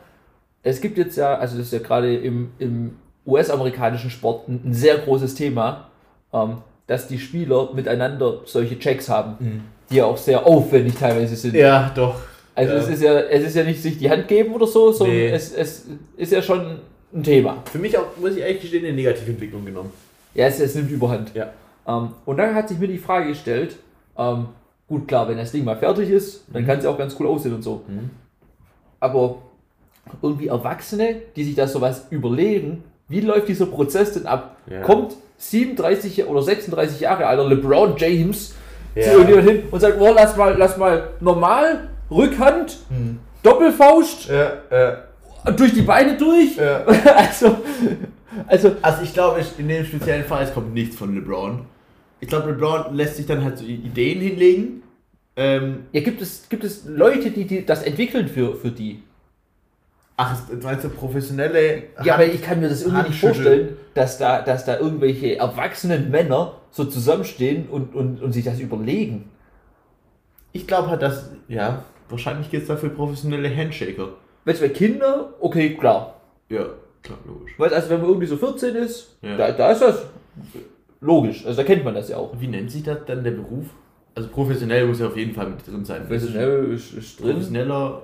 es 0.62 0.80
gibt 0.82 0.98
jetzt 0.98 1.16
ja, 1.16 1.34
also 1.36 1.56
das 1.56 1.66
ist 1.66 1.72
ja 1.72 1.78
gerade 1.78 2.14
im, 2.14 2.50
im 2.58 2.96
US-amerikanischen 3.26 4.10
Sport 4.10 4.48
ein, 4.48 4.60
ein 4.66 4.74
sehr 4.74 4.98
großes 4.98 5.34
Thema, 5.34 5.88
ähm, 6.32 6.58
dass 6.86 7.08
die 7.08 7.18
Spieler 7.18 7.70
miteinander 7.72 8.40
solche 8.44 8.78
Checks 8.78 9.08
haben, 9.08 9.64
die 9.90 9.96
ja 9.96 10.04
auch 10.04 10.18
sehr 10.18 10.46
aufwendig 10.46 10.94
teilweise 10.96 11.34
sind. 11.36 11.54
Ja, 11.54 11.90
doch. 11.94 12.16
Also 12.54 12.74
ja. 12.74 12.78
es 12.80 12.88
ist 12.88 13.02
ja, 13.02 13.20
es 13.20 13.46
ist 13.46 13.56
ja 13.56 13.64
nicht 13.64 13.82
sich 13.82 13.96
die 13.98 14.10
Hand 14.10 14.28
geben 14.28 14.52
oder 14.54 14.66
so, 14.66 14.92
sondern 14.92 15.16
Nee. 15.16 15.30
es, 15.30 15.52
es 15.54 15.86
ist 16.18 16.32
ja 16.32 16.42
schon 16.42 16.78
ein 17.14 17.22
Thema. 17.22 17.62
Für 17.72 17.78
mich 17.78 17.96
auch, 17.96 18.04
muss 18.20 18.32
ich 18.36 18.42
ehrlich 18.42 18.60
gestehen, 18.60 18.84
eine 18.84 18.94
Negativentwicklung 18.94 19.64
genommen. 19.64 19.90
Ja, 20.34 20.46
es, 20.46 20.60
es 20.60 20.74
nimmt 20.74 20.90
Überhand. 20.90 21.34
Ja. 21.34 21.50
Ähm, 21.88 22.10
und 22.26 22.36
dann 22.36 22.54
hat 22.54 22.68
sich 22.68 22.78
mir 22.78 22.88
die 22.88 22.98
Frage 22.98 23.28
gestellt, 23.28 23.76
ähm, 24.18 24.46
gut 24.88 25.08
klar, 25.08 25.28
wenn 25.28 25.36
das 25.38 25.52
Ding 25.52 25.64
mal 25.64 25.76
fertig 25.76 26.10
ist, 26.10 26.44
dann 26.52 26.66
kann 26.66 26.78
es 26.78 26.84
ja 26.84 26.90
auch 26.90 26.98
ganz 26.98 27.16
cool 27.18 27.26
aussehen 27.26 27.54
und 27.54 27.62
so. 27.62 27.82
Mhm. 27.88 28.10
Aber 29.00 29.36
irgendwie 30.22 30.48
Erwachsene, 30.48 31.16
die 31.36 31.44
sich 31.44 31.54
da 31.54 31.66
sowas 31.66 32.06
überlegen, 32.10 32.84
wie 33.08 33.20
läuft 33.20 33.48
dieser 33.48 33.66
Prozess 33.66 34.12
denn 34.12 34.26
ab? 34.26 34.56
Ja. 34.70 34.80
Kommt 34.82 35.14
37 35.38 36.26
oder 36.26 36.42
36 36.42 37.00
Jahre 37.00 37.26
alter 37.26 37.46
LeBron 37.48 37.94
James 37.96 38.54
Ja. 38.94 39.02
zu 39.04 39.10
irgendjemand 39.12 39.48
hin 39.50 39.62
und 39.70 39.80
sagt, 39.80 39.96
oh, 40.00 40.12
lass 40.14 40.36
mal, 40.36 40.54
lass 40.56 40.76
mal 40.76 41.08
normal, 41.20 41.88
Rückhand, 42.10 42.78
Mhm. 42.90 43.18
Doppelfaust, 43.42 44.28
Ja, 44.30 44.98
durch 45.56 45.74
die 45.74 45.82
Beine 45.82 46.16
durch. 46.16 46.58
also, 47.16 47.56
also 48.46 48.72
Also 48.80 49.02
ich 49.02 49.12
glaube, 49.12 49.40
in 49.58 49.68
dem 49.68 49.84
speziellen 49.84 50.24
Fall, 50.24 50.44
es 50.44 50.54
kommt 50.54 50.72
nichts 50.72 50.96
von 50.96 51.14
LeBron. 51.14 51.60
Ich 52.24 52.30
glaube, 52.30 52.52
LeBron 52.52 52.94
lässt 52.96 53.16
sich 53.18 53.26
dann 53.26 53.44
halt 53.44 53.58
so 53.58 53.66
Ideen 53.66 54.18
hinlegen. 54.18 54.82
Ähm, 55.36 55.80
ja, 55.92 56.00
gibt, 56.00 56.22
es, 56.22 56.48
gibt 56.48 56.64
es 56.64 56.86
Leute, 56.86 57.30
die, 57.30 57.44
die 57.44 57.66
das 57.66 57.82
entwickeln 57.82 58.28
für, 58.28 58.56
für 58.56 58.70
die? 58.70 59.02
ach, 60.16 60.32
es- 60.32 60.46
du 60.58 60.64
meinst 60.66 60.84
du 60.84 60.88
professionelle 60.88 61.74
Ja, 61.76 61.82
Hand- 61.98 62.10
aber 62.12 62.26
ich 62.26 62.40
kann 62.40 62.60
mir 62.60 62.70
das 62.70 62.82
irgendwie 62.82 63.08
nicht 63.08 63.20
vorstellen, 63.20 63.76
dass 63.92 64.16
da, 64.16 64.40
dass 64.40 64.64
da 64.64 64.78
irgendwelche 64.78 65.36
erwachsenen 65.36 66.10
Männer 66.10 66.54
so 66.70 66.84
zusammenstehen 66.86 67.68
und, 67.68 67.94
und, 67.94 68.22
und 68.22 68.32
sich 68.32 68.44
das 68.44 68.58
überlegen. 68.58 69.28
Ich 70.52 70.66
glaube 70.66 70.88
halt, 70.88 71.02
dass, 71.02 71.30
ja, 71.48 71.84
wahrscheinlich 72.08 72.50
geht 72.50 72.62
es 72.62 72.68
dafür 72.68 72.88
professionelle 72.88 73.54
Handshaker. 73.54 74.14
Weißt 74.46 74.60
du, 74.60 74.64
weil 74.64 74.70
Kinder 74.72 75.34
okay, 75.40 75.74
klar. 75.74 76.20
Ja, 76.48 76.64
klar, 77.02 77.18
logisch. 77.26 77.52
Weil, 77.58 77.74
also 77.74 77.90
wenn 77.90 77.98
man 78.00 78.08
irgendwie 78.08 78.28
so 78.28 78.38
14 78.38 78.76
ist, 78.76 79.16
Ja. 79.20 79.36
da, 79.36 79.50
da 79.52 79.72
ist 79.72 79.82
das 79.82 80.04
logisch. 81.00 81.44
Also 81.46 81.62
da 81.62 81.64
kennt 81.64 81.84
man 81.84 81.94
das 81.94 82.08
ja 82.08 82.16
auch. 82.16 82.34
Wie 82.38 82.46
nennt 82.46 82.70
sich 82.70 82.82
das 82.82 82.98
dann 83.06 83.24
der 83.24 83.32
Beruf? 83.32 83.66
Also 84.14 84.28
professionell 84.28 84.86
muss 84.86 85.00
ja 85.00 85.08
auf 85.08 85.16
jeden 85.16 85.34
Fall 85.34 85.50
mit 85.50 85.66
drin 85.66 85.84
sein. 85.84 86.02
Professionell 86.02 86.72
ist, 86.72 86.92
ist 86.94 87.20
drin. 87.20 87.32
Professioneller 87.32 88.02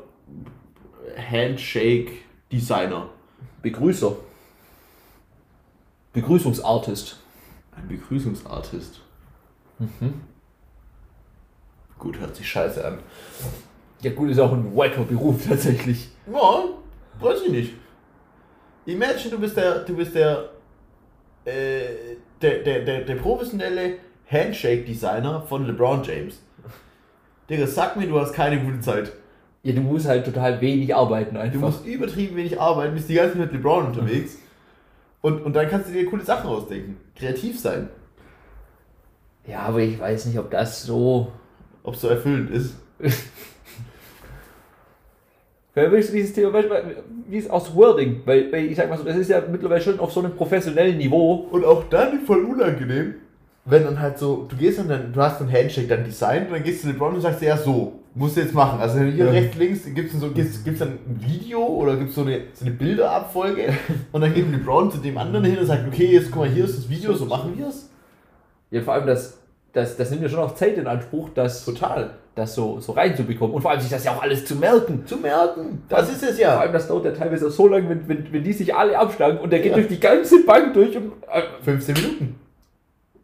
Handshake 1.30 2.12
Designer. 2.50 3.08
Begrüßer. 3.62 4.16
Begrüßungsartist. 6.12 7.16
Ein 7.76 7.88
Begrüßungsartist. 7.88 9.00
Mhm. 9.78 10.14
Gut, 11.98 12.18
hört 12.18 12.34
sich 12.34 12.48
scheiße 12.48 12.84
an. 12.84 12.98
Ja 14.02 14.12
gut, 14.12 14.30
ist 14.30 14.38
auch 14.38 14.52
ein 14.52 14.74
wacker 14.74 15.04
Beruf 15.04 15.46
tatsächlich. 15.46 16.08
Ja, 16.26 16.64
weiß 17.20 17.42
ich 17.46 17.52
nicht. 17.52 17.74
Imagine, 18.86 19.30
du 19.30 19.38
bist 19.38 19.56
der, 19.56 19.80
du 19.80 19.94
bist 19.94 20.14
der, 20.14 20.50
äh, 21.44 22.16
der, 22.42 22.58
der, 22.62 22.84
der, 22.84 23.00
der 23.02 23.14
professionelle 23.16 23.94
Handshake-Designer 24.30 25.42
von 25.42 25.66
LeBron 25.66 26.02
James. 26.04 26.40
Digga, 27.48 27.66
sag 27.66 27.96
mir, 27.96 28.06
du 28.06 28.18
hast 28.20 28.32
keine 28.32 28.60
gute 28.60 28.80
Zeit. 28.80 29.12
Ja, 29.62 29.74
du 29.74 29.80
musst 29.80 30.06
halt 30.06 30.24
total 30.24 30.60
wenig 30.60 30.94
arbeiten 30.94 31.34
Du 31.34 31.40
einfach. 31.40 31.60
musst 31.60 31.84
übertrieben 31.84 32.36
wenig 32.36 32.58
arbeiten, 32.60 32.94
bist 32.94 33.08
die 33.08 33.14
ganze 33.14 33.32
Zeit 33.32 33.40
mit 33.42 33.52
LeBron 33.52 33.86
unterwegs. 33.86 34.38
Und, 35.20 35.42
und 35.42 35.54
dann 35.54 35.68
kannst 35.68 35.88
du 35.88 35.92
dir 35.92 36.06
coole 36.06 36.24
Sachen 36.24 36.48
ausdenken. 36.48 36.96
Kreativ 37.14 37.60
sein. 37.60 37.88
Ja, 39.46 39.60
aber 39.62 39.80
ich 39.80 39.98
weiß 39.98 40.26
nicht, 40.26 40.38
ob 40.38 40.50
das 40.50 40.82
so. 40.84 41.32
Ob 41.82 41.96
so 41.96 42.08
erfüllend 42.08 42.50
ist. 42.50 42.74
Wer 45.74 45.92
willst 45.92 46.10
du 46.10 46.16
dieses 46.16 46.32
Thema, 46.32 46.52
wie 47.28 47.36
ist 47.38 47.50
aus 47.50 47.74
Wording? 47.74 48.22
Weil, 48.24 48.50
weil 48.50 48.64
ich 48.66 48.76
sag 48.76 48.88
mal 48.88 48.98
so, 48.98 49.04
das 49.04 49.16
ist 49.16 49.30
ja 49.30 49.40
mittlerweile 49.50 49.80
schon 49.80 50.00
auf 50.00 50.12
so 50.12 50.20
einem 50.20 50.34
professionellen 50.34 50.98
Niveau. 50.98 51.46
Und 51.52 51.64
auch 51.64 51.84
dann 51.88 52.20
voll 52.20 52.44
unangenehm, 52.44 53.14
wenn 53.66 53.84
dann 53.84 54.00
halt 54.00 54.18
so, 54.18 54.46
du 54.48 54.56
gehst 54.56 54.80
dann, 54.80 55.12
du 55.12 55.20
hast 55.20 55.40
einen 55.40 55.52
Handshake 55.52 55.86
dann 55.86 56.04
designt 56.04 56.48
und 56.48 56.54
dann 56.54 56.62
gehst 56.64 56.82
du 56.82 56.88
zu 56.88 56.92
LeBron 56.92 57.14
und 57.14 57.20
sagst, 57.20 57.40
ja 57.42 57.56
so, 57.56 58.00
musst 58.16 58.36
du 58.36 58.40
jetzt 58.40 58.52
machen. 58.54 58.80
Also 58.80 58.98
hier 58.98 59.26
Ja. 59.26 59.30
rechts, 59.30 59.56
links, 59.56 59.84
gibt 59.94 60.12
es 60.12 60.20
so, 60.20 60.30
gibt's, 60.30 60.64
gibt's 60.64 60.80
dann 60.80 60.88
ein 61.08 61.20
Video 61.24 61.64
oder 61.64 61.96
gibt 61.96 62.08
es 62.08 62.16
so 62.16 62.22
eine, 62.22 62.40
so 62.52 62.64
eine 62.64 62.74
Bilderabfolge 62.74 63.72
und 64.12 64.20
dann 64.22 64.34
geht 64.34 64.50
LeBron 64.50 64.90
zu 64.90 64.98
dem 64.98 65.16
anderen 65.18 65.44
hin 65.44 65.58
und 65.58 65.66
sagt, 65.66 65.86
okay, 65.86 66.06
jetzt 66.06 66.32
guck 66.32 66.40
mal, 66.42 66.48
hier 66.48 66.64
ist 66.64 66.78
das 66.78 66.88
Video, 66.90 67.12
so 67.14 67.26
machen 67.26 67.52
wir 67.56 67.68
es. 67.68 67.88
Ja, 68.72 68.80
vor 68.82 68.94
allem 68.94 69.06
das, 69.06 69.39
das, 69.72 69.96
das 69.96 70.10
nimmt 70.10 70.22
ja 70.22 70.28
schon 70.28 70.40
auch 70.40 70.54
Zeit 70.54 70.76
in 70.78 70.86
Anspruch, 70.86 71.28
das, 71.34 71.64
Total. 71.64 72.10
das 72.34 72.54
so, 72.54 72.80
so 72.80 72.92
reinzubekommen. 72.92 73.54
Und 73.54 73.62
vor 73.62 73.70
allem 73.70 73.80
sich 73.80 73.90
das 73.90 74.04
ja 74.04 74.12
auch 74.12 74.22
alles 74.22 74.44
zu 74.44 74.56
merken. 74.56 75.04
Zu 75.06 75.16
merken. 75.18 75.82
Das 75.88 76.10
ist 76.10 76.22
es 76.22 76.30
Vor 76.36 76.40
ja. 76.40 76.58
allem, 76.58 76.72
das 76.72 76.88
dauert 76.88 77.04
ja 77.04 77.12
teilweise 77.12 77.50
so 77.50 77.68
lange, 77.68 77.88
wenn, 77.88 78.08
wenn, 78.08 78.32
wenn 78.32 78.42
die 78.44 78.52
sich 78.52 78.74
alle 78.74 78.98
abschlagen 78.98 79.38
und 79.38 79.50
der 79.50 79.60
geht 79.60 79.70
Ja. 79.72 79.76
durch 79.76 79.88
die 79.88 80.00
ganze 80.00 80.44
Bank 80.44 80.74
durch 80.74 80.96
und. 80.96 81.12
Äh, 81.30 81.42
15 81.64 81.94
Minuten. 81.94 82.40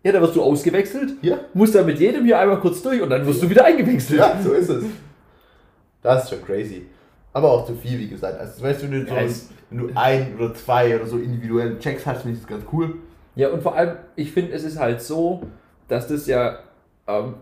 ja, 0.05 0.13
da 0.13 0.21
wirst 0.21 0.37
du 0.37 0.43
ausgewechselt, 0.43 1.15
Ja. 1.23 1.39
musst 1.55 1.75
dann 1.75 1.87
mit 1.87 1.99
jedem 1.99 2.25
hier 2.25 2.39
einmal 2.39 2.61
kurz 2.61 2.81
durch 2.83 3.01
und 3.03 3.11
dann 3.11 3.27
wirst 3.27 3.43
du 3.43 3.51
wieder 3.51 3.65
eingewechselt. 3.65 4.21
Ja, 4.21 4.39
so 4.43 4.53
ist 4.53 4.69
es. 4.69 4.85
Das 6.03 6.25
ist 6.25 6.31
schon 6.31 6.45
crazy. 6.45 6.87
Aber 7.33 7.51
auch 7.51 7.67
zu 7.67 7.75
viel, 7.75 7.99
wie 7.99 8.09
gesagt. 8.09 8.39
Also, 8.39 8.63
weißt 8.63 8.83
du, 8.83 8.91
wenn 8.91 9.05
du, 9.05 9.09
so, 9.09 9.15
Ja, 9.15 9.21
es- 9.23 9.49
wenn 9.71 9.79
du 9.79 9.91
ein 9.95 10.37
oder 10.39 10.55
zwei 10.55 10.95
oder 10.97 11.07
so 11.07 11.19
individuelle 11.19 11.79
Checks 11.81 12.07
hast, 12.07 12.23
finde 12.23 12.37
ich 12.37 12.43
das 12.43 12.49
ganz 12.49 12.65
cool. 12.73 12.95
Ja, 13.35 13.49
und 13.51 13.63
vor 13.63 13.75
allem, 13.75 13.97
ich 14.15 14.31
finde, 14.33 14.53
es 14.53 14.63
ist 14.65 14.79
halt 14.79 15.03
so, 15.03 15.43
dass 15.89 16.09
das 16.09 16.27
ja, 16.27 16.59
ähm, 17.07 17.35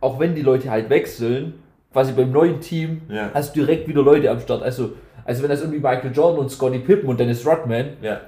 auch 0.00 0.18
wenn 0.20 0.34
die 0.34 0.42
Leute 0.42 0.70
halt 0.70 0.90
wechseln, 0.90 1.54
quasi 1.92 2.12
beim 2.12 2.30
neuen 2.30 2.60
Team, 2.60 3.02
Ja. 3.08 3.30
hast 3.34 3.54
du 3.56 3.60
direkt 3.60 3.88
wieder 3.88 4.02
Leute 4.02 4.30
am 4.30 4.40
Start. 4.40 4.62
Also, 4.62 4.92
also 5.24 5.42
wenn 5.42 5.50
das 5.50 5.60
irgendwie 5.60 5.80
Michael 5.80 6.12
Jordan 6.12 6.38
und 6.40 6.50
Scottie 6.50 6.78
Pippen 6.78 7.08
und 7.08 7.18
Dennis 7.18 7.46
Rodman, 7.46 7.94
Ja. 8.02 8.20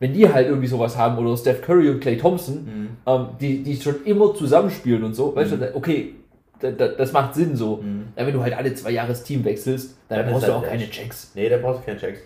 wenn 0.00 0.12
die 0.12 0.30
halt 0.30 0.48
irgendwie 0.48 0.66
sowas 0.66 0.96
haben, 0.98 1.16
oder 1.24 1.36
Steph 1.36 1.62
Curry 1.62 1.88
und 1.90 2.00
Clay 2.00 2.16
Thompson, 2.18 2.64
Mhm. 2.64 2.88
ähm, 3.06 3.26
die, 3.40 3.62
die 3.62 3.76
schon 3.76 4.04
immer 4.04 4.34
zusammenspielen 4.34 5.04
und 5.04 5.14
so, 5.14 5.34
weißt 5.34 5.52
du, 5.52 5.76
okay, 5.76 6.14
da, 6.60 6.70
da, 6.70 6.88
das 6.88 7.12
macht 7.12 7.34
Sinn 7.34 7.56
so. 7.56 7.76
Mhm. 7.78 8.06
Ja, 8.16 8.26
wenn 8.26 8.34
du 8.34 8.42
halt 8.42 8.56
alle 8.56 8.74
zwei 8.74 8.90
Jahre 8.90 9.08
das 9.08 9.22
Team 9.22 9.44
wechselst, 9.44 9.96
dann, 10.08 10.20
Dann 10.20 10.30
brauchst 10.32 10.48
du 10.48 10.52
halt 10.54 10.64
auch 10.64 10.68
keine. 10.68 10.88
Checks. 10.90 11.32
Nee, 11.34 11.48
da 11.48 11.56
brauchst 11.58 11.80
du 11.82 11.86
keine 11.86 11.98
Checks. 11.98 12.20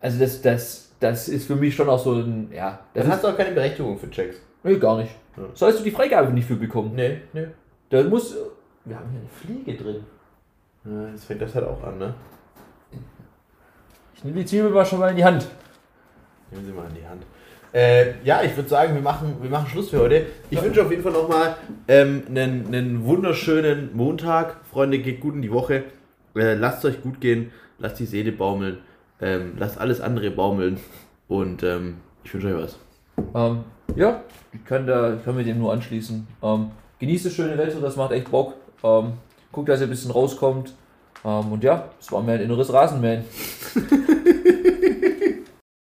Also 0.00 0.18
das, 0.18 0.40
das, 0.42 0.92
das 1.00 1.28
ist 1.28 1.46
für 1.46 1.56
mich 1.56 1.74
schon 1.74 1.88
auch 1.88 1.98
so 1.98 2.12
ein, 2.14 2.50
ja, 2.54 2.80
das 2.94 3.04
Dann 3.04 3.12
hast 3.12 3.24
du 3.24 3.28
auch 3.28 3.36
keine 3.36 3.52
Berechtigung 3.54 3.98
für 3.98 4.10
Checks. 4.10 4.36
Nee, 4.62 4.76
gar 4.78 4.98
nicht. 4.98 5.12
Ja. 5.36 5.44
Sollst 5.54 5.80
du 5.80 5.84
die 5.84 5.90
Freigabe 5.90 6.32
nicht 6.32 6.46
für 6.46 6.56
bekommen. 6.56 6.92
Nee, 6.94 7.18
nee. 7.32 7.46
Da 7.88 8.02
muss, 8.04 8.36
wir 8.84 8.96
haben 8.96 9.10
hier 9.10 9.20
eine 9.20 9.28
Fliege 9.28 9.82
drin. 9.82 10.04
Ja, 10.84 11.08
jetzt 11.08 11.24
fängt 11.24 11.42
das 11.42 11.54
halt 11.54 11.66
auch 11.66 11.82
an, 11.82 11.98
ne? 11.98 12.14
Ich 14.14 14.24
nehme 14.24 14.38
die 14.38 14.44
Zwiebel 14.46 14.70
mal 14.70 14.84
schon 14.84 14.98
mal 14.98 15.10
in 15.10 15.16
die 15.16 15.24
Hand. 15.24 15.46
Nehmen 16.50 16.66
Sie 16.66 16.72
mal 16.72 16.86
in 16.88 16.94
die 16.94 17.06
Hand. 17.06 17.22
Äh, 17.72 18.22
ja, 18.24 18.42
ich 18.42 18.56
würde 18.56 18.68
sagen, 18.68 18.94
wir 18.94 19.02
machen, 19.02 19.36
wir 19.40 19.48
machen 19.48 19.68
Schluss 19.68 19.90
für 19.90 20.00
heute. 20.00 20.26
Ich 20.50 20.60
wünsche 20.60 20.82
auf 20.82 20.90
jeden 20.90 21.02
Fall 21.02 21.12
nochmal 21.12 21.56
ähm, 21.86 22.24
einen, 22.28 22.66
einen 22.66 23.04
wunderschönen 23.04 23.96
Montag. 23.96 24.56
Freunde, 24.70 24.98
geht 24.98 25.20
gut 25.20 25.34
in 25.34 25.42
die 25.42 25.52
Woche. 25.52 25.84
Äh, 26.34 26.54
lasst 26.54 26.84
euch 26.84 27.00
gut 27.00 27.20
gehen. 27.20 27.52
Lasst 27.78 28.00
die 28.00 28.06
Seele 28.06 28.32
baumeln. 28.32 28.78
Ähm, 29.20 29.54
lasst 29.56 29.78
alles 29.78 30.00
andere 30.00 30.30
baumeln. 30.30 30.80
Und 31.28 31.62
ähm, 31.62 31.98
ich 32.24 32.34
wünsche 32.34 32.48
euch 32.48 32.62
was. 32.62 32.78
Ähm, 33.34 33.64
ja, 33.96 34.22
ich 34.52 34.64
kann, 34.64 34.86
da, 34.86 35.14
ich 35.14 35.24
kann 35.24 35.36
mit 35.36 35.46
dem 35.46 35.58
nur 35.58 35.72
anschließen. 35.72 36.26
Ähm, 36.42 36.70
genießt 36.98 37.26
das 37.26 37.32
schöne 37.32 37.56
Wetter, 37.58 37.80
das 37.80 37.96
macht 37.96 38.12
echt 38.12 38.30
Bock. 38.30 38.54
Ähm, 38.82 39.14
guckt, 39.52 39.68
dass 39.68 39.80
ihr 39.80 39.86
ein 39.86 39.90
bisschen 39.90 40.10
rauskommt. 40.10 40.74
Ähm, 41.24 41.52
und 41.52 41.64
ja, 41.64 41.84
es 42.00 42.10
war 42.12 42.22
mir 42.22 42.32
ein 42.32 42.40
inneres 42.40 42.72
Rasenmähen. 42.72 43.24